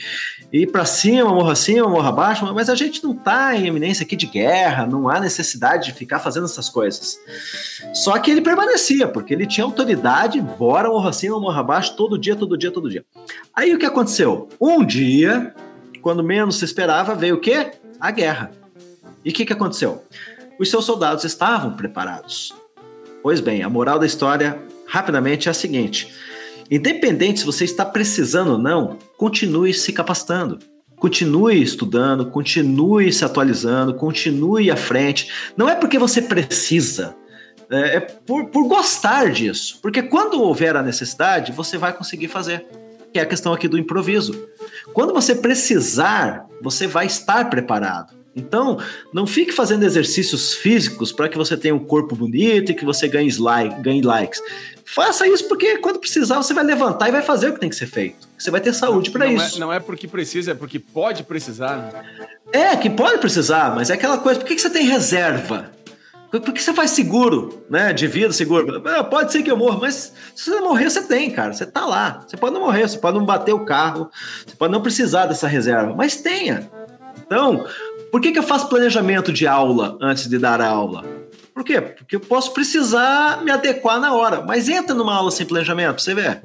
ir 0.49 0.67
para 0.67 0.85
cima, 0.85 1.27
morra 1.27 1.51
acima, 1.51 1.89
morra 1.89 2.07
abaixo, 2.07 2.53
mas 2.53 2.69
a 2.69 2.75
gente 2.75 3.03
não 3.03 3.13
tá 3.13 3.53
em 3.53 3.67
eminência 3.67 4.05
aqui 4.05 4.15
de 4.15 4.27
guerra, 4.27 4.87
não 4.87 5.09
há 5.09 5.19
necessidade 5.19 5.87
de 5.87 5.91
ficar 5.91 6.19
fazendo 6.19 6.45
essas 6.45 6.69
coisas. 6.69 7.19
Só 7.93 8.17
que 8.17 8.31
ele 8.31 8.39
permanecia, 8.39 9.09
porque 9.09 9.33
ele 9.33 9.45
tinha 9.45 9.65
autoridade, 9.65 10.39
bora 10.39 10.87
morra 10.87 11.09
acima, 11.09 11.37
morra 11.37 11.59
abaixo, 11.59 11.97
todo 11.97 12.17
dia, 12.17 12.33
todo 12.33 12.57
dia, 12.57 12.71
todo 12.71 12.89
dia. 12.89 13.03
Aí 13.53 13.75
o 13.75 13.77
que 13.77 13.85
aconteceu? 13.85 14.47
Um 14.61 14.85
dia, 14.85 15.53
quando 16.01 16.23
menos 16.23 16.59
se 16.59 16.63
esperava, 16.63 17.13
veio 17.13 17.35
o 17.35 17.41
quê? 17.41 17.71
A 17.99 18.09
guerra. 18.09 18.51
E 19.25 19.31
o 19.31 19.33
que, 19.33 19.45
que 19.45 19.51
aconteceu? 19.51 20.01
Os 20.63 20.69
seus 20.69 20.85
soldados 20.85 21.23
estavam 21.23 21.73
preparados. 21.75 22.53
Pois 23.21 23.39
bem, 23.39 23.63
a 23.63 23.69
moral 23.69 23.99
da 23.99 24.05
história, 24.05 24.59
rapidamente, 24.87 25.47
é 25.47 25.51
a 25.51 25.53
seguinte: 25.53 26.13
independente 26.69 27.41
se 27.41 27.45
você 27.45 27.63
está 27.63 27.85
precisando 27.85 28.53
ou 28.53 28.57
não, 28.57 28.97
continue 29.17 29.73
se 29.73 29.93
capacitando. 29.93 30.59
Continue 30.97 31.61
estudando, 31.61 32.27
continue 32.27 33.11
se 33.11 33.25
atualizando, 33.25 33.93
continue 33.93 34.71
à 34.71 34.77
frente. 34.77 35.29
Não 35.57 35.67
é 35.67 35.75
porque 35.75 35.99
você 35.99 36.21
precisa, 36.21 37.13
é, 37.69 37.97
é 37.97 37.99
por, 37.99 38.45
por 38.45 38.67
gostar 38.67 39.31
disso. 39.31 39.79
Porque 39.81 40.01
quando 40.01 40.41
houver 40.41 40.77
a 40.77 40.83
necessidade, 40.83 41.51
você 41.51 41.77
vai 41.77 41.91
conseguir 41.91 42.27
fazer. 42.27 42.65
Que 43.11 43.19
é 43.19 43.21
a 43.21 43.27
questão 43.27 43.53
aqui 43.53 43.67
do 43.67 43.77
improviso. 43.77 44.47
Quando 44.93 45.13
você 45.13 45.35
precisar, 45.35 46.47
você 46.61 46.87
vai 46.87 47.05
estar 47.05 47.49
preparado. 47.49 48.22
Então, 48.35 48.79
não 49.13 49.27
fique 49.27 49.51
fazendo 49.51 49.83
exercícios 49.83 50.55
físicos 50.55 51.11
para 51.11 51.29
que 51.29 51.37
você 51.37 51.55
tenha 51.55 51.75
um 51.75 51.83
corpo 51.83 52.15
bonito 52.15 52.71
e 52.71 52.75
que 52.75 52.83
você 52.83 53.07
ganhe, 53.07 53.31
like, 53.37 53.81
ganhe 53.81 54.01
likes. 54.01 54.41
Faça 54.85 55.27
isso 55.27 55.47
porque 55.47 55.77
quando 55.77 55.99
precisar 55.99 56.37
você 56.37 56.53
vai 56.53 56.63
levantar 56.63 57.07
e 57.07 57.11
vai 57.11 57.21
fazer 57.21 57.49
o 57.49 57.53
que 57.53 57.59
tem 57.59 57.69
que 57.69 57.75
ser 57.75 57.87
feito. 57.87 58.27
Você 58.37 58.51
vai 58.51 58.59
ter 58.59 58.73
saúde 58.73 59.11
para 59.11 59.27
é, 59.27 59.33
isso. 59.33 59.57
É, 59.57 59.59
não 59.59 59.71
é 59.71 59.79
porque 59.79 60.07
precisa, 60.07 60.51
é 60.51 60.53
porque 60.53 60.79
pode 60.79 61.23
precisar. 61.23 61.77
Né? 61.77 62.27
É, 62.51 62.75
que 62.75 62.89
pode 62.89 63.19
precisar, 63.19 63.73
mas 63.75 63.89
é 63.89 63.93
aquela 63.93 64.17
coisa. 64.17 64.39
Por 64.39 64.47
que, 64.47 64.55
que 64.55 64.61
você 64.61 64.69
tem 64.69 64.85
reserva? 64.85 65.71
Por 66.29 66.51
que 66.51 66.61
você 66.61 66.73
faz 66.73 66.89
seguro, 66.89 67.63
né? 67.69 67.93
De 67.93 68.07
vida, 68.07 68.33
seguro. 68.33 68.81
Ah, 68.87 69.03
pode 69.03 69.31
ser 69.31 69.43
que 69.43 69.51
eu 69.51 69.55
morra, 69.55 69.77
mas 69.81 70.13
se 70.35 70.49
você 70.49 70.59
morrer, 70.59 70.89
você 70.89 71.03
tem, 71.03 71.29
cara. 71.29 71.53
Você 71.53 71.63
tá 71.63 71.85
lá. 71.85 72.25
Você 72.27 72.35
pode 72.35 72.55
não 72.55 72.61
morrer, 72.61 72.89
você 72.89 72.97
pode 72.97 73.17
não 73.19 73.25
bater 73.25 73.53
o 73.53 73.63
carro, 73.65 74.09
você 74.45 74.55
pode 74.55 74.73
não 74.73 74.81
precisar 74.81 75.27
dessa 75.27 75.47
reserva, 75.47 75.93
mas 75.95 76.15
tenha. 76.15 76.71
Então, 77.25 77.65
por 78.13 78.21
que, 78.21 78.31
que 78.31 78.37
eu 78.37 78.43
faço 78.43 78.69
planejamento 78.69 79.33
de 79.33 79.47
aula 79.47 79.97
antes 79.99 80.29
de 80.29 80.37
dar 80.37 80.61
a 80.61 80.67
aula? 80.67 81.03
Por 81.51 81.63
quê? 81.63 81.81
Porque 81.81 82.15
eu 82.15 82.19
posso 82.19 82.53
precisar 82.53 83.43
me 83.43 83.49
adequar 83.49 83.99
na 83.99 84.13
hora. 84.13 84.43
Mas 84.45 84.69
entra 84.69 84.93
numa 84.93 85.15
aula 85.15 85.31
sem 85.31 85.47
planejamento, 85.47 85.99
você 85.99 86.13
vê. 86.13 86.39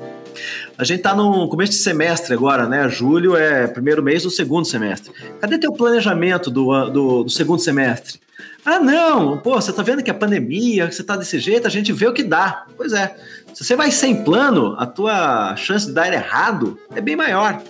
A 0.78 0.82
gente 0.82 1.00
está 1.00 1.14
no 1.14 1.46
começo 1.46 1.72
de 1.72 1.78
semestre 1.78 2.32
agora, 2.32 2.66
né? 2.66 2.88
Julho 2.88 3.36
é 3.36 3.66
primeiro 3.66 4.02
mês 4.02 4.22
do 4.22 4.30
segundo 4.30 4.64
semestre. 4.64 5.12
Cadê 5.42 5.58
teu 5.58 5.70
planejamento 5.70 6.50
do, 6.50 6.88
do, 6.88 7.24
do 7.24 7.30
segundo 7.30 7.60
semestre? 7.60 8.18
Ah, 8.64 8.80
não, 8.80 9.36
pô, 9.36 9.60
você 9.60 9.70
tá 9.70 9.82
vendo 9.82 10.02
que 10.02 10.10
a 10.10 10.14
pandemia, 10.14 10.90
você 10.90 11.02
tá 11.02 11.16
desse 11.16 11.38
jeito, 11.38 11.66
a 11.66 11.70
gente 11.70 11.92
vê 11.92 12.06
o 12.06 12.14
que 12.14 12.22
dá. 12.22 12.64
Pois 12.78 12.94
é. 12.94 13.14
Se 13.52 13.62
você 13.62 13.76
vai 13.76 13.90
sem 13.90 14.24
plano, 14.24 14.74
a 14.78 14.86
tua 14.86 15.54
chance 15.56 15.84
de 15.84 15.92
dar 15.92 16.10
errado 16.10 16.78
é 16.94 17.00
bem 17.02 17.14
maior. 17.14 17.62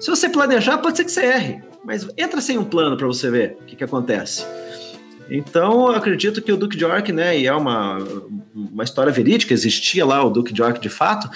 Se 0.00 0.10
você 0.10 0.28
planejar, 0.28 0.78
pode 0.78 0.96
ser 0.96 1.04
que 1.04 1.12
você 1.12 1.24
erre, 1.24 1.62
mas 1.84 2.08
entra 2.16 2.40
sem 2.40 2.58
um 2.58 2.64
plano 2.64 2.96
para 2.96 3.06
você 3.06 3.30
ver 3.30 3.58
o 3.60 3.64
que, 3.64 3.76
que 3.76 3.84
acontece. 3.84 4.44
Então, 5.30 5.88
acredito 5.88 6.42
que 6.42 6.52
o 6.52 6.56
Duke 6.56 6.76
de 6.76 6.84
York, 6.84 7.10
né, 7.12 7.38
e 7.38 7.46
é 7.46 7.54
uma, 7.54 7.98
uma 8.54 8.84
história 8.84 9.12
verídica, 9.12 9.54
existia 9.54 10.04
lá 10.04 10.22
o 10.22 10.30
Duke 10.30 10.52
de 10.52 10.60
York 10.60 10.80
de 10.80 10.90
fato, 10.90 11.30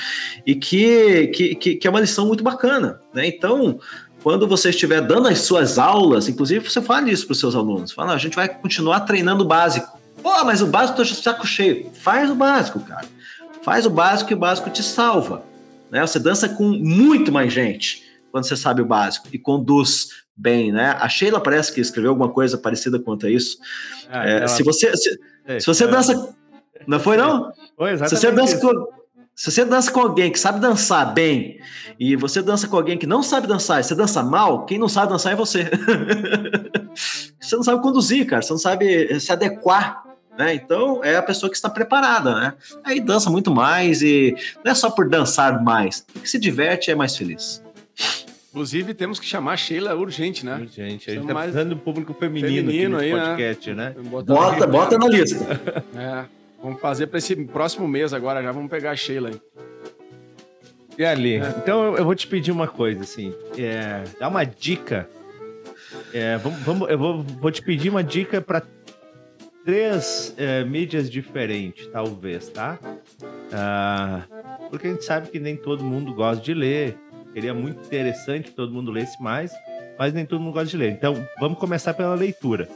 e 0.46 0.54
que, 0.54 1.28
que, 1.28 1.74
que 1.76 1.86
é 1.86 1.90
uma 1.90 2.00
lição 2.00 2.26
muito 2.26 2.44
bacana, 2.44 3.00
né? 3.14 3.26
Então, 3.26 3.78
quando 4.22 4.46
você 4.46 4.70
estiver 4.70 5.00
dando 5.00 5.28
as 5.28 5.40
suas 5.40 5.78
aulas, 5.78 6.28
inclusive 6.28 6.68
você 6.68 6.82
fala 6.82 7.10
isso 7.10 7.26
para 7.26 7.32
os 7.32 7.40
seus 7.40 7.54
alunos, 7.54 7.92
fala, 7.92 8.12
a 8.12 8.18
gente 8.18 8.36
vai 8.36 8.48
continuar 8.48 9.00
treinando 9.00 9.44
o 9.44 9.46
básico. 9.46 9.98
Pô, 10.22 10.44
mas 10.44 10.60
o 10.60 10.66
básico 10.66 11.00
está 11.00 11.14
de 11.14 11.22
saco 11.22 11.46
cheio. 11.46 11.90
Faz 11.94 12.28
o 12.28 12.34
básico, 12.34 12.80
cara. 12.80 13.06
Faz 13.62 13.86
o 13.86 13.90
básico 13.90 14.32
e 14.32 14.34
o 14.34 14.38
básico 14.38 14.68
te 14.68 14.82
salva. 14.82 15.44
Né? 15.90 16.04
Você 16.04 16.18
dança 16.18 16.48
com 16.48 16.64
muito 16.64 17.30
mais 17.30 17.52
gente 17.52 18.04
quando 18.32 18.44
você 18.44 18.56
sabe 18.56 18.82
o 18.82 18.84
básico 18.84 19.28
e 19.32 19.38
conduz 19.38 20.26
bem, 20.38 20.70
né? 20.70 20.96
A 20.98 21.08
Sheila 21.08 21.40
parece 21.40 21.72
que 21.72 21.80
escreveu 21.80 22.10
alguma 22.10 22.28
coisa 22.28 22.56
parecida 22.56 22.98
quanto 22.98 23.26
a 23.26 23.30
isso. 23.30 23.58
Ah, 24.08 24.28
é, 24.28 24.36
ela... 24.38 24.48
Se 24.48 24.62
você 24.62 24.96
se, 24.96 25.18
é, 25.44 25.58
se 25.58 25.66
você 25.66 25.84
é. 25.84 25.88
dança, 25.88 26.34
não 26.86 27.00
foi 27.00 27.16
não? 27.16 27.52
Foi. 27.76 27.96
Se 27.98 28.16
você 28.16 28.30
dança 28.30 28.58
com, 28.58 28.70
se 29.34 29.50
você 29.50 29.64
dança 29.64 29.90
com 29.90 30.00
alguém 30.00 30.30
que 30.30 30.38
sabe 30.38 30.60
dançar 30.60 31.12
bem 31.12 31.58
e 31.98 32.14
você 32.14 32.40
dança 32.40 32.68
com 32.68 32.76
alguém 32.76 32.96
que 32.96 33.06
não 33.06 33.22
sabe 33.22 33.46
dançar 33.46 33.80
e 33.80 33.84
você 33.84 33.94
dança 33.94 34.22
mal, 34.22 34.64
quem 34.64 34.78
não 34.78 34.88
sabe 34.88 35.12
dançar 35.12 35.32
é 35.32 35.36
você. 35.36 35.68
você 37.40 37.56
não 37.56 37.62
sabe 37.62 37.82
conduzir, 37.82 38.26
cara. 38.26 38.42
Você 38.42 38.52
não 38.52 38.58
sabe 38.58 39.20
se 39.20 39.32
adequar 39.32 40.08
né? 40.38 40.54
Então 40.54 41.02
é 41.02 41.16
a 41.16 41.22
pessoa 41.22 41.50
que 41.50 41.56
está 41.56 41.68
preparada, 41.68 42.32
né? 42.38 42.54
Aí 42.84 43.00
dança 43.00 43.28
muito 43.28 43.50
mais 43.50 44.02
e 44.02 44.36
não 44.64 44.70
é 44.70 44.74
só 44.74 44.88
por 44.88 45.08
dançar 45.08 45.60
mais, 45.64 46.06
que 46.22 46.30
se 46.30 46.38
diverte 46.38 46.92
é 46.92 46.94
mais 46.94 47.16
feliz. 47.16 47.60
Inclusive, 48.58 48.92
temos 48.92 49.20
que 49.20 49.26
chamar 49.26 49.52
a 49.52 49.56
Sheila 49.56 49.94
urgente, 49.94 50.44
né? 50.44 50.56
Urgente. 50.56 51.08
A 51.08 51.14
gente 51.14 51.26
tá 51.28 51.32
mais 51.32 51.52
precisando 51.52 51.76
do 51.76 51.80
público 51.80 52.12
feminino, 52.12 52.68
feminino 52.68 52.96
aqui 52.96 53.06
aí, 53.06 53.14
né? 53.14 53.20
podcast, 53.20 53.74
né? 53.74 53.94
né? 53.96 54.10
Bota, 54.10 54.66
bota 54.66 54.98
na 54.98 55.06
lista. 55.06 55.38
É, 55.94 56.24
vamos 56.60 56.80
fazer 56.80 57.06
para 57.06 57.18
esse 57.18 57.36
próximo 57.36 57.86
mês 57.86 58.12
agora, 58.12 58.42
já 58.42 58.50
vamos 58.50 58.68
pegar 58.68 58.90
a 58.90 58.96
Sheila 58.96 59.28
aí. 59.28 59.40
E 60.98 61.04
ali, 61.04 61.34
é. 61.34 61.54
então 61.56 61.96
eu 61.96 62.04
vou 62.04 62.16
te 62.16 62.26
pedir 62.26 62.50
uma 62.50 62.66
coisa, 62.66 63.02
assim, 63.02 63.32
é, 63.56 64.02
dá 64.18 64.26
uma 64.26 64.42
dica. 64.42 65.08
É, 66.12 66.36
vamos, 66.38 66.58
vamos, 66.60 66.90
eu 66.90 66.98
vou, 66.98 67.22
vou 67.22 67.52
te 67.52 67.62
pedir 67.62 67.90
uma 67.90 68.02
dica 68.02 68.40
para 68.40 68.64
três 69.64 70.34
é, 70.36 70.64
mídias 70.64 71.08
diferentes, 71.08 71.86
talvez, 71.92 72.48
tá? 72.48 72.76
Ah, 73.52 74.22
porque 74.68 74.88
a 74.88 74.90
gente 74.90 75.04
sabe 75.04 75.28
que 75.28 75.38
nem 75.38 75.56
todo 75.56 75.84
mundo 75.84 76.12
gosta 76.12 76.42
de 76.42 76.54
ler, 76.54 76.98
Seria 77.38 77.54
muito 77.54 77.86
interessante 77.86 78.46
que 78.46 78.50
todo 78.50 78.74
mundo 78.74 78.90
lesse 78.90 79.22
mais, 79.22 79.52
mas 79.96 80.12
nem 80.12 80.26
todo 80.26 80.40
mundo 80.40 80.54
gosta 80.54 80.70
de 80.70 80.76
ler. 80.76 80.90
Então, 80.90 81.24
vamos 81.38 81.56
começar 81.56 81.94
pela 81.94 82.16
leitura. 82.16 82.68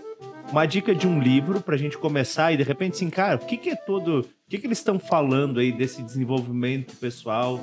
Uma 0.52 0.66
dica 0.66 0.94
de 0.94 1.04
um 1.04 1.20
livro 1.20 1.60
para 1.60 1.74
a 1.74 1.78
gente 1.78 1.98
começar 1.98 2.52
e 2.52 2.56
de 2.56 2.62
repente, 2.62 2.92
assim, 2.92 3.10
cara, 3.10 3.34
o 3.34 3.44
que, 3.44 3.56
que 3.56 3.70
é 3.70 3.74
todo. 3.74 4.20
O 4.20 4.26
que, 4.48 4.58
que 4.58 4.66
eles 4.68 4.78
estão 4.78 5.00
falando 5.00 5.58
aí 5.58 5.72
desse 5.72 6.00
desenvolvimento 6.00 6.94
pessoal? 6.94 7.60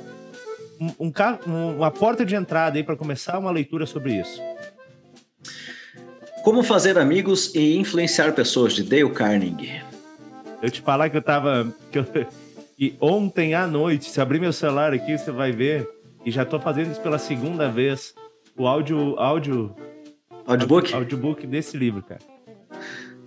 Um, 0.78 1.06
um, 1.06 1.76
uma 1.76 1.90
porta 1.90 2.22
de 2.22 2.34
entrada 2.34 2.76
aí 2.76 2.84
para 2.84 2.96
começar 2.96 3.38
uma 3.38 3.50
leitura 3.50 3.86
sobre 3.86 4.20
isso. 4.20 4.38
Como 6.44 6.62
fazer 6.62 6.98
amigos 6.98 7.54
e 7.54 7.78
influenciar 7.78 8.34
pessoas, 8.34 8.74
de 8.74 8.82
Dale 8.82 9.08
Carnegie. 9.08 9.82
Eu 10.60 10.70
te 10.70 10.82
falar 10.82 11.08
que 11.08 11.16
eu 11.16 11.22
tava. 11.22 11.72
Que, 11.90 12.00
eu, 12.00 12.04
que 12.76 12.94
ontem 13.00 13.54
à 13.54 13.66
noite, 13.66 14.10
se 14.10 14.20
abrir 14.20 14.38
meu 14.38 14.52
celular 14.52 14.92
aqui, 14.92 15.16
você 15.16 15.30
vai 15.30 15.50
ver 15.50 15.88
e 16.24 16.30
já 16.30 16.42
estou 16.42 16.60
fazendo 16.60 16.90
isso 16.90 17.00
pela 17.00 17.18
segunda 17.18 17.68
vez. 17.68 18.14
O 18.56 18.66
áudio. 18.66 19.18
áudio 19.18 19.74
audiobook? 20.46 20.92
Audiobook 20.92 21.46
desse 21.46 21.76
livro, 21.76 22.02
cara. 22.02 22.20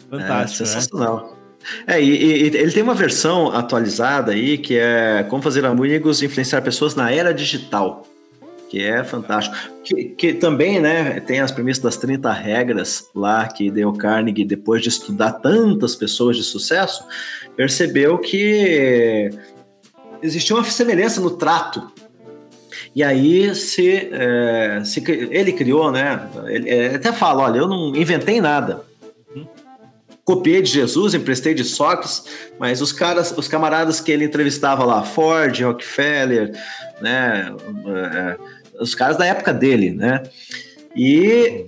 Fantástico. 0.10 0.64
É, 0.64 0.66
sensacional. 0.66 1.32
Né? 1.32 1.44
É, 1.88 2.02
e, 2.02 2.10
e, 2.10 2.58
ele 2.58 2.72
tem 2.72 2.84
uma 2.84 2.94
versão 2.94 3.52
atualizada 3.52 4.34
aí 4.34 4.58
que 4.58 4.78
é 4.78 5.26
Como 5.30 5.42
Fazer 5.42 5.66
Amigos 5.66 6.22
e 6.22 6.26
Influenciar 6.26 6.62
Pessoas 6.62 6.94
na 6.94 7.12
Era 7.12 7.34
Digital, 7.34 8.06
que 8.70 8.84
é 8.84 9.04
fantástico. 9.04 9.56
Que, 9.84 10.06
que, 10.06 10.34
também, 10.34 10.80
né, 10.80 11.20
tem 11.22 11.40
as 11.40 11.52
premissas 11.52 11.82
das 11.82 11.98
30 11.98 12.32
regras 12.32 13.10
lá 13.16 13.48
que 13.48 13.72
Dale 13.72 13.98
Carnegie, 13.98 14.46
depois 14.46 14.82
de 14.82 14.90
estudar 14.90 15.34
tantas 15.34 15.96
pessoas 15.96 16.36
de 16.36 16.44
sucesso, 16.44 17.06
percebeu 17.56 18.18
que 18.18 19.30
existia 20.22 20.56
uma 20.56 20.64
semelhança 20.64 21.22
no 21.22 21.32
trato 21.32 21.92
e 22.96 23.04
aí 23.04 23.54
se, 23.56 24.10
é, 24.12 24.82
se 24.86 25.04
ele 25.32 25.52
criou, 25.54 25.92
né? 25.92 26.30
Ele, 26.46 26.70
ele, 26.70 26.96
até 26.96 27.12
fala, 27.12 27.44
olha, 27.44 27.58
eu 27.58 27.68
não 27.68 27.96
inventei 27.96 28.40
nada. 28.40 28.84
Copiei 30.24 30.62
de 30.62 30.72
Jesus, 30.72 31.14
emprestei 31.14 31.54
de 31.54 31.64
Sócrates, 31.66 32.24
mas 32.58 32.82
os 32.82 32.94
caras, 32.94 33.34
os 33.36 33.48
camaradas 33.48 34.00
que 34.00 34.12
ele 34.12 34.26
entrevistava 34.26 34.86
lá, 34.86 35.04
Ford, 35.04 35.60
Rockefeller, 35.60 36.54
né? 37.02 37.54
É, 37.86 38.38
os 38.80 38.96
caras 38.96 39.18
da 39.18 39.26
época 39.26 39.54
dele, 39.54 39.92
né? 39.92 40.24
E 40.96 41.66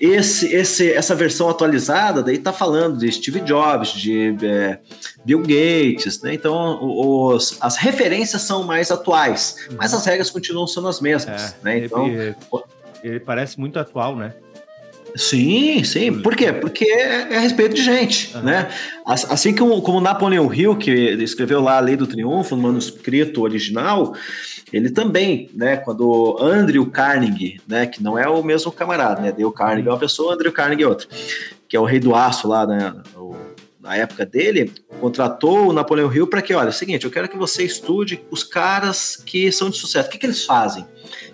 esse, 0.00 0.54
esse, 0.54 0.90
essa 0.90 1.14
versão 1.14 1.50
atualizada 1.50 2.22
daí 2.22 2.36
está 2.36 2.52
falando 2.52 2.96
de 2.96 3.12
Steve 3.12 3.40
Jobs, 3.40 3.90
de 3.92 4.34
é, 4.42 4.78
Bill 5.24 5.40
Gates, 5.40 6.22
né? 6.22 6.34
Então 6.34 6.78
os, 6.82 7.56
as 7.60 7.76
referências 7.76 8.42
são 8.42 8.62
mais 8.62 8.90
atuais, 8.90 9.68
mas 9.76 9.92
as 9.92 10.04
regras 10.04 10.30
continuam 10.30 10.66
sendo 10.66 10.88
as 10.88 11.00
mesmas, 11.00 11.52
é, 11.52 11.54
né? 11.62 11.78
Então 11.84 12.06
ele, 12.06 12.34
ele 13.02 13.20
parece 13.20 13.58
muito 13.58 13.78
atual, 13.78 14.16
né? 14.16 14.34
Sim, 15.16 15.82
sim. 15.82 16.20
Por 16.20 16.36
quê? 16.36 16.52
Porque 16.52 16.84
é, 16.84 17.32
é 17.32 17.36
a 17.36 17.40
respeito 17.40 17.74
de 17.74 17.82
gente, 17.82 18.34
uhum. 18.36 18.42
né? 18.42 18.68
Assim 19.04 19.54
como, 19.54 19.82
como 19.82 20.00
Napoleão 20.00 20.52
Hill, 20.52 20.76
que 20.76 20.90
escreveu 20.90 21.60
lá 21.60 21.78
a 21.78 21.80
Lei 21.80 21.96
do 21.96 22.06
Triunfo, 22.06 22.54
no 22.54 22.62
manuscrito 22.62 23.42
original, 23.42 24.14
ele 24.72 24.90
também, 24.90 25.50
né, 25.52 25.76
quando 25.76 26.36
Andrew 26.40 26.86
Carnegie, 26.86 27.60
né, 27.66 27.86
que 27.86 28.02
não 28.02 28.16
é 28.18 28.28
o 28.28 28.42
mesmo 28.42 28.70
camarada, 28.70 29.20
né, 29.20 29.32
Dale 29.32 29.52
Carnegie 29.52 29.88
é 29.88 29.92
uma 29.92 29.98
pessoa, 29.98 30.34
Andrew 30.34 30.52
Carnegie 30.52 30.84
é 30.84 30.88
outra, 30.88 31.08
que 31.68 31.76
é 31.76 31.80
o 31.80 31.84
rei 31.84 31.98
do 31.98 32.14
aço 32.14 32.46
lá, 32.46 32.66
né, 32.66 32.94
o, 33.16 33.34
na 33.80 33.96
época 33.96 34.24
dele, 34.24 34.72
contratou 35.00 35.68
o 35.68 35.72
Napoleão 35.72 36.12
Hill 36.12 36.26
para 36.26 36.42
que, 36.42 36.54
olha, 36.54 36.66
é 36.66 36.70
o 36.70 36.72
seguinte, 36.72 37.04
eu 37.04 37.10
quero 37.10 37.28
que 37.28 37.36
você 37.36 37.64
estude 37.64 38.22
os 38.30 38.44
caras 38.44 39.16
que 39.16 39.50
são 39.50 39.70
de 39.70 39.76
sucesso, 39.76 40.08
o 40.08 40.12
que, 40.12 40.18
que 40.18 40.26
eles 40.26 40.44
fazem? 40.44 40.86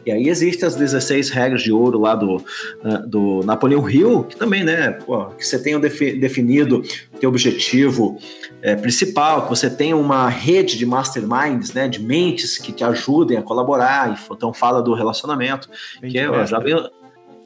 E 0.06 0.12
aí 0.12 0.28
existem 0.28 0.66
as 0.66 0.76
16 0.76 1.30
regras 1.30 1.62
de 1.62 1.72
ouro 1.72 1.98
lá 1.98 2.14
do, 2.14 2.36
uh, 2.36 3.06
do 3.06 3.40
Napoleão 3.44 3.88
Hill, 3.90 4.24
que 4.24 4.36
também, 4.36 4.62
né, 4.62 4.92
pô, 4.92 5.26
que 5.26 5.44
você 5.44 5.58
tenha 5.58 5.78
definido 5.78 6.82
teu 7.20 7.28
objetivo 7.28 8.18
é, 8.62 8.76
principal, 8.76 9.42
que 9.42 9.48
você 9.48 9.68
tenha 9.68 9.96
uma 9.96 10.28
rede 10.28 10.78
de 10.78 10.86
masterminds, 10.86 11.72
né, 11.72 11.88
de 11.88 12.00
mentes 12.00 12.56
que 12.58 12.72
te 12.72 12.84
ajudem 12.84 13.36
a 13.36 13.42
colaborar, 13.42 14.18
então 14.30 14.52
fala 14.52 14.80
do 14.80 14.94
relacionamento, 14.94 15.68
Mente 16.00 16.12
que 16.12 16.18
é, 16.18 16.46
já 16.46 16.58
veio, 16.58 16.88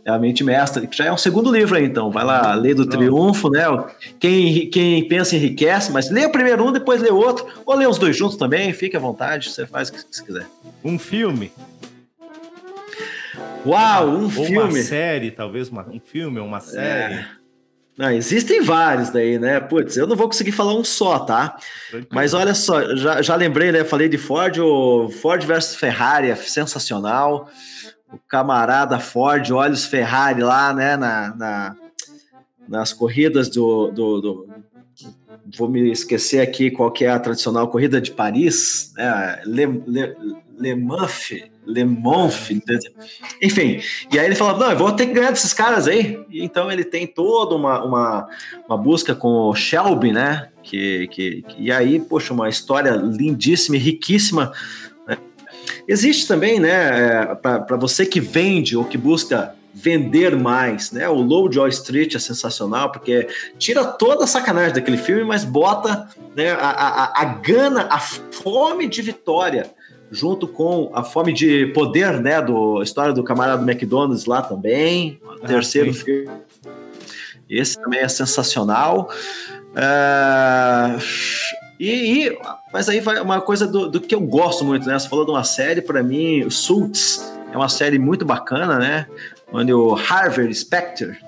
é 0.05 0.11
a 0.11 0.19
mente 0.19 0.43
mestra, 0.43 0.87
que 0.87 0.97
já 0.97 1.07
é 1.07 1.13
um 1.13 1.17
segundo 1.17 1.53
livro 1.53 1.77
aí, 1.77 1.85
então, 1.85 2.11
vai 2.11 2.25
lá, 2.25 2.55
lê 2.55 2.75
do 2.75 2.87
Triunfo, 2.87 3.51
né, 3.51 3.65
quem, 4.19 4.69
quem 4.71 5.07
pensa 5.07 5.37
enriquece, 5.37 5.93
mas 5.93 6.11
lê 6.11 6.25
o 6.25 6.33
primeiro 6.33 6.67
um, 6.67 6.73
depois 6.73 7.03
lê 7.03 7.11
o 7.11 7.17
outro, 7.17 7.47
ou 7.67 7.75
lê 7.75 7.87
os 7.87 7.99
dois 7.99 8.17
juntos 8.17 8.37
também, 8.37 8.73
fique 8.73 8.97
à 8.97 9.01
vontade, 9.01 9.51
você 9.51 9.67
faz 9.67 9.89
o 9.89 9.93
que 9.93 10.05
você 10.11 10.25
quiser. 10.25 10.47
Um 10.83 10.99
filme, 10.99 11.53
Uau, 13.67 14.09
um 14.09 14.25
ou 14.25 14.31
filme. 14.31 14.59
Uma 14.59 14.83
série, 14.83 15.31
talvez 15.31 15.69
uma, 15.69 15.87
um 15.89 16.01
filme 16.01 16.39
ou 16.41 16.47
uma 16.47 16.59
é. 16.59 16.61
série. 16.61 17.15
É. 17.15 17.27
Não, 17.99 18.11
existem 18.11 18.63
vários 18.63 19.11
daí, 19.11 19.39
né? 19.39 19.61
Putz, 19.61 19.95
eu 19.95 20.07
não 20.07 20.17
vou 20.17 20.27
conseguir 20.27 20.53
falar 20.53 20.75
um 20.75 20.83
só, 20.83 21.19
tá? 21.19 21.59
Mas 22.11 22.33
olha 22.33 22.55
só, 22.55 22.97
já, 22.97 23.21
já 23.21 23.37
lembrei, 23.37 23.71
né? 23.71 23.85
Falei 23.85 24.09
de 24.09 24.17
Ford, 24.17 24.59
o 24.59 25.11
Ford 25.11 25.45
versus 25.45 25.77
Ferrari 25.77 26.31
é 26.31 26.35
sensacional. 26.35 27.51
O 28.13 28.19
camarada 28.29 28.99
Ford, 28.99 29.51
olha 29.53 29.73
os 29.73 29.85
Ferrari 29.85 30.43
lá, 30.43 30.73
né? 30.73 30.97
Na, 30.97 31.35
na 31.37 31.77
nas 32.71 32.93
corridas 32.93 33.49
do, 33.49 33.91
do, 33.91 34.21
do, 34.21 34.49
Vou 35.57 35.69
me 35.69 35.91
esquecer 35.91 36.41
aqui 36.41 36.71
qual 36.71 36.93
que 36.93 37.05
é 37.05 37.11
a 37.11 37.19
tradicional 37.19 37.67
corrida 37.67 38.01
de 38.01 38.13
Paris, 38.13 38.93
né? 38.97 39.43
Le, 39.45 39.67
Le, 39.87 40.17
Le 40.57 40.75
Mans, 40.77 41.31
Le 41.67 41.85
Mans, 41.85 42.49
enfim. 43.43 43.81
E 44.13 44.19
aí 44.19 44.27
ele 44.27 44.37
falava, 44.37 44.61
não, 44.61 44.71
eu 44.71 44.79
vou 44.79 44.93
ter 44.93 45.07
que 45.07 45.15
ganhar 45.15 45.31
desses 45.31 45.53
caras 45.53 45.89
aí. 45.89 46.25
E 46.31 46.45
então 46.45 46.71
ele 46.71 46.85
tem 46.85 47.07
toda 47.07 47.57
uma, 47.57 47.83
uma, 47.83 48.29
uma 48.69 48.77
busca 48.77 49.15
com 49.15 49.49
o 49.49 49.55
Shelby, 49.55 50.13
né? 50.13 50.49
Que, 50.63 51.09
que, 51.09 51.45
e 51.59 51.73
aí, 51.73 51.99
poxa, 51.99 52.33
uma 52.33 52.49
história 52.49 52.93
lindíssima 52.93 53.77
e 53.77 53.81
riquíssima. 53.81 54.53
Existe 55.87 56.27
também, 56.27 56.61
né, 56.61 57.23
é, 57.23 57.35
para 57.35 57.77
você 57.77 58.07
que 58.07 58.21
vende 58.21 58.77
ou 58.77 58.85
que 58.85 58.99
busca 58.99 59.55
vender 59.73 60.37
mais, 60.37 60.91
né? 60.91 61.09
O 61.09 61.15
Low 61.15 61.51
Joy 61.51 61.69
Street 61.71 62.15
é 62.15 62.19
sensacional 62.19 62.91
porque 62.91 63.29
tira 63.59 63.85
toda 63.85 64.25
a 64.25 64.27
sacanagem 64.27 64.75
daquele 64.75 64.97
filme, 64.97 65.25
mas 65.25 65.45
bota 65.45 66.09
né, 66.35 66.51
a, 66.51 66.71
a, 66.71 67.23
a 67.23 67.25
gana, 67.25 67.87
a 67.91 67.99
fome 67.99 68.89
de 68.89 69.01
vitória 69.01 69.71
junto 70.11 70.49
com 70.49 70.91
a 70.93 71.05
fome 71.05 71.33
de 71.33 71.67
poder, 71.67 72.21
né, 72.21 72.43
do 72.43 72.83
história 72.83 73.13
do 73.13 73.23
camarada 73.23 73.63
do 73.63 73.71
McDonald's 73.71 74.27
lá 74.27 74.43
também, 74.43 75.21
ah, 75.25 75.47
terceiro 75.47 75.95
sim. 75.95 76.05
filme. 76.05 76.31
Esse 77.49 77.81
também 77.81 78.01
é 78.01 78.09
sensacional. 78.09 79.09
Uh, 79.71 80.99
e, 81.81 82.27
e, 82.27 82.39
mas 82.71 82.91
aí 82.91 83.01
vai 83.01 83.19
uma 83.21 83.41
coisa 83.41 83.67
do, 83.67 83.89
do, 83.89 84.01
que 84.01 84.15
eu 84.15 84.21
gosto 84.21 84.65
muito, 84.65 84.87
né? 84.87 84.99
Você 84.99 85.09
falou 85.09 85.25
de 85.25 85.31
uma 85.31 85.45
série, 85.45 85.81
para 85.81 86.03
mim, 86.03 86.49
Suits 86.51 87.25
é 87.51 87.57
uma 87.57 87.71
série 87.71 87.99
muito 87.99 88.23
bacana, 88.23 88.79
né? 88.79 89.07
Onde 89.51 89.73
o 89.73 89.95
Harvey 89.95 90.53
Specter 90.55 91.19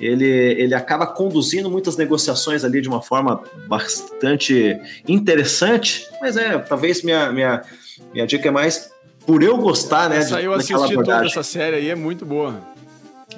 ele, 0.00 0.26
ele 0.26 0.74
acaba 0.74 1.06
conduzindo 1.06 1.70
muitas 1.70 1.96
negociações 1.96 2.64
ali 2.64 2.80
de 2.80 2.88
uma 2.88 3.00
forma 3.00 3.44
bastante 3.68 4.76
interessante, 5.06 6.08
mas 6.20 6.36
é, 6.36 6.58
talvez 6.58 7.04
minha, 7.04 7.30
minha, 7.30 7.62
minha 8.12 8.26
dica 8.26 8.48
é 8.48 8.50
mais 8.50 8.90
por 9.24 9.40
eu 9.40 9.56
gostar, 9.56 10.10
né? 10.10 10.16
Essa 10.16 10.38
de, 10.38 10.44
eu 10.44 10.52
assisti 10.52 10.94
toda 10.94 11.24
essa 11.24 11.44
série 11.44 11.76
aí, 11.76 11.88
é 11.88 11.94
muito 11.94 12.26
boa. 12.26 12.71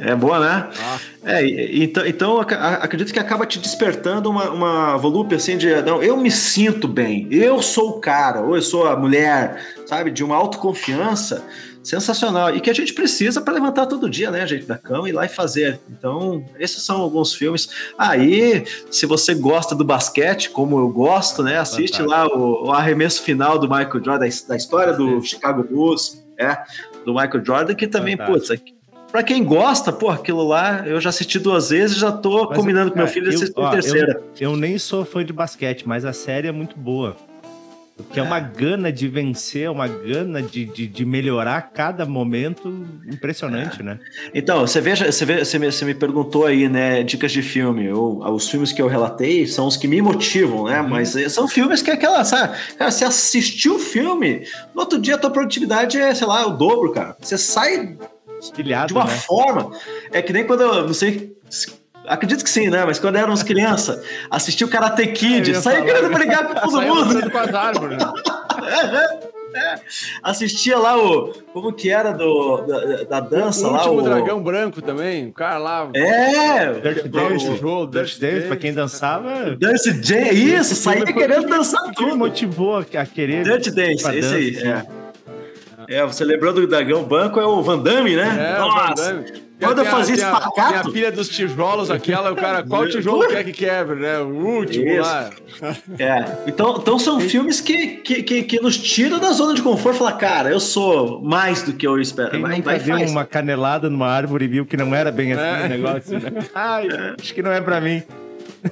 É 0.01 0.15
boa, 0.15 0.41
né? 0.41 0.71
Ah. 0.79 0.99
É, 1.25 1.47
então, 1.77 2.07
então 2.07 2.41
acredito 2.41 3.13
que 3.13 3.19
acaba 3.19 3.47
te 3.47 3.59
despertando 3.59 4.29
uma, 4.29 4.51
uma 4.51 4.97
volúpia 4.97 5.37
assim 5.37 5.57
de 5.57 5.75
não, 5.83 6.03
eu 6.03 6.17
me 6.17 6.31
sinto 6.31 6.87
bem, 6.87 7.27
eu 7.31 7.63
sou 7.63 7.91
o 7.91 8.01
cara, 8.01 8.43
ou 8.43 8.55
eu 8.57 8.63
sou 8.63 8.87
a 8.87 8.97
mulher, 8.97 9.65
sabe? 9.87 10.11
De 10.11 10.23
uma 10.23 10.37
autoconfiança 10.37 11.45
sensacional. 11.85 12.57
E 12.57 12.61
que 12.61 12.71
a 12.71 12.75
gente 12.75 12.95
precisa 12.95 13.43
para 13.43 13.53
levantar 13.53 13.87
todo 13.87 14.09
dia, 14.09 14.31
né, 14.31 14.47
gente, 14.47 14.65
da 14.65 14.79
cama 14.79 15.07
e 15.07 15.11
ir 15.11 15.15
lá 15.15 15.27
e 15.27 15.29
fazer. 15.29 15.79
Então, 15.91 16.45
esses 16.59 16.83
são 16.83 17.01
alguns 17.01 17.35
filmes. 17.35 17.69
Aí, 17.99 18.65
se 18.91 19.05
você 19.05 19.35
gosta 19.35 19.75
do 19.75 19.85
basquete, 19.85 20.51
como 20.51 20.79
eu 20.79 20.89
gosto, 20.89 21.43
né, 21.43 21.59
assiste 21.59 21.99
Fantástico. 21.99 22.39
lá 22.39 22.45
o, 22.45 22.69
o, 22.69 22.73
arremesso 22.73 23.23
final 23.23 23.59
do 23.59 23.69
Michael 23.69 24.03
Jordan, 24.03 24.29
da, 24.49 24.57
história 24.57 24.95
do 24.95 25.21
Chicago 25.21 25.63
Bulls, 25.63 26.25
é, 26.39 26.57
do 27.05 27.13
Michael 27.13 27.45
Jordan, 27.45 27.75
que 27.75 27.87
também, 27.87 28.17
Fantástico. 28.17 28.65
putz, 28.65 28.75
Pra 29.15 29.23
quem 29.23 29.45
gosta, 29.45 29.93
pô, 29.93 30.11
aquilo 30.11 30.43
lá, 30.43 30.83
eu 30.89 31.01
já 31.01 31.11
assisti 31.11 31.39
duas 31.39 31.71
vezes 31.71 31.97
e 31.97 32.01
já 32.01 32.11
tô 32.11 32.49
mas, 32.49 32.59
combinando 32.59 32.91
com 32.91 32.99
meu 32.99 33.07
filho 33.07 33.31
de 33.31 33.37
assistir 33.37 33.61
a 33.61 33.71
terceira. 33.71 34.21
Eu, 34.41 34.51
eu, 34.51 34.57
nem 34.57 34.77
sou 34.77 35.05
fã 35.05 35.25
de 35.25 35.33
basquete, 35.33 35.87
mas 35.87 36.05
a 36.05 36.13
série 36.13 36.49
é 36.49 36.51
muito 36.51 36.77
boa. 36.77 37.17
Porque 37.97 38.19
é, 38.19 38.23
é 38.25 38.27
uma 38.27 38.41
gana 38.41 38.91
de 38.91 39.07
vencer, 39.07 39.71
uma 39.71 39.87
gana 39.87 40.43
de, 40.43 40.65
de, 40.65 40.89
de 40.89 41.05
melhorar 41.05 41.63
cada 41.73 42.05
momento 42.05 42.85
impressionante, 43.07 43.83
é. 43.83 43.85
né? 43.85 44.01
Então, 44.35 44.63
você 44.63 44.81
veja, 44.81 45.13
você, 45.13 45.25
vê, 45.25 45.45
você, 45.45 45.61
me, 45.61 45.71
você 45.71 45.85
me 45.85 45.95
perguntou 45.95 46.45
aí, 46.45 46.69
né, 46.69 47.05
dicas 47.05 47.31
de 47.31 47.41
filme. 47.41 47.85
Eu, 47.85 48.19
os 48.19 48.51
filmes 48.51 48.73
que 48.73 48.83
eu 48.83 48.89
relatei 48.89 49.47
são 49.47 49.69
os 49.69 49.77
que 49.77 49.87
me 49.87 50.03
motivam, 50.03 50.65
né? 50.65 50.81
Uhum. 50.81 50.89
Mas 50.89 51.15
eh, 51.15 51.29
são 51.29 51.47
filmes 51.47 51.83
que 51.83 51.91
é 51.93 51.95
aquela, 51.95 52.25
sabe? 52.25 52.57
Cara, 52.77 52.91
você 52.91 53.05
assistiu 53.05 53.77
o 53.77 53.79
filme, 53.79 54.43
no 54.75 54.81
outro 54.81 55.01
dia 55.01 55.15
a 55.15 55.19
tua 55.19 55.31
produtividade 55.31 56.01
é, 56.01 56.13
sei 56.13 56.27
lá, 56.27 56.45
o 56.49 56.57
dobro, 56.57 56.91
cara. 56.91 57.17
Você 57.21 57.39
sai 57.39 57.97
Estilhado, 58.45 58.89
de 58.89 58.95
uma 58.95 59.05
né? 59.05 59.15
forma. 59.15 59.71
É 60.13 60.23
que 60.23 60.33
nem 60.33 60.47
quando 60.47 60.63
eu, 60.63 60.87
não 60.87 60.95
sei 60.95 61.35
Acredito 62.07 62.45
que 62.45 62.51
sim, 62.51 62.69
né? 62.69 62.85
Mas 62.85 62.99
quando 62.99 63.17
éramos 63.17 63.43
criança, 63.43 64.03
assistiu 64.31 64.69
Karate 64.69 65.07
Kid, 65.07 65.51
é, 65.51 65.55
saía 65.55 65.83
querendo 65.83 66.13
brigar 66.13 66.47
com 66.47 66.55
todo 66.55 66.83
mundo. 66.83 67.31
Com 67.31 67.39
as 67.39 67.55
árvores. 67.55 67.99
É, 68.67 69.59
é. 69.59 69.81
Assistia 70.23 70.79
lá 70.79 70.97
o. 70.97 71.33
Como 71.53 71.73
que 71.73 71.91
era 71.91 72.13
do, 72.13 72.63
da, 72.63 73.05
da 73.05 73.21
dança 73.21 73.69
o 73.69 73.71
lá? 73.71 73.91
O 73.91 74.01
dragão 74.01 74.43
branco 74.43 74.81
também. 74.81 75.29
O 75.29 75.33
cara 75.33 75.59
lá. 75.59 75.91
É! 75.95 76.73
Dirty 76.73 77.09
Dance. 77.09 77.47
O 77.63 77.87
Dirty 77.87 78.21
Dance, 78.21 78.47
pra 78.47 78.57
quem 78.57 78.73
dançava. 78.73 79.55
Dirty 79.55 79.93
Dance, 79.93 80.35
isso, 80.35 80.75
saía 80.75 81.05
querendo 81.05 81.47
dançar 81.47 81.83
tudo. 81.93 82.11
Que 82.11 82.17
motivou 82.17 82.79
a 82.79 83.07
querer. 83.07 83.45
Dirty 83.45 83.71
Dance, 83.71 84.17
esse 84.17 84.35
aí. 84.35 84.57
Assim. 84.57 84.69
É. 84.69 85.04
É, 85.89 86.05
você 86.05 86.25
lembrou 86.25 86.53
do 86.53 86.67
Dragão 86.67 87.05
Branco, 87.05 87.41
é 87.41 87.47
o 87.47 87.63
Van 87.63 87.79
Damme, 87.79 88.17
né? 88.17 88.55
É, 88.57 88.59
Nossa! 88.59 89.25
Quando 89.61 89.79
eu 89.79 89.85
fazia 89.87 90.15
espacato... 90.17 90.71
Tem 90.71 90.79
a 90.79 90.85
pilha 90.85 91.13
dos 91.13 91.29
tijolos, 91.29 91.91
aquela, 91.91 92.33
o 92.33 92.37
cara, 92.37 92.63
qual 92.63 92.87
tijolo 92.89 93.27
quer 93.29 93.45
que 93.45 93.53
quebre, 93.53 93.97
né? 93.97 94.19
O 94.19 94.29
último 94.29 94.87
Isso. 94.87 95.01
lá. 95.01 95.31
É, 95.99 96.25
então, 96.47 96.77
então 96.79 96.99
são 96.99 97.21
filmes 97.21 97.61
que, 97.61 97.99
que, 97.99 98.23
que, 98.23 98.43
que, 98.43 98.61
nos 98.61 98.77
tiram 98.77 99.19
da 99.19 99.31
zona 99.33 99.55
de 99.55 99.63
conforto. 99.63 99.99
Falar, 99.99 100.13
cara, 100.15 100.51
eu 100.51 100.61
sou 100.61 101.23
mais 101.23 101.63
do 101.63 101.73
que 101.73 101.87
eu 101.87 102.01
espero. 102.01 102.33
Quem 102.33 102.43
vai, 102.43 102.61
vai, 102.61 102.79
deu 102.81 102.99
uma 103.09 103.25
canelada 103.25 103.89
numa 103.89 104.09
árvore 104.09 104.45
e 104.45 104.49
viu 104.49 104.67
que 104.67 104.77
não 104.77 104.95
era 104.95 105.11
bem 105.13 105.33
assim 105.33 105.63
é. 105.63 105.67
o 105.67 105.69
negócio, 105.69 106.19
né? 106.19 106.33
Ai, 106.55 106.89
é. 106.89 107.15
acho 107.21 107.33
que 107.33 107.43
não 107.43 107.53
é 107.53 107.61
pra 107.61 107.81
mim. 107.81 108.03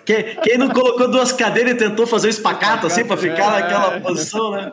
Quem, 0.05 0.37
quem 0.43 0.59
não 0.59 0.71
colocou 0.71 1.09
duas 1.09 1.33
cadeiras 1.33 1.73
e 1.73 1.77
tentou 1.77 2.07
fazer 2.07 2.27
um 2.27 2.31
espacato, 2.31 2.87
assim 2.87 3.05
pra 3.05 3.17
ficar 3.17 3.59
é. 3.59 3.61
naquela 3.61 4.01
posição, 4.01 4.51
né? 4.53 4.73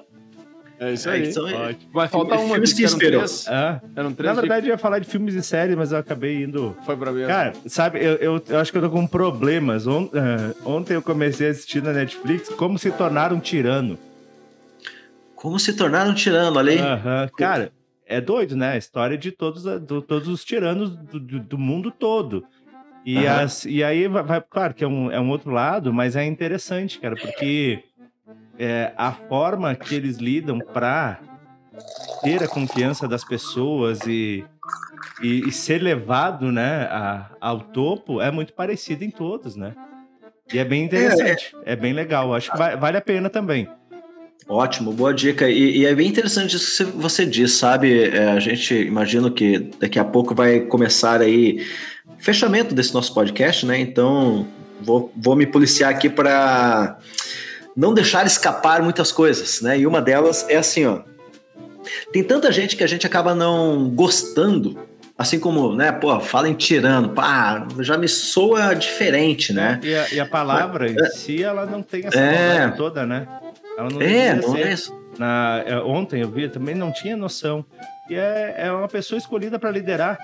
É 0.80 0.94
isso 0.94 1.10
aí. 1.10 1.30
Então, 1.30 1.46
Vai 1.92 2.08
faltar 2.08 2.40
uma 2.40 2.54
filmes 2.54 2.72
que 2.72 2.84
esperou. 2.84 3.24
É. 3.24 3.82
Eram 3.96 4.14
três 4.14 4.34
Na 4.34 4.40
verdade, 4.40 4.68
eu 4.68 4.72
ia 4.72 4.78
falar 4.78 5.00
de 5.00 5.08
filmes 5.08 5.36
e 5.36 5.44
séries, 5.44 5.76
mas 5.76 5.92
eu 5.92 5.98
acabei 5.98 6.44
indo. 6.44 6.76
Foi 6.86 6.96
pra 6.96 7.12
mim. 7.12 7.26
Cara, 7.28 7.54
sabe, 7.66 8.00
eu, 8.00 8.16
eu, 8.16 8.44
eu, 8.48 8.60
acho 8.60 8.72
que 8.72 8.78
eu 8.78 8.82
tô 8.82 8.90
com 8.90 9.06
problemas. 9.06 9.86
Uh, 9.86 10.10
ontem 10.66 10.94
eu 10.94 11.02
comecei 11.02 11.48
a 11.48 11.52
assistir 11.52 11.84
na 11.84 11.92
Netflix 11.92 12.48
Como 12.50 12.80
se 12.80 12.92
tornar 12.92 13.34
um 13.34 13.40
tirano. 13.40 14.00
Como 15.36 15.60
se 15.60 15.74
tornar 15.74 16.08
um 16.08 16.14
tirano, 16.14 16.58
olha 16.58 16.72
aí. 16.72 16.78
Uh 16.78 16.82
-huh. 16.82 17.32
Cara, 17.38 17.72
é 18.06 18.22
doido, 18.22 18.56
né? 18.56 18.72
A 18.74 18.78
história 18.78 19.18
de 19.18 19.32
todos, 19.32 19.64
do, 19.64 20.02
todos 20.02 20.30
os 20.30 20.46
tiranos 20.46 20.96
do, 20.96 21.20
do, 21.20 21.40
do 21.40 21.58
mundo 21.58 21.92
todo. 21.92 22.46
E, 23.06 23.18
uh 23.18 23.22
-huh. 23.22 23.44
as, 23.44 23.66
e 23.66 23.84
aí, 23.84 24.08
vai, 24.08 24.24
vai, 24.24 24.42
claro 24.42 24.74
que 24.74 24.84
é 24.84 24.88
um, 24.88 25.12
é 25.12 25.20
um 25.20 25.30
outro 25.30 25.52
lado, 25.52 25.92
mas 25.94 26.16
é 26.16 26.26
interessante, 26.26 27.00
cara, 27.00 27.16
porque 27.16 27.84
é, 28.60 28.92
a 28.98 29.14
forma 29.14 29.74
que 29.74 29.96
eles 29.96 30.18
lidam 30.18 30.60
para 30.60 31.22
ter 32.22 32.44
a 32.44 32.48
confiança 32.48 33.08
das 33.08 33.24
pessoas 33.24 34.02
e, 34.06 34.44
e, 35.24 35.48
e 35.48 35.52
ser 35.52 35.82
levado 35.82 36.52
né, 36.52 36.84
a, 36.92 37.32
ao 37.40 37.62
topo 37.62 38.22
é 38.22 38.30
muito 38.30 38.52
parecido 38.52 39.06
em 39.06 39.10
todos, 39.10 39.56
né? 39.56 39.74
E 40.54 40.58
é 40.58 40.66
bem 40.66 40.84
interessante, 40.84 41.56
é, 41.64 41.72
é, 41.72 41.74
é 41.74 41.76
bem 41.76 41.94
legal. 41.94 42.34
Acho 42.34 42.52
que 42.52 42.58
vai, 42.58 42.76
vale 42.76 42.98
a 42.98 43.02
pena 43.02 43.30
também. 43.30 43.70
Ótimo, 44.48 44.92
boa 44.92 45.14
dica. 45.14 45.48
E, 45.48 45.78
e, 45.78 45.86
é 45.86 45.94
bem 45.94 46.08
interessante 46.08 46.56
isso 46.56 46.86
que 46.86 46.92
você 46.98 47.24
diz, 47.24 47.54
sabe? 47.54 48.10
É, 48.10 48.32
a 48.32 48.40
gente 48.40 48.74
imagino 48.74 49.32
que 49.32 49.60
daqui 49.80 50.00
a 50.00 50.04
pouco 50.04 50.34
vai 50.34 50.62
começar 50.62 51.22
aí 51.22 51.64
fechamento 52.18 52.74
desse 52.74 52.94
nosso 52.94 53.14
podcast, 53.14 53.64
né? 53.64 53.80
Então 53.80 54.48
vou, 54.82 55.14
vou 55.16 55.36
me 55.36 55.46
policiar 55.46 55.92
aqui 55.92 56.10
para 56.10 56.98
não 57.80 57.94
deixar 57.94 58.26
escapar 58.26 58.82
muitas 58.82 59.10
coisas, 59.10 59.62
né? 59.62 59.80
E 59.80 59.88
uma 59.88 60.02
delas 60.02 60.46
é 60.50 60.58
assim, 60.58 60.86
ó. 60.86 61.00
Tem 62.12 62.22
tanta 62.22 62.52
gente 62.52 62.76
que 62.76 62.84
a 62.84 62.88
gente 62.88 63.08
acaba 63.08 63.34
não 63.34 63.90
gostando, 63.90 64.78
assim 65.18 65.40
como, 65.40 65.74
né, 65.74 65.90
pô, 65.90 66.20
fala 66.20 66.50
em 66.50 66.54
tirano, 66.54 67.10
pá, 67.10 67.66
já 67.80 67.98
me 67.98 68.10
soa 68.10 68.74
diferente, 68.74 69.54
né? 69.54 69.80
E 69.82 69.96
a, 69.96 70.14
e 70.14 70.20
a 70.20 70.26
palavra 70.26 70.92
Mas, 70.92 70.94
em 70.94 71.06
é, 71.06 71.10
si, 71.10 71.44
ela 71.44 71.66
não 71.66 71.82
tem 71.82 72.06
essa 72.06 72.20
é, 72.20 72.68
toda, 72.72 73.06
né? 73.06 73.26
Ela 73.78 73.90
não 73.90 74.02
é, 74.02 74.36
não 74.36 74.58
é 74.58 74.74
isso. 74.74 74.94
Na, 75.18 75.64
é, 75.66 75.78
ontem 75.78 76.22
eu 76.22 76.30
vi, 76.30 76.50
também 76.50 76.76
não 76.76 76.92
tinha 76.92 77.16
noção. 77.16 77.66
E 78.10 78.16
é, 78.16 78.56
é 78.58 78.72
uma 78.74 78.90
pessoa 78.90 79.18
escolhida 79.18 79.58
para 79.58 79.72
liderar. 79.72 80.20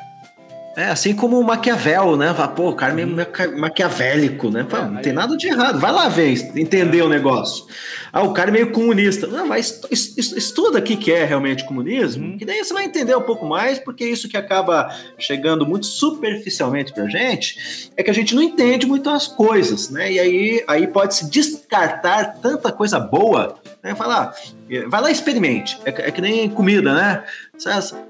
É, 0.75 0.85
assim 0.85 1.15
como 1.15 1.39
o 1.39 1.43
Maquiavel, 1.43 2.17
né? 2.17 2.33
Pô, 2.55 2.69
o 2.69 2.75
cara 2.75 2.91
é 2.91 2.95
meio 2.95 3.15
maquiavélico, 3.57 4.49
né? 4.49 4.65
Pô, 4.69 4.77
não 4.77 5.01
tem 5.01 5.13
nada 5.13 5.37
de 5.37 5.47
errado. 5.47 5.79
Vai 5.79 5.91
lá 5.91 6.09
ver, 6.09 6.33
entender 6.55 7.01
o 7.01 7.07
negócio. 7.07 7.65
Ah, 8.11 8.23
o 8.23 8.33
cara 8.33 8.49
é 8.49 8.53
meio 8.53 8.71
comunista. 8.71 9.25
Não, 9.25 9.47
vai 9.47 9.59
estuda 9.59 10.79
o 10.79 10.81
que 10.81 11.11
é 11.11 11.23
realmente 11.23 11.65
comunismo, 11.65 12.25
uhum. 12.25 12.37
que 12.37 12.45
daí 12.45 12.63
você 12.63 12.73
vai 12.73 12.85
entender 12.85 13.15
um 13.15 13.21
pouco 13.21 13.45
mais, 13.45 13.79
porque 13.79 14.05
isso 14.05 14.27
que 14.27 14.35
acaba 14.37 14.93
chegando 15.17 15.65
muito 15.65 15.85
superficialmente 15.85 16.93
pra 16.93 17.07
gente 17.07 17.91
é 17.95 18.03
que 18.03 18.09
a 18.09 18.13
gente 18.13 18.35
não 18.35 18.41
entende 18.41 18.85
muito 18.85 19.09
as 19.09 19.27
coisas, 19.27 19.89
né? 19.89 20.11
E 20.11 20.19
aí, 20.19 20.63
aí 20.67 20.87
pode 20.87 21.15
se 21.15 21.29
descartar 21.29 22.39
tanta 22.41 22.71
coisa 22.71 22.99
boa, 22.99 23.55
né? 23.85 23.93
Falar, 23.93 24.33
ah, 24.33 24.89
vai 24.89 25.01
lá 25.01 25.09
e 25.09 25.13
experimente. 25.13 25.79
É, 25.85 25.89
é 25.89 26.11
que 26.11 26.19
nem 26.19 26.49
comida, 26.49 26.93
né? 26.93 27.23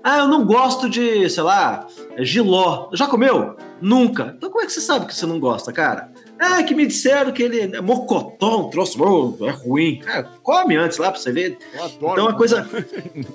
Ah, 0.01 0.19
eu 0.19 0.27
não 0.27 0.45
gosto 0.45 0.89
de, 0.89 1.29
sei 1.29 1.43
lá, 1.43 1.85
giló. 2.19 2.89
Já 2.93 3.07
comeu? 3.07 3.57
Nunca. 3.81 4.33
Então 4.37 4.49
como 4.49 4.63
é 4.63 4.65
que 4.65 4.71
você 4.71 4.79
sabe 4.79 5.05
que 5.05 5.13
você 5.13 5.25
não 5.25 5.37
gosta, 5.37 5.73
cara? 5.73 6.09
Ah, 6.39 6.61
que 6.63 6.75
me 6.75 6.85
disseram 6.85 7.31
que 7.31 7.41
ele 7.43 7.75
é 7.75 7.81
mocotó, 7.81 8.67
um 8.67 8.69
troço 8.69 9.01
oh, 9.01 9.45
é 9.45 9.51
ruim. 9.51 9.99
Cara, 9.99 10.29
come 10.43 10.75
antes 10.75 10.97
lá 10.97 11.11
pra 11.11 11.19
você 11.19 11.31
ver. 11.31 11.57
Então, 11.73 12.27
a 12.27 12.33
coisa. 12.33 12.67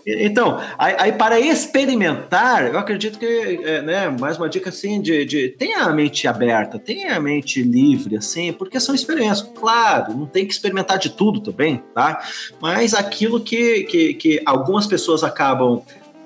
então, 0.06 0.60
aí, 0.78 0.94
aí, 0.98 1.12
para 1.12 1.40
experimentar, 1.40 2.66
eu 2.66 2.78
acredito 2.78 3.18
que, 3.18 3.26
é, 3.26 3.82
né, 3.82 4.16
mais 4.20 4.36
uma 4.36 4.48
dica 4.48 4.68
assim 4.68 5.00
de, 5.00 5.24
de. 5.24 5.48
Tenha 5.50 5.84
a 5.84 5.92
mente 5.92 6.28
aberta, 6.28 6.78
tenha 6.78 7.16
a 7.16 7.20
mente 7.20 7.62
livre, 7.62 8.16
assim, 8.16 8.52
porque 8.52 8.78
são 8.78 8.94
experiências. 8.94 9.48
Claro, 9.58 10.16
não 10.16 10.26
tem 10.26 10.46
que 10.46 10.52
experimentar 10.52 10.98
de 10.98 11.10
tudo 11.10 11.40
também, 11.40 11.82
tá? 11.94 12.22
Mas 12.60 12.92
aquilo 12.92 13.40
que, 13.40 13.84
que, 13.84 14.14
que 14.14 14.42
algumas 14.44 14.86
pessoas 14.86 15.24
acabam 15.24 15.82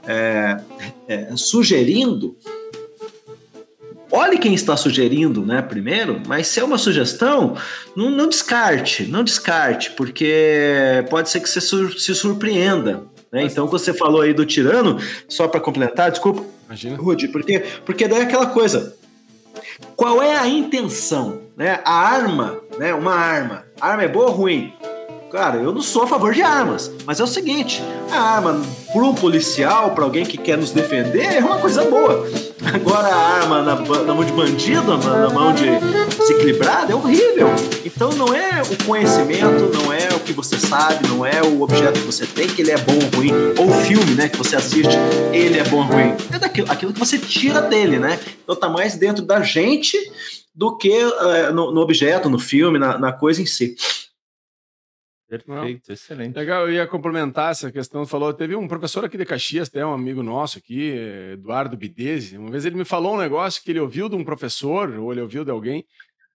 é, 0.07 0.61
é, 1.09 1.37
sugerindo 1.37 2.37
olhe 4.11 4.39
quem 4.39 4.55
está 4.55 4.77
sugerindo, 4.77 5.45
né, 5.45 5.63
primeiro, 5.63 6.21
mas 6.27 6.47
se 6.47 6.61
é 6.61 6.65
uma 6.65 6.79
sugestão, 6.79 7.57
não, 7.97 8.11
não 8.11 8.29
descarte, 8.29 9.05
não 9.05 9.25
descarte, 9.25 9.91
porque 9.93 11.05
pode 11.11 11.31
ser 11.31 11.41
que 11.41 11.49
você 11.49 11.61
sur 11.61 11.93
se 11.99 12.15
surpreenda. 12.15 13.05
Né? 13.33 13.45
Então, 13.45 13.67
você 13.67 13.93
falou 13.93 14.21
aí 14.21 14.33
do 14.33 14.47
tirano, 14.47 14.99
só 15.29 15.49
para 15.49 15.61
complementar, 15.61 16.11
desculpa, 16.11 16.45
Imagina. 16.67 16.97
Rude, 16.97 17.29
porque, 17.29 17.63
porque 17.85 18.09
daí 18.09 18.21
é 18.21 18.23
aquela 18.23 18.47
coisa, 18.47 18.97
qual 19.95 20.23
é 20.23 20.37
a 20.37 20.49
intenção? 20.49 21.43
Né? 21.57 21.81
A 21.85 21.93
arma, 21.93 22.61
né? 22.79 22.95
uma 22.95 23.15
arma, 23.15 23.65
a 23.81 23.89
arma 23.89 24.05
é 24.05 24.09
boa 24.09 24.27
ou 24.27 24.33
ruim? 24.33 24.73
Cara, 25.35 25.57
eu 25.57 25.73
não 25.73 25.83
sou 25.83 26.05
a 26.05 26.07
favor 26.07 26.33
de 26.33 26.43
armas, 26.43 26.93
mas 27.05 27.19
é 27.19 27.25
o 27.25 27.27
seguinte: 27.27 27.83
a 28.09 28.21
arma 28.21 28.63
para 28.93 29.03
um 29.03 29.13
policial, 29.13 29.91
para 29.91 30.05
alguém 30.05 30.25
que 30.25 30.39
quer 30.39 30.57
nos 30.57 30.71
defender, 30.71 31.25
é 31.25 31.41
uma 31.41 31.59
coisa 31.59 31.83
boa. 31.83 32.25
Agora 32.73 33.09
a 33.09 33.17
arma 33.41 33.61
na, 33.61 33.75
na 33.75 34.15
mão 34.15 34.25
de 34.25 34.31
bandido, 34.31 34.97
na, 34.97 35.27
na, 35.27 35.31
mão 35.31 35.53
de 35.53 35.67
desequilibrado, 36.17 36.93
é 36.93 36.95
horrível. 36.95 37.49
Então 37.85 38.13
não 38.13 38.33
é 38.33 38.63
o 38.63 38.85
conhecimento, 38.85 39.73
não 39.77 39.93
é 39.93 40.07
o 40.15 40.21
que 40.21 40.33
você 40.33 40.57
sabe, 40.57 41.09
não 41.09 41.27
é 41.27 41.43
o 41.43 41.63
objeto 41.63 41.99
que 41.99 42.07
você 42.07 42.27
tem 42.27 42.47
que 42.47 42.63
ele 42.63 42.71
é 42.71 42.79
bom 42.79 42.95
ou 42.95 43.17
ruim, 43.17 43.33
ou 43.59 43.67
o 43.67 43.75
filme, 43.83 44.15
né, 44.15 44.29
que 44.29 44.39
você 44.39 44.55
assiste, 44.55 44.97
ele 45.33 45.59
é 45.59 45.65
bom 45.65 45.79
ou 45.79 45.83
ruim. 45.83 46.15
É 46.33 46.39
daquilo, 46.39 46.71
aquilo 46.71 46.93
que 46.93 47.01
você 47.01 47.19
tira 47.19 47.61
dele, 47.61 47.99
né? 47.99 48.21
Então 48.45 48.55
tá 48.55 48.69
mais 48.69 48.95
dentro 48.95 49.25
da 49.25 49.43
gente 49.43 49.99
do 50.55 50.77
que 50.77 50.97
uh, 50.97 51.53
no, 51.53 51.73
no, 51.73 51.81
objeto, 51.81 52.31
no 52.31 52.39
filme, 52.39 52.79
na, 52.79 52.97
na 52.97 53.13
coisa 53.13 53.43
em 53.43 53.47
si. 53.47 53.75
Perfeito, 55.29 55.93
excelente. 55.93 56.37
Legal, 56.37 56.69
eu 56.69 56.75
ia 56.75 56.87
complementar 56.87 57.51
essa 57.51 57.73
questão. 57.73 58.07
Falou, 58.07 58.33
teve 58.33 58.55
um 58.55 58.69
professor 58.69 59.05
aqui 59.05 59.17
de 59.17 59.25
Caxias, 59.25 59.69
até 59.69 59.85
um 59.85 59.93
amigo 59.93 60.23
nosso 60.23 60.59
aqui, 60.59 60.95
Eduardo 61.33 61.77
Bidese. 61.77 62.37
Uma 62.37 62.51
vez 62.51 62.65
ele 62.65 62.77
me 62.77 62.85
falou 62.85 63.15
um 63.15 63.19
negócio 63.19 63.63
que 63.63 63.71
ele 63.71 63.81
ouviu 63.81 64.09
de 64.09 64.17
um 64.17 64.25
professor, 64.25 64.91
ou 64.99 65.13
ele 65.13 65.23
ouviu 65.23 65.45
de 65.45 65.51
alguém, 65.51 65.85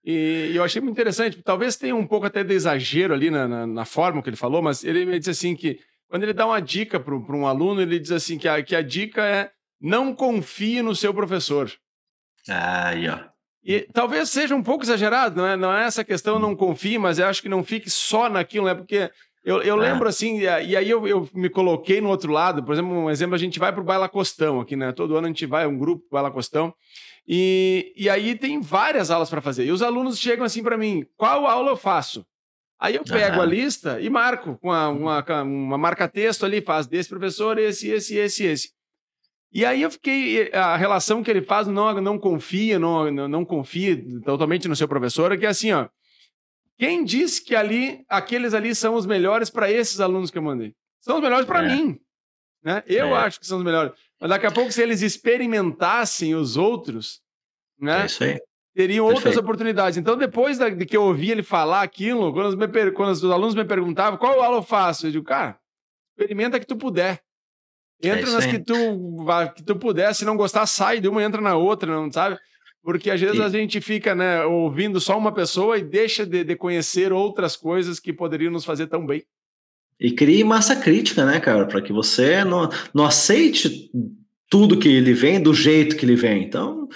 e, 0.04 0.52
eu 0.56 0.64
achei 0.64 0.82
muito 0.82 0.94
interessante. 0.94 1.42
Talvez 1.44 1.76
tenha 1.76 1.96
um 1.96 2.08
pouco 2.08 2.26
até 2.26 2.44
de 2.44 2.54
exagero 2.54 3.14
ali 3.14 3.30
na, 3.30 3.48
na, 3.48 3.68
na 3.68 3.86
forma 3.86 4.22
que 4.22 4.30
ele 4.30 4.38
falou, 4.38 4.62
mas 4.62 4.84
ele 4.84 5.06
me 5.06 5.20
disse 5.20 5.32
assim 5.32 5.56
que 5.56 5.80
quando 6.08 6.24
ele 6.24 6.34
dá 6.34 6.46
uma 6.46 6.60
dica 6.60 7.00
para 7.00 7.16
um 7.16 7.46
aluno, 7.46 7.82
ele 7.82 8.00
diz 8.00 8.12
assim 8.12 8.38
que 8.38 8.48
a, 8.48 8.64
que 8.64 8.76
a 8.76 8.82
dica 8.82 9.24
é 9.24 9.52
não 9.80 10.14
confie 10.14 10.82
no 10.82 10.96
seu 10.96 11.14
professor. 11.14 11.72
Aí, 12.50 13.08
ó. 13.08 13.20
E 13.64 13.82
talvez 13.94 14.30
seja 14.30 14.56
um 14.56 14.64
pouco 14.64 14.84
exagerado, 14.84 15.42
não 15.42 15.48
é, 15.48 15.56
não 15.56 15.74
é 15.74 15.86
essa 15.86 16.04
questão, 16.04 16.40
não 16.40 16.56
confie, 16.56 16.98
mas 16.98 17.20
eu 17.20 17.28
acho 17.28 17.42
que 17.42 17.50
não 17.50 17.64
fique 17.64 17.90
só 17.90 18.30
naquilo, 18.30 18.66
né? 18.66 18.74
Porque 18.74 19.12
eu, 19.44 19.62
eu 19.62 19.82
é. 19.82 19.92
lembro 19.92 20.08
assim, 20.08 20.40
e 20.40 20.48
aí 20.48 20.90
eu, 20.90 21.08
eu, 21.08 21.30
me 21.34 21.50
coloquei 21.50 22.00
no 22.00 22.10
outro 22.10 22.32
lado, 22.32 22.64
por 22.64 22.74
exemplo, 22.74 22.92
um 22.92 23.10
exemplo, 23.10 23.36
a 23.36 23.40
gente 23.40 23.60
vai 23.60 23.72
para 23.72 23.82
o 23.82 23.86
Baila 23.86 24.10
Costão 24.10 24.60
aqui, 24.60 24.76
né? 24.76 24.92
Todo 24.92 25.16
ano 25.16 25.28
a 25.28 25.30
gente 25.30 25.46
vai, 25.46 25.68
um 25.68 25.78
grupo 25.78 26.06
Baila 26.12 26.32
Costão, 26.32 26.74
e, 27.28 27.94
e 27.96 28.10
aí 28.10 28.36
tem 28.36 28.60
várias 28.62 29.12
aulas 29.12 29.30
para 29.30 29.42
fazer. 29.42 29.66
E 29.66 29.72
os 29.72 29.82
alunos 29.82 30.18
chegam 30.18 30.46
assim 30.46 30.64
para 30.64 30.78
mim, 30.78 31.06
qual 31.18 31.46
aula 31.46 31.72
eu 31.72 31.78
faço? 31.78 32.26
Aí 32.80 32.96
eu 32.96 33.04
pego 33.04 33.38
uhum. 33.38 33.42
a 33.42 33.46
lista 33.46 34.00
e 34.00 34.10
marco 34.10 34.58
com 34.58 34.70
uma, 34.70 34.88
uma, 34.88 35.44
uma 35.44 35.78
marca-texto 35.78 36.46
ali, 36.46 36.62
faz 36.62 36.88
desse 36.88 37.10
professor, 37.10 37.60
esse, 37.60 37.90
esse, 37.90 38.16
esse, 38.16 38.46
esse. 38.46 38.79
E 39.52 39.66
aí 39.66 39.82
eu 39.82 39.90
fiquei. 39.90 40.52
A 40.54 40.76
relação 40.78 41.24
que 41.24 41.32
ele 41.32 41.42
faz, 41.42 41.68
não, 41.68 42.00
não 42.02 42.20
confia, 42.20 42.78
não, 42.78 43.12
não 43.28 43.44
confia 43.46 43.98
totalmente 44.24 44.68
no 44.68 44.76
seu 44.76 44.88
professor, 44.88 45.32
é 45.32 45.38
que 45.38 45.46
é 45.46 45.50
assim, 45.50 45.72
ó. 45.72 45.88
Quem 46.78 47.04
disse 47.04 47.44
que 47.44 47.56
ali, 47.56 48.06
aqueles 48.08 48.54
ali 48.54 48.74
são 48.74 48.96
os 48.96 49.06
melhores 49.06 49.50
para 49.50 49.70
esses 49.70 50.00
alunos 50.00 50.32
que 50.32 50.38
eu 50.38 50.42
mandei? 50.42 50.74
São 51.02 51.18
os 51.18 51.22
melhores 51.22 51.46
para 51.46 51.64
é. 51.64 51.68
mim. 51.68 52.00
Né? 52.64 52.84
Eu 52.88 53.08
é. 53.08 53.20
acho 53.20 53.40
que 53.40 53.46
são 53.46 53.58
os 53.58 53.64
melhores. 53.64 53.92
Mas 54.20 54.30
daqui 54.30 54.46
a 54.46 54.52
pouco, 54.52 54.72
se 54.72 54.82
eles 54.82 55.02
experimentassem 55.02 56.36
os 56.36 56.56
outros, 56.56 57.22
né? 57.80 58.06
É 58.22 58.40
teriam 58.80 59.08
Perfeito. 59.08 59.28
outras 59.28 59.38
oportunidades. 59.38 59.98
Então, 59.98 60.16
depois 60.16 60.58
da, 60.58 60.70
de 60.70 60.86
que 60.86 60.96
eu 60.96 61.04
ouvi 61.04 61.32
ele 61.32 61.44
falar 61.44 61.82
aquilo, 61.82 62.32
quando 62.32 62.48
os, 62.48 62.56
me, 62.56 62.68
quando 62.92 63.10
os 63.12 63.24
alunos 63.26 63.56
me 63.56 63.66
perguntavam 63.66 64.18
qual 64.18 64.42
aula 64.42 64.58
eu 64.58 64.64
faço, 64.64 65.08
eu 65.08 65.12
digo, 65.12 65.26
cara, 65.26 65.60
experimenta 66.18 66.60
que 66.60 66.66
tu 66.66 66.78
puder. 66.78 67.22
Entra 68.02 68.30
é 68.30 68.34
nas 68.34 68.46
que 68.46 68.60
tu, 68.60 69.26
que 69.56 69.64
tu 69.64 69.76
puder, 69.76 70.14
se 70.16 70.24
não 70.24 70.38
gostar, 70.38 70.66
sai 70.66 71.00
de 71.00 71.08
uma, 71.08 71.24
entra 71.24 71.42
na 71.42 71.56
outra, 71.56 71.92
não 71.92 72.12
sabe? 72.12 72.38
Porque 72.82 73.12
às 73.12 73.20
vezes 73.20 73.40
a 73.42 73.50
gente 73.50 73.82
fica, 73.82 74.16
né, 74.16 74.44
ouvindo 74.46 75.00
só 75.02 75.18
uma 75.18 75.34
pessoa 75.34 75.78
e 75.78 75.84
deixa 75.84 76.26
de, 76.26 76.44
de 76.44 76.56
conhecer 76.56 77.12
outras 77.12 77.56
coisas 77.56 78.00
que 78.00 78.14
poderiam 78.14 78.52
nos 78.52 78.64
fazer 78.64 78.88
tão 78.88 79.06
bem. 79.06 79.24
E 80.00 80.12
crie 80.12 80.46
massa 80.46 80.78
crítica, 80.78 81.26
né, 81.26 81.42
cara? 81.42 81.66
Para 81.66 81.82
que 81.82 81.92
você 81.92 82.46
não, 82.46 82.70
não 82.94 83.06
aceite 83.06 83.92
tudo 84.50 84.80
que 84.80 84.88
ele 84.88 85.14
vem 85.14 85.42
do 85.42 85.54
jeito 85.54 85.98
que 85.98 86.06
ele 86.06 86.16
vem. 86.16 86.44
Então, 86.44 86.88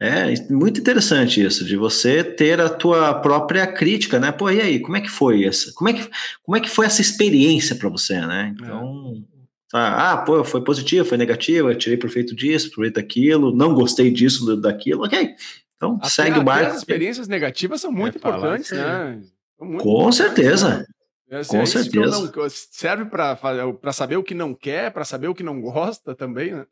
é 0.00 0.34
muito 0.50 0.80
interessante 0.80 1.40
isso, 1.44 1.64
de 1.64 1.76
você 1.76 2.24
ter 2.24 2.60
a 2.60 2.68
tua 2.68 3.14
própria 3.14 3.66
crítica, 3.66 4.18
né? 4.18 4.32
Pô, 4.32 4.50
e 4.50 4.60
aí, 4.60 4.80
como 4.80 4.96
é 4.96 5.00
que 5.02 5.10
foi 5.10 5.44
essa? 5.44 5.70
Como 5.74 5.90
é 5.90 5.92
que, 5.92 6.10
como 6.42 6.56
é 6.56 6.60
que 6.60 6.70
foi 6.70 6.86
essa 6.86 7.02
experiência 7.02 7.76
para 7.76 7.90
você, 7.90 8.18
né? 8.20 8.54
Então, 8.54 9.22
é. 9.32 9.35
Ah, 9.72 10.12
ah, 10.12 10.16
pô, 10.18 10.44
foi 10.44 10.62
positivo, 10.62 11.04
foi 11.04 11.18
negativo, 11.18 11.70
eu 11.70 11.76
tirei 11.76 11.96
proveito 11.98 12.34
disso, 12.34 12.70
proveito 12.70 12.94
daquilo, 12.94 13.54
não 13.54 13.74
gostei 13.74 14.10
disso, 14.10 14.56
daquilo, 14.56 15.04
ok. 15.04 15.34
Então, 15.76 15.96
até, 15.96 16.08
segue 16.08 16.38
o 16.38 16.44
barco. 16.44 16.70
As 16.70 16.78
experiências 16.78 17.28
negativas 17.28 17.80
são 17.80 17.92
muito 17.92 18.14
é 18.14 18.18
importantes, 18.18 18.70
né? 18.70 19.20
Muito 19.60 19.82
Com 19.82 20.10
certeza. 20.12 20.86
Né? 21.28 21.42
Com 21.44 21.60
é 21.60 21.66
certeza. 21.66 22.32
Não, 22.32 22.48
serve 22.48 23.04
para 23.06 23.92
saber 23.92 24.16
o 24.16 24.22
que 24.22 24.34
não 24.34 24.54
quer, 24.54 24.92
para 24.92 25.04
saber 25.04 25.28
o 25.28 25.34
que 25.34 25.42
não 25.42 25.60
gosta 25.60 26.14
também, 26.14 26.52
né? 26.54 26.66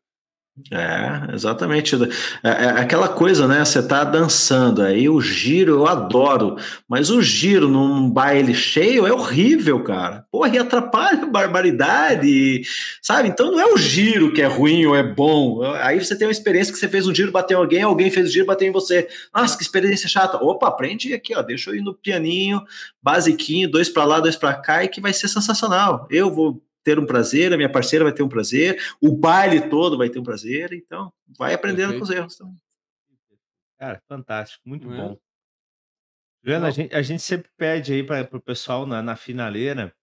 É, 0.71 1.35
exatamente. 1.35 1.97
É, 2.45 2.49
é, 2.49 2.67
aquela 2.81 3.09
coisa, 3.09 3.49
né? 3.49 3.65
Você 3.65 3.83
tá 3.83 4.05
dançando, 4.05 4.83
aí 4.83 5.09
o 5.09 5.21
giro 5.21 5.73
eu 5.73 5.87
adoro, 5.89 6.57
mas 6.89 7.11
o 7.11 7.21
giro 7.21 7.67
num 7.69 8.09
baile 8.09 8.55
cheio 8.55 9.05
é 9.05 9.13
horrível, 9.13 9.83
cara. 9.83 10.25
Porra, 10.31 10.49
e 10.51 10.59
atrapalha 10.59 11.27
barbaridade, 11.27 12.63
sabe? 13.03 13.31
Então 13.31 13.51
não 13.51 13.59
é 13.59 13.67
o 13.67 13.77
giro 13.77 14.33
que 14.33 14.43
é 14.43 14.47
ruim 14.47 14.87
ou 14.87 14.95
é 14.95 15.03
bom. 15.03 15.61
Aí 15.81 15.99
você 15.99 16.17
tem 16.17 16.29
uma 16.29 16.33
experiência 16.33 16.73
que 16.73 16.79
você 16.79 16.89
fez 16.89 17.05
um 17.05 17.15
giro, 17.15 17.33
bateu 17.33 17.59
em 17.59 17.61
alguém, 17.61 17.83
alguém 17.83 18.11
fez 18.11 18.29
o 18.29 18.33
giro, 18.33 18.47
bateu 18.47 18.69
em 18.69 18.73
você. 18.73 19.09
Nossa, 19.35 19.57
que 19.57 19.65
experiência 19.65 20.09
chata. 20.09 20.37
Opa, 20.37 20.69
aprende 20.69 21.13
aqui, 21.15 21.35
ó. 21.37 21.43
Deixa 21.43 21.71
eu 21.71 21.75
ir 21.75 21.83
no 21.83 21.95
pianinho, 21.95 22.63
basiquinho, 23.03 23.69
dois 23.69 23.89
para 23.89 24.05
lá, 24.05 24.21
dois 24.21 24.37
para 24.37 24.55
cá, 24.55 24.85
e 24.85 24.89
que 24.89 25.01
vai 25.01 25.13
ser 25.13 25.27
sensacional. 25.27 26.07
Eu 26.09 26.33
vou 26.33 26.63
ter 26.85 26.99
um 26.99 27.07
prazer, 27.07 27.53
a 27.53 27.57
minha 27.57 27.73
parceira 27.73 28.05
vai 28.05 28.13
ter 28.13 28.23
um 28.23 28.29
prazer, 28.29 28.81
o 29.01 29.11
baile 29.17 29.69
todo 29.69 29.97
vai 29.97 30.11
ter 30.11 30.19
um 30.19 30.23
prazer, 30.23 30.73
então 30.73 31.13
vai 31.37 31.55
aprendendo 31.55 31.93
Perfeito. 31.93 32.07
com 32.07 32.13
os 32.13 32.17
erros 32.17 32.37
também. 32.37 32.57
Cara, 33.79 34.03
fantástico, 34.07 34.69
muito 34.69 34.93
é? 34.93 34.97
bom. 34.97 35.19
Juliana, 36.43 36.69
a 36.69 36.71
gente, 36.71 36.95
a 36.95 37.03
gente 37.03 37.23
sempre 37.23 37.51
pede 37.57 37.93
aí 37.95 38.03
para 38.05 38.29
o 38.37 38.41
pessoal 38.41 38.87
na, 38.87 39.03
na 39.03 39.17
finaleira 39.17 39.95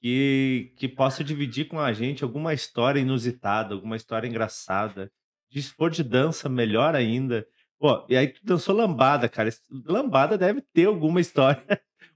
que, 0.00 0.74
que 0.76 0.86
possa 0.86 1.24
dividir 1.24 1.66
com 1.66 1.80
a 1.80 1.90
gente 1.94 2.22
alguma 2.22 2.52
história 2.52 3.00
inusitada, 3.00 3.74
alguma 3.74 3.96
história 3.96 4.28
engraçada. 4.28 5.10
Se 5.50 5.62
for 5.62 5.90
de 5.90 6.04
dança, 6.04 6.48
melhor 6.48 6.94
ainda. 6.94 7.46
Pô, 7.78 8.04
e 8.10 8.16
aí 8.16 8.28
tu 8.28 8.44
dançou 8.44 8.74
lambada, 8.74 9.28
cara. 9.28 9.48
Lambada 9.86 10.36
deve 10.36 10.60
ter 10.60 10.86
alguma 10.86 11.20
história 11.22 11.64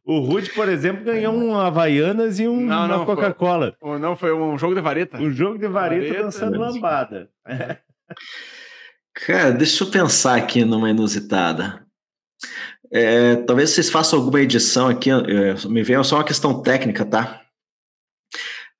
o 0.04 0.20
Rude, 0.20 0.50
por 0.50 0.68
exemplo, 0.68 1.04
ganhou 1.04 1.34
um 1.34 1.54
Havaianas 1.54 2.38
e 2.38 2.48
um, 2.48 2.60
não, 2.60 2.86
uma 2.86 3.04
Coca-Cola. 3.04 3.76
Não, 4.00 4.16
foi 4.16 4.32
um 4.32 4.56
jogo 4.58 4.74
de 4.74 4.80
vareta. 4.80 5.18
Um 5.18 5.30
jogo 5.30 5.58
de 5.58 5.68
vareta, 5.68 6.06
vareta 6.06 6.22
dançando 6.24 6.58
lambada. 6.58 7.30
Cara, 9.14 9.50
deixa 9.50 9.84
eu 9.84 9.90
pensar 9.90 10.36
aqui 10.36 10.64
numa 10.64 10.90
inusitada. 10.90 11.86
É, 12.90 13.36
talvez 13.36 13.70
vocês 13.70 13.90
façam 13.90 14.18
alguma 14.18 14.40
edição 14.40 14.88
aqui, 14.88 15.10
é, 15.10 15.68
me 15.68 15.82
veio 15.82 16.02
só 16.04 16.16
uma 16.16 16.24
questão 16.24 16.62
técnica, 16.62 17.04
tá? 17.04 17.42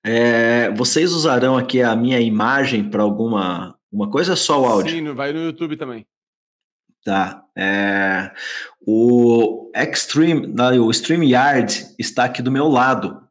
É, 0.02 0.70
vocês 0.70 1.12
usarão 1.12 1.56
aqui 1.58 1.82
a 1.82 1.94
minha 1.94 2.20
imagem 2.20 2.88
para 2.88 3.02
alguma 3.02 3.76
uma 3.90 4.10
coisa 4.10 4.32
ou 4.32 4.36
só 4.36 4.62
o 4.62 4.66
áudio? 4.66 4.96
Sim, 4.96 5.12
vai 5.12 5.32
no 5.32 5.40
YouTube 5.40 5.76
também. 5.76 6.06
Tá. 7.04 7.42
É, 7.56 8.30
o 8.86 9.70
Extreme, 9.74 10.54
o 10.78 10.90
StreamYard 10.90 11.94
está 11.98 12.24
aqui 12.24 12.42
do 12.42 12.50
meu 12.50 12.68
lado. 12.68 13.22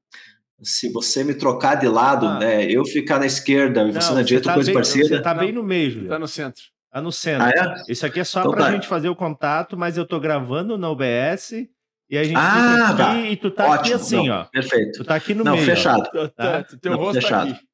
Se 0.61 0.91
você 0.91 1.23
me 1.23 1.35
trocar 1.35 1.75
de 1.75 1.87
lado, 1.87 2.25
ah. 2.25 2.39
né, 2.39 2.65
eu 2.65 2.83
ficar 2.83 3.19
na 3.19 3.25
esquerda 3.25 3.83
e 3.83 3.91
você 3.91 4.13
na 4.13 4.23
direita, 4.23 4.49
tá 4.49 4.53
coisa 4.55 4.67
bem, 4.67 4.73
parecida. 4.73 5.07
Você 5.07 5.15
está 5.15 5.33
bem 5.33 5.51
no 5.51 5.63
meio, 5.63 5.91
Juliano. 5.91 6.07
Está 6.07 6.19
no 6.19 6.27
centro. 6.27 6.63
Tá 6.91 7.01
no 7.01 7.11
centro. 7.11 7.45
Ah, 7.45 7.51
é? 7.87 7.91
Isso 7.91 8.05
aqui 8.05 8.19
é 8.19 8.23
só 8.23 8.39
então, 8.39 8.51
pra 8.51 8.65
tá. 8.65 8.71
gente 8.71 8.87
fazer 8.87 9.09
o 9.09 9.15
contato, 9.15 9.77
mas 9.77 9.97
eu 9.97 10.05
tô 10.05 10.19
gravando 10.19 10.77
no 10.77 10.87
OBS 10.87 11.67
e 12.09 12.17
a 12.17 12.23
gente 12.23 12.37
ah, 12.37 12.89
aqui 12.89 12.97
tá. 12.97 13.17
e 13.19 13.37
tu 13.37 13.51
tá 13.51 13.65
Ótimo. 13.65 13.79
aqui 13.79 13.93
assim, 13.93 14.27
não, 14.27 14.35
ó. 14.35 14.43
Perfeito. 14.45 14.97
Tu 14.97 15.03
tá 15.03 15.15
aqui 15.15 15.33
no 15.33 15.43
não, 15.43 15.53
meio. 15.53 15.65
Fechado. 15.65 16.09
Ó. 16.15 16.27
Tá? 16.29 16.63
Teu 16.81 16.91
não, 16.93 16.99
rosto 16.99 17.15
tá 17.15 17.21
fechado. 17.21 17.49
Tá 17.49 17.55
aqui. 17.55 17.67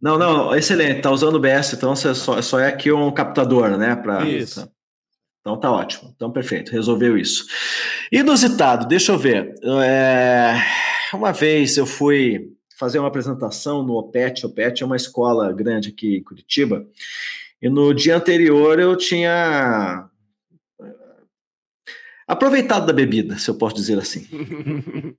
Não, 0.00 0.16
não, 0.16 0.54
excelente. 0.54 1.00
Tá 1.00 1.10
usando 1.10 1.34
o 1.34 1.38
OBS, 1.38 1.72
então 1.72 1.96
você 1.96 2.14
só, 2.14 2.40
só 2.40 2.60
é 2.60 2.68
aqui 2.68 2.92
um 2.92 3.10
captador, 3.10 3.76
né? 3.76 3.96
Pra... 3.96 4.24
Isso. 4.24 4.70
Então 5.48 5.56
tá 5.56 5.72
ótimo. 5.72 6.12
Então 6.14 6.30
perfeito, 6.30 6.70
resolveu 6.70 7.16
isso. 7.16 7.46
Inusitado, 8.12 8.86
deixa 8.86 9.12
eu 9.12 9.18
ver. 9.18 9.54
É... 9.82 10.54
Uma 11.14 11.32
vez 11.32 11.78
eu 11.78 11.86
fui 11.86 12.52
fazer 12.78 12.98
uma 12.98 13.08
apresentação 13.08 13.82
no 13.82 13.94
OPET. 13.94 14.44
OPET 14.44 14.82
é 14.82 14.86
uma 14.86 14.96
escola 14.96 15.50
grande 15.50 15.88
aqui 15.88 16.18
em 16.18 16.22
Curitiba. 16.22 16.86
E 17.62 17.70
no 17.70 17.94
dia 17.94 18.14
anterior 18.14 18.78
eu 18.78 18.94
tinha 18.94 20.06
eh, 20.80 20.94
aproveitado 22.26 22.86
da 22.86 22.92
bebida, 22.92 23.38
se 23.38 23.48
eu 23.48 23.54
posso 23.54 23.74
dizer 23.74 23.98
assim. 23.98 24.28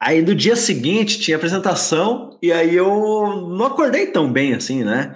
aí 0.00 0.22
no 0.22 0.36
dia 0.36 0.54
seguinte 0.54 1.18
tinha 1.18 1.36
apresentação 1.36 2.38
e 2.40 2.52
aí 2.52 2.76
eu 2.76 3.48
não 3.48 3.66
acordei 3.66 4.06
tão 4.06 4.32
bem 4.32 4.54
assim, 4.54 4.84
né? 4.84 5.14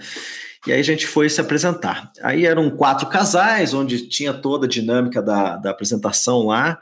E 0.66 0.72
aí 0.72 0.80
a 0.80 0.84
gente 0.84 1.06
foi 1.06 1.28
se 1.28 1.40
apresentar. 1.40 2.12
Aí 2.22 2.46
eram 2.46 2.70
quatro 2.70 3.08
casais, 3.08 3.74
onde 3.74 4.08
tinha 4.08 4.32
toda 4.32 4.66
a 4.66 4.68
dinâmica 4.68 5.20
da, 5.20 5.56
da 5.56 5.70
apresentação 5.70 6.46
lá. 6.46 6.78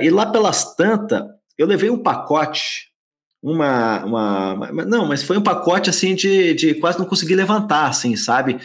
E 0.00 0.10
lá 0.10 0.26
pelas 0.26 0.76
tantas, 0.76 1.22
eu 1.58 1.66
levei 1.66 1.90
um 1.90 2.02
pacote 2.02 2.92
uma, 3.44 4.04
uma, 4.06 4.72
Não, 4.86 5.06
mas 5.06 5.22
foi 5.22 5.36
um 5.36 5.42
pacote 5.42 5.90
assim 5.90 6.14
de, 6.14 6.54
de 6.54 6.74
quase 6.76 6.98
não 6.98 7.04
conseguir 7.04 7.34
levantar, 7.34 7.88
assim, 7.88 8.16
sabe? 8.16 8.58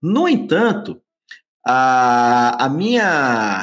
No 0.00 0.26
entanto, 0.26 0.98
a, 1.66 2.64
a 2.64 2.68
minha, 2.70 3.62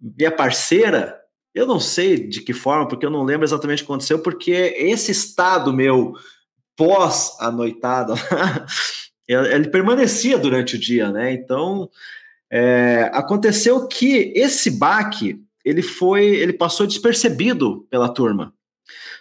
minha 0.00 0.32
parceira, 0.32 1.16
eu 1.54 1.68
não 1.68 1.78
sei 1.78 2.26
de 2.26 2.40
que 2.40 2.52
forma, 2.52 2.88
porque 2.88 3.06
eu 3.06 3.10
não 3.10 3.22
lembro 3.22 3.46
exatamente 3.46 3.84
o 3.84 3.86
que 3.86 3.92
aconteceu, 3.92 4.18
porque 4.18 4.74
esse 4.76 5.12
estado 5.12 5.72
meu 5.72 6.14
pós 6.76 7.36
a 7.40 7.50
noitada, 7.50 8.14
ele 9.26 9.68
permanecia 9.68 10.38
durante 10.38 10.76
o 10.76 10.78
dia, 10.78 11.10
né? 11.10 11.32
Então, 11.32 11.88
é, 12.50 13.10
aconteceu 13.12 13.86
que 13.88 14.32
esse 14.34 14.70
baque 14.70 15.40
ele 15.64 15.82
foi, 15.82 16.26
ele 16.26 16.52
passou 16.52 16.86
despercebido 16.86 17.86
pela 17.90 18.08
turma. 18.08 18.52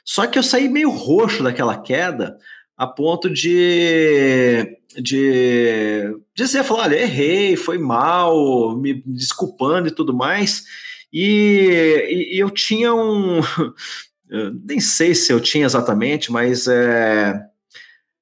Só 0.03 0.27
que 0.27 0.37
eu 0.37 0.43
saí 0.43 0.67
meio 0.67 0.89
roxo 0.89 1.41
daquela 1.41 1.81
queda, 1.81 2.37
a 2.75 2.85
ponto 2.85 3.29
de, 3.29 4.77
de 4.99 6.15
dizer, 6.35 6.63
falar, 6.63 6.83
olha, 6.83 7.01
errei, 7.01 7.55
foi 7.55 7.77
mal, 7.77 8.75
me 8.75 9.01
desculpando 9.05 9.87
e 9.87 9.91
tudo 9.91 10.13
mais. 10.13 10.63
E, 11.11 12.07
e, 12.09 12.35
e 12.35 12.39
eu 12.39 12.49
tinha 12.49 12.93
um. 12.93 13.39
Eu 14.33 14.51
nem 14.51 14.79
sei 14.79 15.13
se 15.13 15.31
eu 15.31 15.39
tinha 15.39 15.63
exatamente, 15.63 16.31
mas 16.31 16.67
é, 16.67 17.39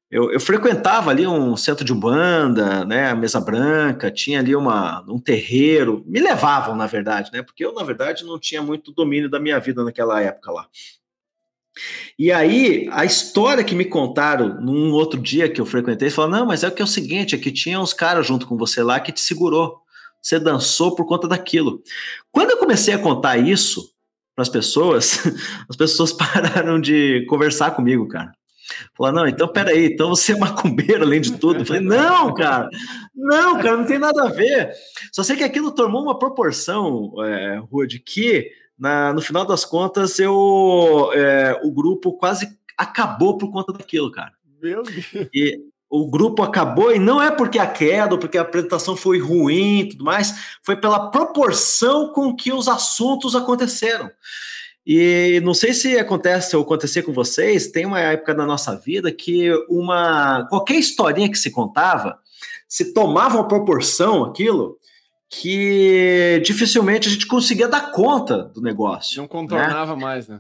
eu, 0.10 0.30
eu, 0.30 0.42
frequentava 0.42 1.10
ali 1.10 1.26
um 1.26 1.56
centro 1.56 1.86
de 1.86 1.94
umbanda, 1.94 2.84
né, 2.84 3.08
a 3.10 3.16
mesa 3.16 3.40
branca, 3.40 4.12
tinha 4.12 4.40
ali 4.40 4.54
uma, 4.54 5.06
um 5.08 5.18
terreiro, 5.18 6.04
me 6.06 6.20
levavam, 6.20 6.76
na 6.76 6.86
verdade, 6.86 7.32
né, 7.32 7.42
porque 7.42 7.66
eu, 7.66 7.74
na 7.74 7.82
verdade, 7.82 8.26
não 8.26 8.38
tinha 8.38 8.62
muito 8.62 8.92
domínio 8.92 9.30
da 9.30 9.40
minha 9.40 9.58
vida 9.58 9.86
naquela 9.86 10.22
época 10.22 10.52
lá. 10.52 10.68
E 12.20 12.30
aí, 12.30 12.90
a 12.92 13.06
história 13.06 13.64
que 13.64 13.74
me 13.74 13.86
contaram 13.86 14.60
num 14.60 14.92
outro 14.92 15.18
dia 15.18 15.48
que 15.48 15.62
eu 15.62 15.66
frequentei, 15.66 16.10
falaram: 16.10 16.40
não, 16.40 16.46
mas 16.46 16.66
é 16.66 16.70
que 16.70 16.82
é 16.82 16.86
o 16.86 16.88
seguinte: 16.88 17.34
é 17.34 17.38
que 17.38 17.50
tinha 17.50 17.80
uns 17.80 17.94
caras 17.94 18.28
junto 18.28 18.46
com 18.46 18.58
você 18.58 18.84
lá 18.84 19.00
que 19.00 19.14
te 19.14 19.22
segurou. 19.22 19.80
Você 20.22 20.38
dançou 20.38 20.94
por 20.94 21.06
conta 21.06 21.30
daquilo. 21.30 21.82
Quando 22.30 22.52
eu 22.52 22.58
comecei 22.58 22.94
a 22.94 23.00
contar 23.00 23.38
isso 23.38 23.94
para 24.36 24.42
as 24.44 24.50
pessoas, 24.50 25.22
as 25.70 25.76
pessoas 25.78 26.14
pararam 26.14 26.80
de 26.80 27.26
conversar 27.28 27.72
comigo, 27.72 28.08
cara. 28.08 28.32
Falaram, 28.98 29.18
não, 29.18 29.28
então 29.28 29.48
peraí, 29.48 29.88
então 29.88 30.10
você 30.10 30.32
é 30.32 30.38
macumbeiro 30.38 31.04
além 31.04 31.20
de 31.20 31.38
tudo. 31.38 31.60
Eu 31.60 31.66
falei, 31.66 31.82
não, 31.82 32.34
cara, 32.34 32.70
não, 33.14 33.58
cara, 33.58 33.78
não 33.78 33.86
tem 33.86 34.00
nada 34.00 34.24
a 34.24 34.32
ver. 34.32 34.72
Só 35.12 35.24
sei 35.24 35.36
que 35.36 35.44
aquilo 35.44 35.72
tomou 35.72 36.02
uma 36.02 36.18
proporção, 36.18 37.12
é, 37.22 37.58
Rua, 37.70 37.86
de 37.86 38.00
que 38.00 38.50
na, 38.82 39.14
no 39.14 39.22
final 39.22 39.46
das 39.46 39.64
contas, 39.64 40.18
eu, 40.18 41.12
é, 41.14 41.60
o 41.64 41.72
grupo 41.72 42.14
quase 42.14 42.58
acabou 42.76 43.38
por 43.38 43.52
conta 43.52 43.72
daquilo, 43.72 44.12
cara. 44.12 44.32
Meu 44.60 44.82
Deus. 44.82 45.30
E 45.34 45.60
o 45.92 46.10
grupo 46.10 46.42
acabou, 46.42 46.96
e 46.96 47.00
não 47.00 47.22
é 47.22 47.30
porque 47.30 47.60
a 47.60 47.68
queda, 47.68 48.14
ou 48.14 48.18
porque 48.18 48.38
a 48.38 48.44
apresentação 48.44 48.96
foi 48.96 49.20
ruim 49.20 49.82
e 49.82 49.90
tudo 49.90 50.06
mais, 50.06 50.34
foi 50.64 50.78
pela 50.78 51.12
proporção 51.12 52.14
com 52.14 52.34
que 52.34 52.54
os 52.54 52.70
assuntos 52.70 53.36
aconteceram. 53.36 54.10
E 54.88 55.42
não 55.44 55.54
sei 55.54 55.74
se 55.74 55.98
acontece 55.98 56.56
ou 56.56 56.64
acontecer 56.64 57.02
com 57.04 57.12
vocês, 57.12 57.68
tem 57.68 57.86
uma 57.86 58.00
época 58.00 58.34
da 58.34 58.46
nossa 58.46 58.74
vida 58.74 59.12
que 59.12 59.52
uma 59.70 60.48
qualquer 60.50 60.76
historinha 60.76 61.30
que 61.30 61.38
se 61.38 61.52
contava, 61.52 62.18
se 62.70 62.94
tomava 62.94 63.36
uma 63.36 63.48
proporção 63.48 64.24
aquilo, 64.24 64.78
que 65.30 66.42
dificilmente 66.46 67.10
a 67.10 67.12
gente 67.12 67.28
conseguia 67.28 67.68
dar 67.68 67.92
conta 67.92 68.46
do 68.46 68.62
negócio. 68.62 69.18
Não 69.18 69.28
contornava 69.28 69.94
né? 69.94 70.02
mais, 70.02 70.28
né? 70.30 70.40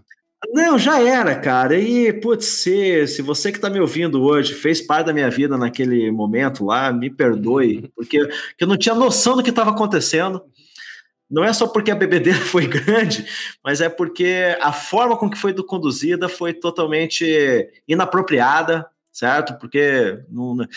Não, 0.50 0.78
já 0.78 1.00
era, 1.00 1.36
cara. 1.36 1.78
E, 1.80 2.12
putz, 2.12 2.46
se, 2.46 3.06
se 3.08 3.22
você 3.22 3.52
que 3.52 3.58
está 3.58 3.70
me 3.70 3.80
ouvindo 3.80 4.24
hoje 4.24 4.54
fez 4.54 4.82
parte 4.82 5.06
da 5.08 5.14
minha 5.14 5.30
vida 5.30 5.58
naquele 5.58 6.12
momento 6.12 6.66
lá, 6.66 6.92
me 6.92 7.10
perdoe, 7.10 7.92
porque 7.96 8.28
eu 8.60 8.68
não 8.68 8.76
tinha 8.78 8.96
noção 8.96 9.36
do 9.36 9.44
que 9.44 9.52
estava 9.52 9.70
acontecendo. 9.72 10.42
Não 11.30 11.44
é 11.44 11.54
só 11.54 11.68
porque 11.68 11.92
a 11.92 11.96
bebedeira 11.96 12.39
foi 12.42 12.68
grande, 12.68 13.26
mas 13.64 13.80
é 13.82 13.88
porque 13.88 14.58
a 14.60 14.74
forma 14.74 15.16
com 15.18 15.30
que 15.30 15.38
foi 15.38 15.54
conduzida 15.64 16.28
foi 16.28 16.54
totalmente 16.54 17.70
inapropriada, 17.88 18.86
certo? 19.12 19.57
Porque 19.59 20.20
não, 20.30 20.55
né, 20.55 20.68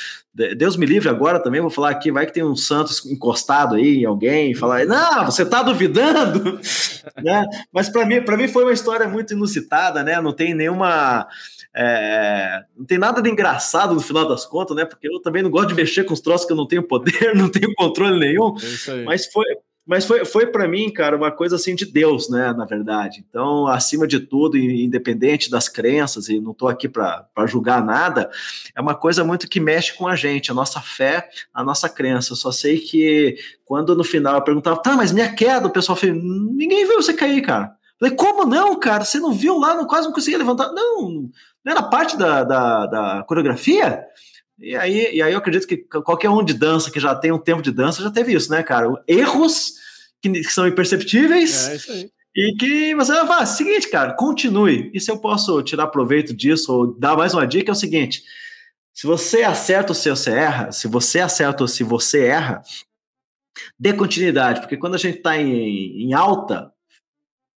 Deus 0.57 0.77
me 0.77 0.87
livre 0.87 1.09
agora 1.09 1.43
também, 1.43 1.61
vou 1.61 1.71
falar 1.71 1.91
aqui, 1.91 2.11
vai 2.11 2.27
que 2.27 2.33
tem 2.33 2.43
um 2.43 2.57
Santos 2.57 3.05
encostado 3.07 3.77
aí 3.77 3.99
em 3.99 4.05
alguém 4.05 4.55
falar, 4.55 4.85
não, 4.87 5.25
você 5.25 5.45
tá 5.45 5.63
duvidando, 5.63 6.59
né? 7.23 7.47
Mas 7.73 7.89
para 7.89 8.05
mim, 8.05 8.23
para 8.23 8.37
mim 8.37 8.49
foi 8.49 8.65
uma 8.65 8.73
história 8.73 9.09
muito 9.09 9.35
inusitada, 9.35 10.03
né? 10.03 10.21
Não 10.21 10.33
tem 10.33 10.55
nenhuma 10.55 11.27
é, 11.77 12.63
não 12.77 12.87
tem 12.87 12.99
nada 12.99 13.21
de 13.21 13.29
engraçado 13.29 13.95
no 13.95 14.01
final 14.01 14.29
das 14.29 14.47
contas, 14.47 14.77
né? 14.77 14.85
Porque 14.85 15.09
eu 15.09 15.21
também 15.21 15.43
não 15.43 15.51
gosto 15.51 15.69
de 15.69 15.75
mexer 15.75 16.05
com 16.05 16.15
os 16.15 16.21
troços 16.21 16.47
que 16.47 16.53
eu 16.53 16.57
não 16.57 16.69
tenho 16.69 16.85
poder, 16.85 17.35
não 17.35 17.51
tenho 17.51 17.75
controle 17.75 18.19
nenhum. 18.19 18.55
É 18.89 19.05
mas 19.05 19.27
foi, 19.27 19.45
mas 19.87 20.07
foi, 20.07 20.25
foi 20.25 20.47
para 20.47 20.67
mim, 20.67 20.91
cara, 20.91 21.17
uma 21.17 21.31
coisa 21.31 21.57
assim 21.57 21.75
de 21.75 21.85
Deus, 21.85 22.31
né, 22.31 22.55
na 22.55 22.65
verdade. 22.65 23.23
Então, 23.29 23.67
acima 23.67 24.07
de 24.07 24.19
tudo, 24.19 24.57
independente 24.57 25.51
das 25.51 25.69
crenças, 25.69 26.29
e 26.29 26.41
não 26.41 26.53
estou 26.53 26.69
aqui 26.69 26.89
para 26.89 27.27
julgar 27.47 27.85
nada, 27.85 28.31
é 28.75 28.81
uma 28.81 28.95
coisa 28.95 29.23
muito 29.23 29.47
que 29.47 29.61
mexe 29.61 29.93
com 29.93 30.09
a 30.09 30.17
gente, 30.17 30.51
a 30.51 30.55
nossa 30.55 30.81
fé, 30.81 31.29
a 31.53 31.63
nossa 31.63 31.87
crença. 31.89 32.33
Eu 32.33 32.37
só 32.37 32.51
sei 32.51 32.79
que 32.79 33.37
quando 33.65 33.95
no 33.95 34.05
final 34.05 34.37
eu 34.37 34.43
perguntava, 34.43 34.81
tá, 34.81 34.97
mas 34.97 35.13
minha 35.13 35.35
queda, 35.35 35.67
o 35.67 35.73
pessoal 35.73 35.97
falou, 35.97 36.15
ninguém 36.17 36.87
viu 36.87 37.03
você 37.03 37.13
cair, 37.13 37.43
cara. 37.43 37.77
Eu 38.01 38.09
falei, 38.09 38.17
como 38.17 38.47
não, 38.47 38.79
cara? 38.81 39.05
Você 39.05 39.21
não 39.21 39.33
viu 39.33 39.59
lá, 39.59 39.75
não, 39.75 39.87
quase 39.87 40.07
não 40.07 40.15
conseguia 40.15 40.39
levantar. 40.39 40.73
Não, 40.73 41.31
não 41.65 41.73
era 41.73 41.83
parte 41.83 42.17
da, 42.17 42.43
da, 42.43 42.87
da 42.87 43.25
coreografia? 43.29 44.03
E 44.59 44.77
aí, 44.77 45.17
e 45.17 45.23
aí 45.23 45.33
eu 45.33 45.39
acredito 45.39 45.67
que 45.67 45.77
qualquer 45.77 46.31
um 46.31 46.45
de 46.45 46.55
dança 46.55 46.91
que 46.91 47.01
já 47.01 47.15
tem 47.15 47.33
um 47.33 47.39
tempo 47.39 47.61
de 47.61 47.73
dança 47.73 48.03
já 48.03 48.11
teve 48.11 48.33
isso, 48.33 48.51
né, 48.51 48.63
cara? 48.63 48.89
Erros 49.07 49.75
que, 50.23 50.31
que 50.31 50.45
são 50.45 50.67
imperceptíveis. 50.67 51.69
É 51.69 51.77
isso 51.77 51.93
aí. 51.93 52.11
E 52.37 52.57
que 52.57 52.95
você 52.97 53.13
vai 53.13 53.27
falar, 53.27 53.47
seguinte, 53.47 53.89
cara, 53.89 54.13
continue. 54.15 54.91
E 54.93 55.01
se 55.01 55.11
eu 55.11 55.19
posso 55.19 55.63
tirar 55.63 55.87
proveito 55.87 56.35
disso 56.35 56.73
ou 56.73 56.99
dar 56.99 57.17
mais 57.17 57.33
uma 57.33 57.47
dica, 57.47 57.71
é 57.71 57.73
o 57.73 57.77
seguinte: 57.77 58.25
se 58.93 59.07
você 59.07 59.43
acerta 59.43 59.93
ou 59.93 59.95
se 59.95 60.11
você 60.11 60.31
erra, 60.31 60.73
se 60.73 60.89
você 60.89 61.21
acerta 61.21 61.63
ou 61.63 61.69
se 61.69 61.85
você 61.85 62.27
erra, 62.27 62.63
dê 63.79 63.93
continuidade, 63.93 64.61
porque 64.61 64.77
quando 64.77 64.97
a 64.97 64.99
gente 64.99 65.19
está 65.19 65.37
em, 65.37 66.03
em 66.03 66.13
alta, 66.13 66.73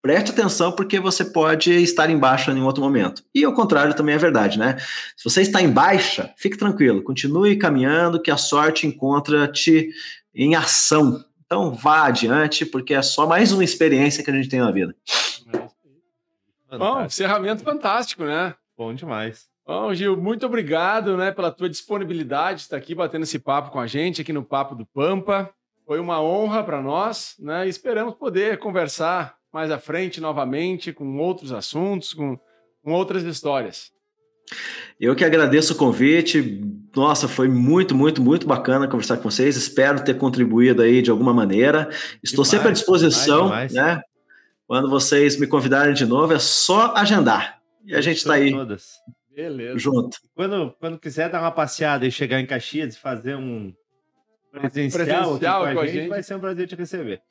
Preste 0.01 0.31
atenção 0.31 0.71
porque 0.71 0.99
você 0.99 1.25
pode 1.25 1.71
estar 1.71 2.09
em 2.09 2.17
baixa 2.17 2.51
em 2.51 2.61
outro 2.61 2.83
momento. 2.83 3.23
E 3.33 3.45
o 3.45 3.53
contrário 3.53 3.93
também 3.93 4.15
é 4.15 4.17
verdade, 4.17 4.59
né? 4.59 4.77
Se 5.15 5.23
você 5.23 5.41
está 5.41 5.61
em 5.61 5.69
baixa, 5.69 6.33
fique 6.37 6.57
tranquilo, 6.57 7.03
continue 7.03 7.57
caminhando 7.57 8.21
que 8.21 8.31
a 8.31 8.37
sorte 8.37 8.85
encontra-te 8.85 9.89
em 10.33 10.55
ação. 10.55 11.23
Então 11.45 11.73
vá 11.73 12.05
adiante, 12.05 12.65
porque 12.65 12.93
é 12.93 13.01
só 13.01 13.25
mais 13.25 13.51
uma 13.51 13.63
experiência 13.63 14.23
que 14.23 14.29
a 14.29 14.33
gente 14.33 14.49
tem 14.49 14.59
na 14.59 14.71
vida. 14.71 14.95
Bom, 16.69 17.03
encerramento 17.03 17.63
fantástico, 17.63 18.23
né? 18.23 18.53
Bom 18.77 18.93
demais. 18.93 19.47
Bom, 19.65 19.93
Gil, 19.93 20.15
muito 20.15 20.45
obrigado 20.45 21.17
né, 21.17 21.31
pela 21.31 21.51
tua 21.51 21.69
disponibilidade 21.69 22.59
de 22.59 22.61
estar 22.63 22.77
aqui 22.77 22.93
batendo 22.93 23.23
esse 23.23 23.39
papo 23.39 23.71
com 23.71 23.79
a 23.79 23.87
gente 23.87 24.21
aqui 24.21 24.31
no 24.31 24.43
Papo 24.43 24.75
do 24.75 24.85
Pampa. 24.85 25.49
Foi 25.85 25.99
uma 25.99 26.21
honra 26.21 26.63
para 26.63 26.81
nós, 26.81 27.35
né? 27.39 27.65
E 27.65 27.69
esperamos 27.69 28.15
poder 28.15 28.59
conversar 28.59 29.36
mais 29.53 29.71
à 29.71 29.79
frente 29.79 30.21
novamente 30.21 30.93
com 30.93 31.17
outros 31.17 31.51
assuntos, 31.51 32.13
com, 32.13 32.39
com 32.83 32.91
outras 32.91 33.23
histórias. 33.23 33.91
Eu 34.99 35.15
que 35.15 35.25
agradeço 35.25 35.73
o 35.73 35.77
convite. 35.77 36.61
Nossa, 36.95 37.27
foi 37.27 37.47
muito, 37.47 37.93
muito, 37.93 38.21
muito 38.21 38.47
bacana 38.47 38.87
conversar 38.87 39.17
com 39.17 39.29
vocês. 39.29 39.55
Espero 39.55 40.03
ter 40.03 40.17
contribuído 40.17 40.81
aí 40.81 41.01
de 41.01 41.11
alguma 41.11 41.33
maneira. 41.33 41.89
Estou 42.23 42.43
demais, 42.43 42.47
sempre 42.47 42.69
à 42.69 42.71
disposição, 42.71 43.45
demais, 43.45 43.73
demais. 43.73 43.97
né? 43.97 44.01
Quando 44.65 44.89
vocês 44.89 45.39
me 45.39 45.47
convidarem 45.47 45.93
de 45.93 46.05
novo, 46.05 46.33
é 46.33 46.39
só 46.39 46.93
agendar. 46.95 47.61
E 47.85 47.95
a 47.95 48.01
gente 48.01 48.17
está 48.17 48.33
aí. 48.33 48.51
Todas. 48.51 48.95
Beleza. 49.33 49.77
Junto. 49.77 50.17
Quando, 50.33 50.75
quando 50.79 50.97
quiser 50.97 51.29
dar 51.29 51.41
uma 51.41 51.51
passeada 51.51 52.05
e 52.05 52.11
chegar 52.11 52.39
em 52.39 52.45
Caxias 52.45 52.95
e 52.95 52.99
fazer 52.99 53.35
um 53.35 53.71
presencial, 54.51 55.05
presencial 55.05 55.61
com, 55.61 55.67
a, 55.67 55.73
com 55.73 55.85
gente, 55.85 55.89
a 55.89 56.01
gente, 56.01 56.09
vai 56.09 56.23
ser 56.23 56.35
um 56.35 56.39
prazer 56.39 56.67
te 56.67 56.75
receber. 56.75 57.21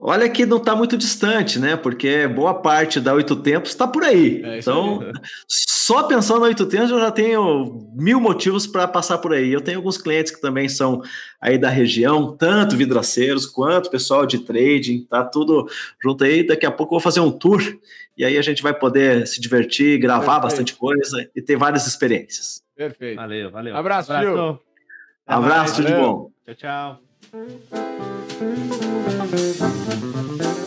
Olha 0.00 0.28
que 0.28 0.46
não 0.46 0.58
está 0.58 0.76
muito 0.76 0.96
distante, 0.96 1.58
né? 1.58 1.76
Porque 1.76 2.28
boa 2.28 2.54
parte 2.54 3.00
da 3.00 3.12
Oito 3.14 3.34
Tempos 3.34 3.70
está 3.70 3.86
por 3.86 4.04
aí. 4.04 4.42
É 4.44 4.58
então, 4.60 5.00
aí. 5.00 5.12
só 5.48 6.04
pensando 6.04 6.38
na 6.40 6.46
Oito 6.46 6.66
Tempos, 6.66 6.90
eu 6.90 7.00
já 7.00 7.10
tenho 7.10 7.90
mil 7.96 8.20
motivos 8.20 8.64
para 8.64 8.86
passar 8.86 9.18
por 9.18 9.32
aí. 9.32 9.52
Eu 9.52 9.60
tenho 9.60 9.78
alguns 9.78 9.98
clientes 9.98 10.32
que 10.32 10.40
também 10.40 10.68
são 10.68 11.02
aí 11.40 11.58
da 11.58 11.68
região, 11.68 12.36
tanto 12.36 12.76
vidraceiros 12.76 13.44
quanto 13.44 13.90
pessoal 13.90 14.24
de 14.24 14.38
trading, 14.38 15.04
tá 15.10 15.24
tudo 15.24 15.68
junto 16.00 16.22
aí. 16.22 16.46
Daqui 16.46 16.64
a 16.64 16.70
pouco 16.70 16.94
eu 16.94 17.00
vou 17.00 17.02
fazer 17.02 17.18
um 17.18 17.32
tour 17.32 17.60
e 18.16 18.24
aí 18.24 18.38
a 18.38 18.42
gente 18.42 18.62
vai 18.62 18.74
poder 18.74 19.26
se 19.26 19.40
divertir, 19.40 19.98
gravar 19.98 20.34
Perfeito. 20.34 20.42
bastante 20.42 20.74
coisa 20.76 21.28
e 21.34 21.42
ter 21.42 21.56
várias 21.56 21.88
experiências. 21.88 22.62
Perfeito. 22.76 23.16
Valeu, 23.16 23.50
valeu. 23.50 23.76
Abraço, 23.76 24.12
Abraço. 24.12 24.60
Abraço, 25.26 25.82
de 25.82 25.92
bom. 25.92 26.30
Tchau, 26.44 26.54
tchau. 26.54 28.17
Thank 28.38 29.58
you. 30.42 30.57